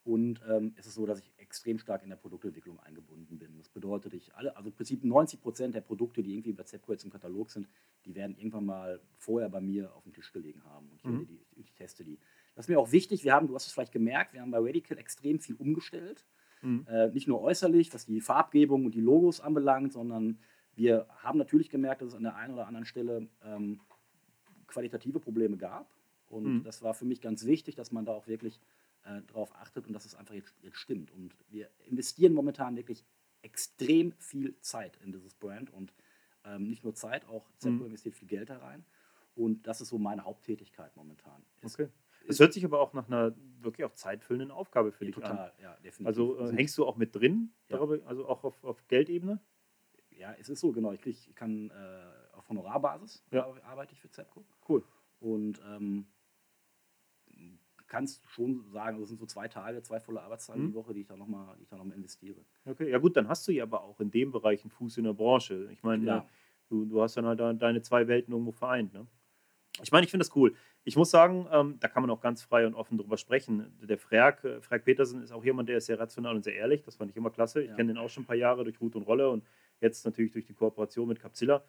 [0.02, 3.58] Und ähm, es ist so, dass ich extrem stark in der Produktentwicklung eingebunden bin.
[3.58, 6.92] Das bedeutet, ich alle, also im Prinzip 90 Prozent der Produkte, die irgendwie bei Zepco
[6.92, 7.68] jetzt im Katalog sind,
[8.06, 10.88] die werden irgendwann mal vorher bei mir auf dem Tisch gelegen haben.
[10.88, 11.26] Und ich, Mhm.
[11.26, 12.18] die, ich teste die.
[12.54, 13.24] Das ist mir auch wichtig.
[13.24, 16.24] Wir haben, du hast es vielleicht gemerkt, wir haben bei Radical extrem viel umgestellt.
[16.62, 16.86] Mhm.
[16.88, 20.38] Äh, nicht nur äußerlich, was die Farbgebung und die Logos anbelangt, sondern
[20.74, 23.80] wir haben natürlich gemerkt, dass es an der einen oder anderen Stelle ähm,
[24.70, 25.90] qualitative Probleme gab.
[26.28, 26.62] Und Mhm.
[26.64, 28.60] das war für mich ganz wichtig, dass man da auch wirklich
[29.04, 31.10] äh, drauf achtet und dass es einfach jetzt, jetzt stimmt.
[31.10, 33.04] Und wir investieren momentan wirklich
[33.42, 35.92] extrem viel Zeit in dieses Brand und
[36.44, 37.86] ähm, nicht nur Zeit, auch Zepco Mhm.
[37.86, 38.84] investiert viel Geld da rein.
[39.34, 41.42] Und das ist so meine Haupttätigkeit momentan.
[41.62, 41.88] Es Okay.
[42.28, 45.30] Es hört sich aber auch nach einer wirklich auch zeitfüllenden Aufgabe für ja, dich an.
[45.30, 46.06] total, ja, definitiv.
[46.06, 47.78] Also äh, Sind- hängst du auch mit drin, Ja.
[47.78, 49.40] darüber, also auch auf, auf Geldebene?
[50.10, 50.92] Ja, es ist so, genau.
[50.92, 52.19] Ich, krieg, ich kann äh,
[52.50, 53.46] Honorarbasis Ja.
[53.46, 54.44] ar- arbeite ich für Zepco.
[54.68, 54.82] Cool.
[55.20, 56.06] Und ähm,
[57.86, 60.68] kannst schon sagen, das sind so zwei Tage, zwei volle Arbeitstage Mhm.
[60.68, 62.40] die Woche, die ich da nochmal noch mal investiere.
[62.64, 65.04] Okay, ja gut, dann hast du ja aber auch in dem Bereich einen Fuß in
[65.04, 65.68] der Branche.
[65.72, 66.26] Ich meine, Ja.
[66.68, 68.92] du, du hast dann halt deine zwei Welten irgendwo vereint.
[68.92, 69.06] Ne?
[69.82, 70.54] Ich meine, ich finde das cool.
[70.84, 73.76] Ich muss sagen, ähm, da kann man auch ganz frei und offen drüber sprechen.
[73.82, 76.82] Der Frerk, äh, Frerk Petersen ist auch jemand, der ist sehr rational und sehr ehrlich.
[76.84, 77.62] Das fand ich immer klasse.
[77.62, 77.76] Ich Ja.
[77.76, 79.44] kenne den auch schon ein paar Jahre durch Ruth und Rolle und
[79.80, 81.64] jetzt natürlich durch die Kooperation mit Capzilla.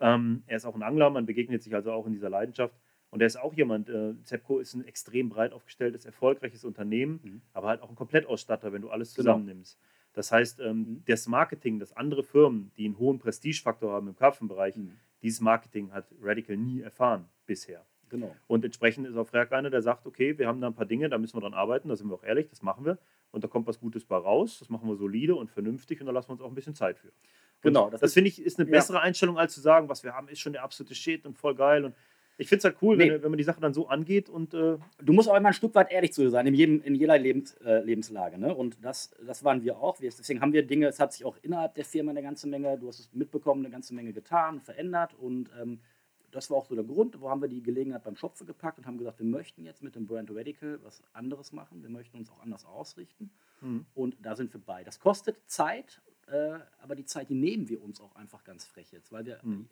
[0.00, 2.74] Ähm, er ist auch ein Angler, man begegnet sich also auch in dieser Leidenschaft.
[3.10, 7.42] Und er ist auch jemand, äh, Zepco ist ein extrem breit aufgestelltes, erfolgreiches Unternehmen, Mhm.
[7.54, 9.32] aber halt auch ein Komplettausstatter, wenn du alles Genau.
[9.32, 9.78] zusammennimmst.
[10.12, 11.02] Das heißt, ähm, Mhm.
[11.06, 14.92] das Marketing, das andere Firmen, die einen hohen Prestigefaktor haben im Karpfenbereich, Mhm.
[15.22, 17.84] dieses Marketing hat Radical nie erfahren bisher.
[18.10, 18.34] Genau.
[18.46, 21.08] Und entsprechend ist auch Frerk einer, der sagt, okay, wir haben da ein paar Dinge,
[21.08, 22.98] da müssen wir dran arbeiten, da sind wir auch ehrlich, das machen wir.
[23.30, 24.58] Und da kommt was Gutes bei raus.
[24.58, 26.98] Das machen wir solide und vernünftig und da lassen wir uns auch ein bisschen Zeit
[26.98, 27.12] für.
[27.62, 27.90] Genau.
[27.90, 29.02] Das, das finde ich ist eine bessere ja.
[29.02, 31.84] Einstellung, als zu sagen, was wir haben, ist schon der absolute Shit und voll geil.
[31.84, 31.94] Und
[32.36, 33.10] ich finde es halt cool, nee.
[33.10, 34.54] wenn, wenn, man die Sache dann so angeht und.
[34.54, 36.94] Äh du musst auch immer ein Stück weit ehrlich zu dir sein, in, jedem, in
[36.94, 38.38] jeder Lebens, äh, Lebenslage.
[38.38, 38.54] Ne?
[38.54, 40.00] Und das, das waren wir auch.
[40.00, 42.78] Wir, deswegen haben wir Dinge, es hat sich auch innerhalb der Firma eine ganze Menge,
[42.78, 45.14] du hast es mitbekommen, eine ganze Menge getan, verändert.
[45.14, 45.80] Und ähm,
[46.30, 48.86] das war auch so der Grund, wo haben wir die Gelegenheit beim Schopfe gepackt und
[48.86, 51.82] haben gesagt, wir möchten jetzt mit dem Brand Radical was anderes machen.
[51.82, 53.30] Wir möchten uns auch anders ausrichten.
[53.60, 53.86] Mhm.
[53.94, 54.84] Und da sind wir bei.
[54.84, 58.92] Das kostet Zeit, äh, aber die Zeit, die nehmen wir uns auch einfach ganz frech
[58.92, 59.40] jetzt, weil wir.
[59.42, 59.68] Mhm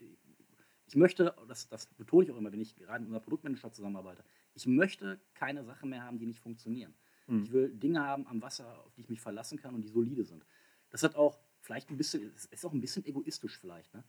[0.86, 4.24] ich möchte, das, das betone ich auch immer, wenn ich gerade mit unserem Produktmanager zusammenarbeite,
[4.54, 6.94] ich möchte keine Sachen mehr haben, die nicht funktionieren.
[7.26, 7.42] Mhm.
[7.42, 10.24] Ich will Dinge haben am Wasser, auf die ich mich verlassen kann und die solide
[10.24, 10.44] sind.
[10.90, 13.92] Das hat auch vielleicht ein bisschen, ist auch ein bisschen egoistisch vielleicht.
[13.94, 14.04] Ne?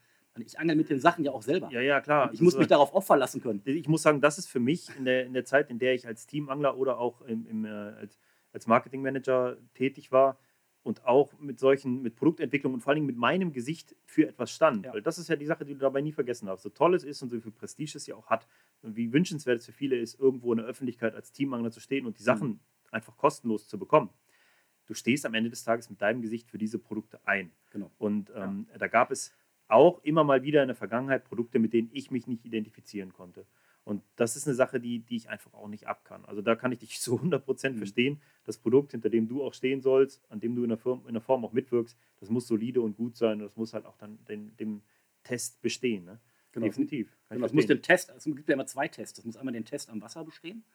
[0.45, 1.69] Ich angel mit den Sachen ja auch selber.
[1.71, 2.29] Ja, ja, klar.
[2.33, 3.61] Ich muss mich darauf auch verlassen können.
[3.65, 6.07] Ich muss sagen, das ist für mich in der, in der Zeit, in der ich
[6.07, 8.19] als Teamangler oder auch im, im, äh, als,
[8.51, 10.37] als Marketingmanager tätig war,
[10.87, 14.85] und auch mit solchen, mit Produktentwicklung und vor allem mit meinem Gesicht für etwas stand.
[14.85, 14.93] Ja.
[14.93, 16.63] Weil das ist ja die Sache, die du dabei nie vergessen darfst.
[16.63, 18.47] So toll es ist und so viel Prestige es ja auch hat
[18.81, 22.05] und wie wünschenswert es für viele ist, irgendwo in der Öffentlichkeit als Teammangler zu stehen
[22.05, 22.59] und die Sachen mhm.
[22.89, 24.09] einfach kostenlos zu bekommen.
[24.85, 27.51] Du stehst am Ende des Tages mit deinem Gesicht für diese Produkte ein.
[27.71, 27.91] Genau.
[27.97, 28.77] Und ähm, ja.
[28.77, 29.33] da gab es
[29.67, 33.45] auch immer mal wieder in der Vergangenheit Produkte, mit denen ich mich nicht identifizieren konnte.
[33.83, 36.25] Und das ist eine Sache, die, die ich einfach auch nicht ab kann.
[36.25, 37.77] Also da kann ich dich zu 100% mhm.
[37.77, 38.21] verstehen.
[38.43, 41.13] Das Produkt, hinter dem du auch stehen sollst, an dem du in der, Form, in
[41.13, 43.95] der Form auch mitwirkst, das muss solide und gut sein und das muss halt auch
[43.97, 44.81] dann den, dem
[45.23, 46.03] Test bestehen.
[46.03, 46.19] Ne?
[46.51, 46.65] Genau.
[46.65, 47.15] Definitiv.
[47.29, 49.19] Genau, es muss den Test, es gibt ja immer zwei Tests.
[49.19, 50.65] Es muss einmal den Test am Wasser bestehen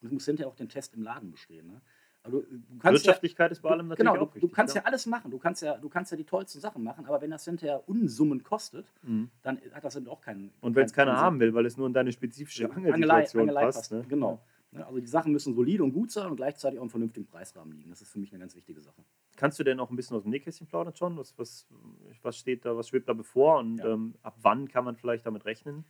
[0.00, 1.68] und es muss hinterher auch den Test im Laden bestehen.
[1.68, 1.82] Ne?
[2.26, 2.44] Also,
[2.82, 4.42] Wirtschaftlichkeit ja, ist bei allem natürlich genau, auch wichtig.
[4.42, 4.82] Du kannst ja.
[4.82, 7.30] ja alles machen, du kannst ja, du kannst ja die tollsten Sachen machen, aber wenn
[7.30, 9.30] das hinterher Unsummen kostet, mhm.
[9.42, 10.52] dann hat das eben auch keinen.
[10.60, 11.20] Und wenn es keiner Sinn.
[11.20, 13.92] haben will, weil es nur in deine spezifische Angelsituation Angelei, Angelei passt.
[13.92, 14.04] Ne?
[14.08, 14.40] Genau.
[14.72, 17.88] Also die Sachen müssen solide und gut sein und gleichzeitig auch im vernünftigen Preisrahmen liegen.
[17.90, 19.02] Das ist für mich eine ganz wichtige Sache.
[19.36, 21.16] Kannst du denn auch ein bisschen aus dem Nähkästchen plaudern schon?
[21.16, 21.66] Was, was,
[22.22, 23.92] was steht da, was schwebt da bevor und ja.
[23.92, 25.84] ähm, ab wann kann man vielleicht damit rechnen?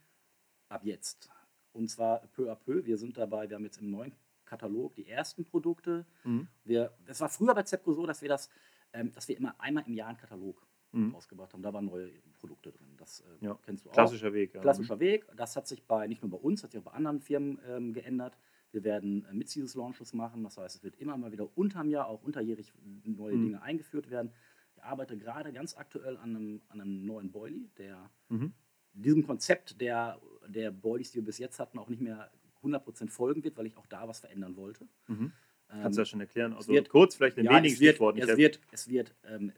[0.68, 1.30] Ab jetzt.
[1.72, 2.84] Und zwar peu à peu.
[2.84, 4.12] Wir sind dabei, wir haben jetzt im neuen
[4.46, 6.06] Katalog die ersten Produkte.
[6.24, 6.48] Mhm.
[6.64, 8.48] Wir, das war früher bei Zepco so, dass wir das,
[8.92, 11.14] ähm, dass wir immer einmal im Jahr einen Katalog mhm.
[11.14, 11.62] rausgebracht haben.
[11.62, 12.94] Da waren neue Produkte drin.
[12.96, 13.58] Das äh, ja.
[13.64, 13.94] kennst du auch.
[13.94, 14.54] Klassischer Weg.
[14.54, 14.60] Ja.
[14.60, 15.26] Klassischer Weg.
[15.36, 17.92] Das hat sich bei nicht nur bei uns, hat sich auch bei anderen Firmen ähm,
[17.92, 18.36] geändert.
[18.72, 20.42] Wir werden äh, Mid-Seasons-Launches machen.
[20.42, 22.72] Das heißt, es wird immer mal wieder unterm Jahr, auch unterjährig
[23.04, 23.42] neue mhm.
[23.42, 24.32] Dinge eingeführt werden.
[24.76, 28.52] Ich arbeite gerade ganz aktuell an einem, an einem neuen Boilie, der mhm.
[28.92, 32.30] diesem Konzept der, der Boilies, die wir bis jetzt hatten, auch nicht mehr
[32.62, 34.86] 100% folgen wird, weil ich auch da was verändern wollte.
[35.06, 35.32] Mhm.
[35.68, 36.52] Kannst du das schon erklären?
[36.52, 38.18] Also wird, kurz, vielleicht in ja, wenigen es wird, Stichworten.
[38.20, 39.52] Es wird, es wird, ähm,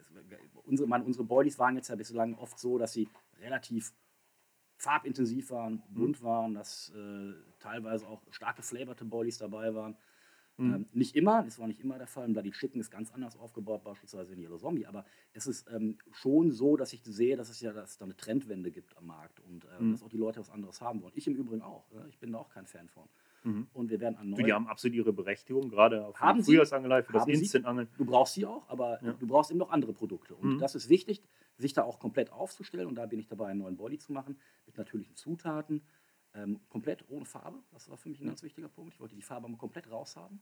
[0.64, 3.08] unsere, man, unsere Boilies waren jetzt ja bislang oft so, dass sie
[3.40, 3.92] relativ
[4.78, 5.94] farbintensiv waren, mhm.
[5.94, 9.96] bunt waren, dass äh, teilweise auch stark geflavored Boilies dabei waren.
[10.58, 10.74] Mhm.
[10.74, 12.28] Ähm, nicht immer, das war nicht immer der Fall.
[12.28, 14.86] Bloody Chicken ist ganz anders aufgebaut, beispielsweise in Yellow Zombie.
[14.86, 18.16] Aber es ist ähm, schon so, dass ich sehe, dass es ja dass da eine
[18.16, 19.92] Trendwende gibt am Markt und äh, mhm.
[19.92, 21.12] dass auch die Leute was anderes haben wollen.
[21.14, 21.84] Ich im Übrigen auch.
[21.92, 23.08] Äh, ich bin da auch kein Fan von.
[23.44, 23.68] Mhm.
[23.72, 27.26] Und wir werden an Die haben absolut ihre Berechtigung, gerade auf haben Frühjahrsangelei, für das
[27.28, 27.88] Instant-Angeln.
[27.96, 29.12] Du brauchst sie auch, aber ja.
[29.12, 30.34] du brauchst eben noch andere Produkte.
[30.34, 30.58] Und mhm.
[30.58, 31.22] das ist wichtig,
[31.56, 32.88] sich da auch komplett aufzustellen.
[32.88, 35.82] Und da bin ich dabei, einen neuen Body zu machen, mit natürlichen Zutaten,
[36.34, 37.58] ähm, komplett ohne Farbe.
[37.72, 38.94] Das war für mich ein ganz wichtiger Punkt.
[38.94, 40.40] Ich wollte die Farbe mal komplett raushaben.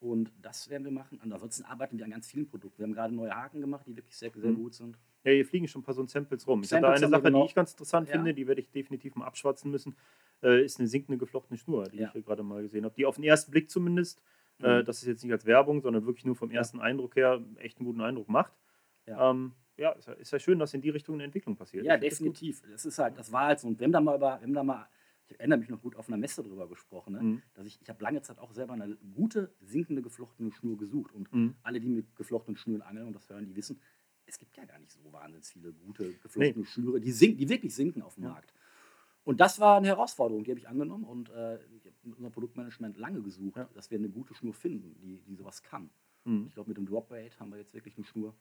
[0.00, 1.20] Und das werden wir machen.
[1.22, 2.78] Und ansonsten arbeiten wir an ganz vielen Produkten.
[2.78, 4.56] Wir haben gerade neue Haken gemacht, die wirklich sehr, sehr mhm.
[4.56, 4.98] gut sind.
[5.22, 6.62] Ja, hier fliegen schon ein paar so Samples rum.
[6.64, 7.42] Ich habe da eine Sache, genau.
[7.42, 8.14] die ich ganz interessant ja.
[8.14, 9.94] finde, die werde ich definitiv mal abschwatzen müssen,
[10.42, 12.06] äh, ist eine sinkende geflochtene Schnur, die ja.
[12.06, 12.94] ich hier gerade mal gesehen habe.
[12.96, 14.20] Die auf den ersten Blick zumindest,
[14.58, 14.80] äh, mhm.
[14.80, 16.82] äh, das ist jetzt nicht als Werbung, sondern wirklich nur vom ersten ja.
[16.82, 18.52] Eindruck her echt einen guten Eindruck macht.
[19.06, 19.30] Ja.
[19.30, 21.84] Ähm, ja, ist ja, ist ja schön, dass in die Richtung eine Entwicklung passiert.
[21.84, 22.60] Ja, definitiv.
[22.62, 23.68] Das, das, ist halt, das war halt so.
[23.68, 24.88] Und wir haben da mal über, wir haben da mal
[25.32, 27.22] ich erinnere mich noch gut auf einer Messe darüber gesprochen, ne?
[27.22, 27.42] mhm.
[27.54, 31.12] dass ich, ich habe lange Zeit auch selber eine gute sinkende geflochtene Schnur gesucht.
[31.12, 31.54] Und mhm.
[31.62, 33.80] alle, die mit geflochtenen Schnüren angeln und das hören, die wissen,
[34.26, 36.64] es gibt ja gar nicht so wahnsinnig viele gute geflochtene nee.
[36.64, 38.30] Schnüre, die, sink, die wirklich sinken auf dem ja.
[38.30, 38.52] Markt.
[39.24, 42.32] Und das war eine Herausforderung, die habe ich angenommen und äh, ich habe mit unserem
[42.32, 43.68] Produktmanagement lange gesucht, ja.
[43.74, 45.90] dass wir eine gute Schnur finden, die, die sowas kann.
[46.24, 46.46] Mhm.
[46.48, 48.34] Ich glaube, mit dem Drop Weight haben wir jetzt wirklich eine Schnur,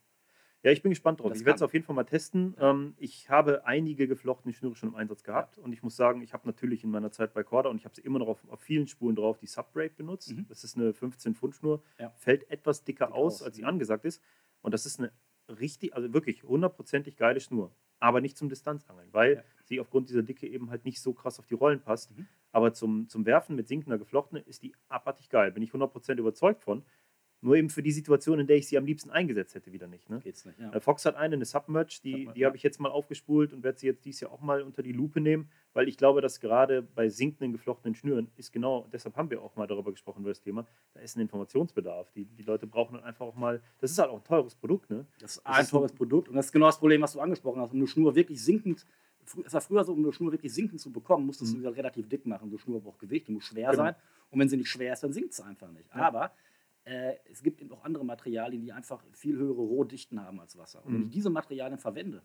[0.64, 1.30] ja, ich bin gespannt drauf.
[1.30, 2.56] Das ich werde es auf jeden Fall mal testen.
[2.60, 5.64] Ähm, ich habe einige geflochtene Schnüre schon im Einsatz gehabt ja.
[5.64, 7.96] und ich muss sagen, ich habe natürlich in meiner Zeit bei Corda und ich habe
[7.96, 10.36] sie immer noch auf, auf, vielen Spuren drauf, die Subbraid benutzt.
[10.36, 10.46] Mhm.
[10.48, 12.12] Das ist eine 15-Pfund-Schnur, ja.
[12.18, 14.22] fällt etwas dicker Dick aus, aus, als sie angesagt ist.
[14.62, 15.12] Und das ist eine
[15.48, 17.72] richtig, also wirklich hundertprozentig geile Schnur.
[18.00, 19.44] Aber nicht zum Distanzangeln, weil ja.
[19.64, 22.16] sie aufgrund dieser Dicke eben halt nicht so krass auf die Rollen passt.
[22.18, 22.28] Mhm.
[22.52, 25.52] Aber zum, zum Werfen mit sinkender geflochtene ist die abartig geil.
[25.52, 26.84] Bin ich 100% überzeugt von
[27.44, 30.08] Nur eben für die Situation, in der ich sie am liebsten eingesetzt hätte, wieder nicht.
[30.12, 30.20] Ne?
[30.20, 30.72] Geht's nicht, ja.
[30.74, 33.64] Äh, Fox hat eine, eine Submerge, die, Submerge, die habe ich jetzt mal aufgespult und
[33.64, 36.40] werde sie jetzt dieses Jahr auch mal unter die Lupe nehmen, weil ich glaube, dass
[36.40, 40.30] gerade bei sinkenden geflochtenen Schnüren ist genau, deshalb haben wir auch mal darüber gesprochen, über
[40.30, 42.12] das Thema, da ist ein Informationsbedarf.
[42.12, 44.92] Die, die Leute brauchen dann einfach auch mal, das ist halt auch ein teures Produkt,
[44.92, 45.08] ne?
[45.20, 47.60] Das ist Das ein teures Produkt und das ist genau das Problem, was du angesprochen
[47.62, 47.72] hast.
[47.72, 48.86] Um eine Schnur wirklich sinkend,
[49.46, 51.78] es war früher so, um eine Schnur wirklich sinkend zu bekommen, musstest du sie halt
[51.78, 52.50] relativ dick machen.
[52.50, 53.72] So eine Schnur braucht Gewicht, die muss schwer Mhm.
[53.72, 53.84] Genau.
[53.86, 53.96] sein.
[54.30, 55.90] Und wenn sie nicht schwer ist, dann sinkt sie einfach nicht.
[55.96, 56.08] Ja.
[56.08, 56.32] Aber
[56.92, 60.84] äh, es gibt eben auch andere Materialien, die einfach viel höhere Rohdichten haben als Wasser.
[60.86, 61.06] Und wenn Mhm.
[61.08, 62.22] ich diese Materialien verwende,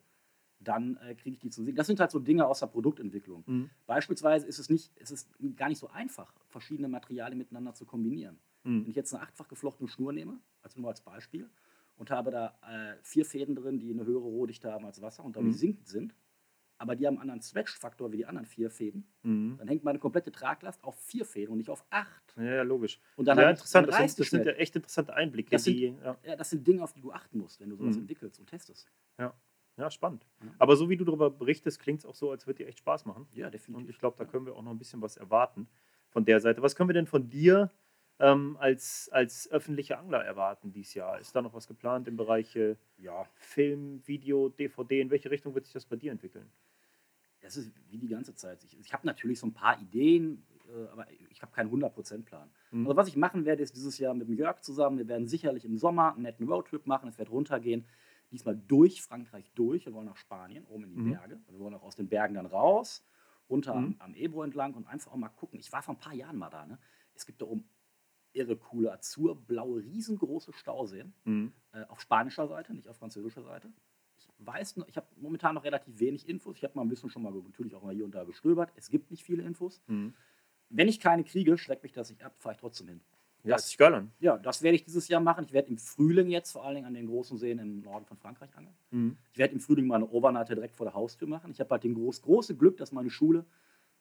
[0.58, 1.76] dann äh, kriege ich die zum Sinken.
[1.76, 3.44] Das sind halt so Dinge aus der Produktentwicklung.
[3.46, 3.70] Mhm.
[3.86, 8.38] Beispielsweise ist es, nicht, es ist gar nicht so einfach, verschiedene Materialien miteinander zu kombinieren.
[8.64, 8.86] Wenn Mhm.
[8.88, 11.48] ich jetzt eine achtfach geflochtene Schnur nehme, also nur als Beispiel,
[11.98, 15.36] und habe da äh, vier Fäden drin, die eine höhere Rohdichte haben als Wasser und
[15.36, 15.58] dadurch Mhm.
[15.58, 16.14] sinkend sind,
[16.78, 19.56] aber die haben einen anderen Stretch-Faktor wie die anderen vier Fäden, Mhm.
[19.58, 22.34] dann hängt meine komplette Traglast auf vier Fäden und nicht auf acht.
[22.36, 23.00] Ja, ja, logisch.
[23.16, 23.88] Und dann ja, interessant.
[23.88, 25.50] Das sind, das sind ja echt interessante Einblicke.
[25.50, 26.16] Das sind- die, ja.
[26.24, 28.02] Ja, das sind Dinge, auf die du achten musst, wenn du sowas Mhm.
[28.02, 28.90] entwickelst und testest.
[29.78, 30.26] ja, spannend.
[30.42, 30.54] Ja.
[30.58, 33.04] Aber so wie du darüber berichtest, klingt es auch so, als würde dir echt Spaß
[33.04, 33.28] machen.
[33.34, 33.90] Ja, Und definitiv.
[33.90, 35.68] ich glaube, da können wir auch noch ein bisschen was erwarten
[36.08, 36.62] von der Seite.
[36.62, 37.70] Was können wir denn von dir
[38.18, 41.18] ähm, als, als öffentlicher Angler erwarten dieses Jahr?
[41.20, 45.02] Ist da noch was geplant im Bereich äh, ja, Film, Video, DVD?
[45.02, 46.48] In welche Richtung wird sich das bei dir entwickeln?
[47.46, 48.62] Das ist wie die ganze Zeit.
[48.64, 52.50] Ich, ich habe natürlich so ein paar Ideen, äh, aber ich habe keinen 100%-Plan.
[52.72, 52.86] Mhm.
[52.86, 55.64] Also was ich machen werde, ist dieses Jahr mit dem Jörg zusammen, wir werden sicherlich
[55.64, 57.86] im Sommer einen netten Roadtrip machen, es wird runtergehen,
[58.32, 61.10] diesmal durch Frankreich durch, wir wollen nach Spanien, oben in die Mhm.
[61.10, 63.04] Berge, wir wollen auch aus den Bergen dann raus,
[63.48, 63.96] runter Mhm.
[64.00, 65.60] am, am Ebro entlang und einfach auch mal gucken.
[65.60, 66.78] Ich war vor ein paar Jahren mal da, ne?
[67.14, 67.64] es gibt da oben
[68.32, 71.52] irre coole, azurblaue, riesengroße Stauseen, Mhm.
[71.72, 73.72] äh, auf spanischer Seite, nicht auf französischer Seite.
[74.38, 76.56] Ich weiß noch, ich habe momentan noch relativ wenig Infos.
[76.56, 78.70] Ich habe mal ein bisschen schon mal natürlich auch mal hier und da gestöbert.
[78.76, 79.80] Es gibt nicht viele Infos.
[79.86, 80.14] Mhm.
[80.68, 83.00] Wenn ich keine kriege, schreckt mich das nicht ab, fahre ich trotzdem hin.
[83.44, 84.10] Ja, Das- das ist geil an.
[84.18, 85.44] Ja, das werde ich dieses Jahr machen.
[85.44, 88.16] Ich werde im Frühling jetzt vor allen Dingen an den großen Seen im Norden von
[88.18, 88.74] Frankreich angeln.
[88.90, 89.16] Mhm.
[89.32, 91.50] Ich werde im Frühling mal eine Overnighter direkt vor der Haustür machen.
[91.52, 93.46] Ich habe halt den groß, große Glück, dass meine Schule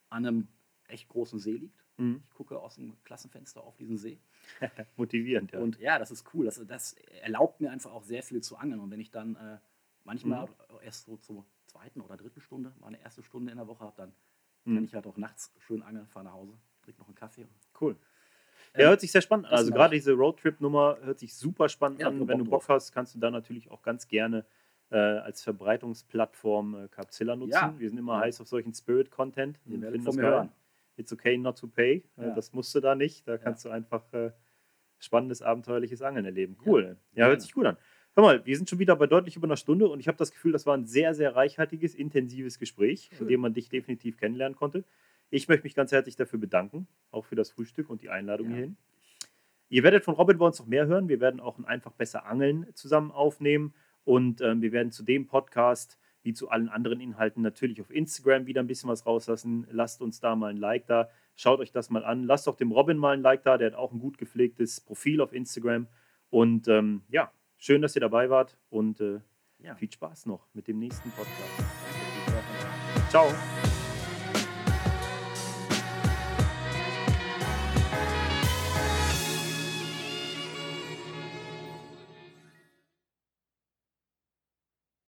[0.09, 0.47] an einem
[0.87, 1.83] echt großen See liegt.
[1.97, 2.23] Mhm.
[2.27, 4.19] Ich gucke aus dem Klassenfenster auf diesen See.
[4.97, 5.59] Motivierend, ja.
[5.59, 6.45] Und ja, das ist cool.
[6.45, 8.79] Das, das erlaubt mir einfach auch sehr viel zu angeln.
[8.81, 9.57] Und wenn ich dann äh,
[10.05, 10.49] manchmal Mhm.
[10.83, 14.13] erst so zur zweiten oder dritten Stunde, meine erste Stunde in der Woche habe, dann
[14.63, 14.75] Mhm.
[14.75, 16.53] kann ich halt auch nachts schön angeln, fahre nach Hause,
[16.83, 17.47] trinke noch einen Kaffee.
[17.79, 17.95] Cool.
[18.73, 19.53] Ähm, Ja, hört sich sehr spannend an.
[19.53, 22.27] Also gerade diese Roadtrip-Nummer hört sich super spannend Ja, an.
[22.27, 22.69] Wenn du Bock drauf.
[22.69, 24.45] hast, kannst du da natürlich auch ganz gerne
[24.91, 27.51] äh, als Verbreitungsplattform äh, Capzilla nutzen.
[27.53, 27.73] Ja.
[27.79, 28.19] Wir sind immer Ja.
[28.21, 29.59] heiß auf solchen Spirit-Content.
[29.65, 30.25] Werdet finden das geil.
[30.25, 30.51] hören.
[30.97, 32.03] It's okay not to pay.
[32.17, 32.33] Äh.
[32.35, 33.27] Das musst du da nicht.
[33.27, 34.31] Da kannst du einfach äh,
[34.99, 36.55] spannendes, abenteuerliches Angeln erleben.
[36.65, 36.97] Cool.
[37.13, 37.77] Ja, hört sich gut an.
[38.15, 40.31] Hör mal, wir sind schon wieder bei deutlich über einer Stunde und ich habe das
[40.31, 44.55] Gefühl, das war ein sehr, sehr reichhaltiges, intensives Gespräch, in dem man dich definitiv kennenlernen
[44.57, 44.85] konnte.
[45.31, 48.55] Ich möchte mich ganz herzlich dafür bedanken, auch für das Frühstück und die Einladung Ja.
[48.55, 48.77] hierhin.
[49.67, 51.09] Ihr werdet von Robin bei uns noch mehr hören.
[51.09, 53.73] Wir werden auch ein einfach besser Angeln zusammen aufnehmen
[54.05, 58.45] und ähm, wir werden zu dem Podcast wie zu allen anderen Inhalten natürlich auf Instagram
[58.47, 59.67] wieder ein bisschen was rauslassen.
[59.71, 61.09] Lasst uns da mal ein Like da.
[61.35, 62.23] Schaut euch das mal an.
[62.23, 63.57] Lasst auch dem Robin mal ein Like da.
[63.57, 65.87] Der hat auch ein gut gepflegtes Profil auf Instagram.
[66.29, 67.31] Und ähm, ja,
[67.65, 69.19] schön, dass ihr dabei wart und äh,
[69.59, 69.75] Ja.
[69.75, 71.63] viel Spaß noch mit dem nächsten Podcast.
[73.09, 73.27] Ciao.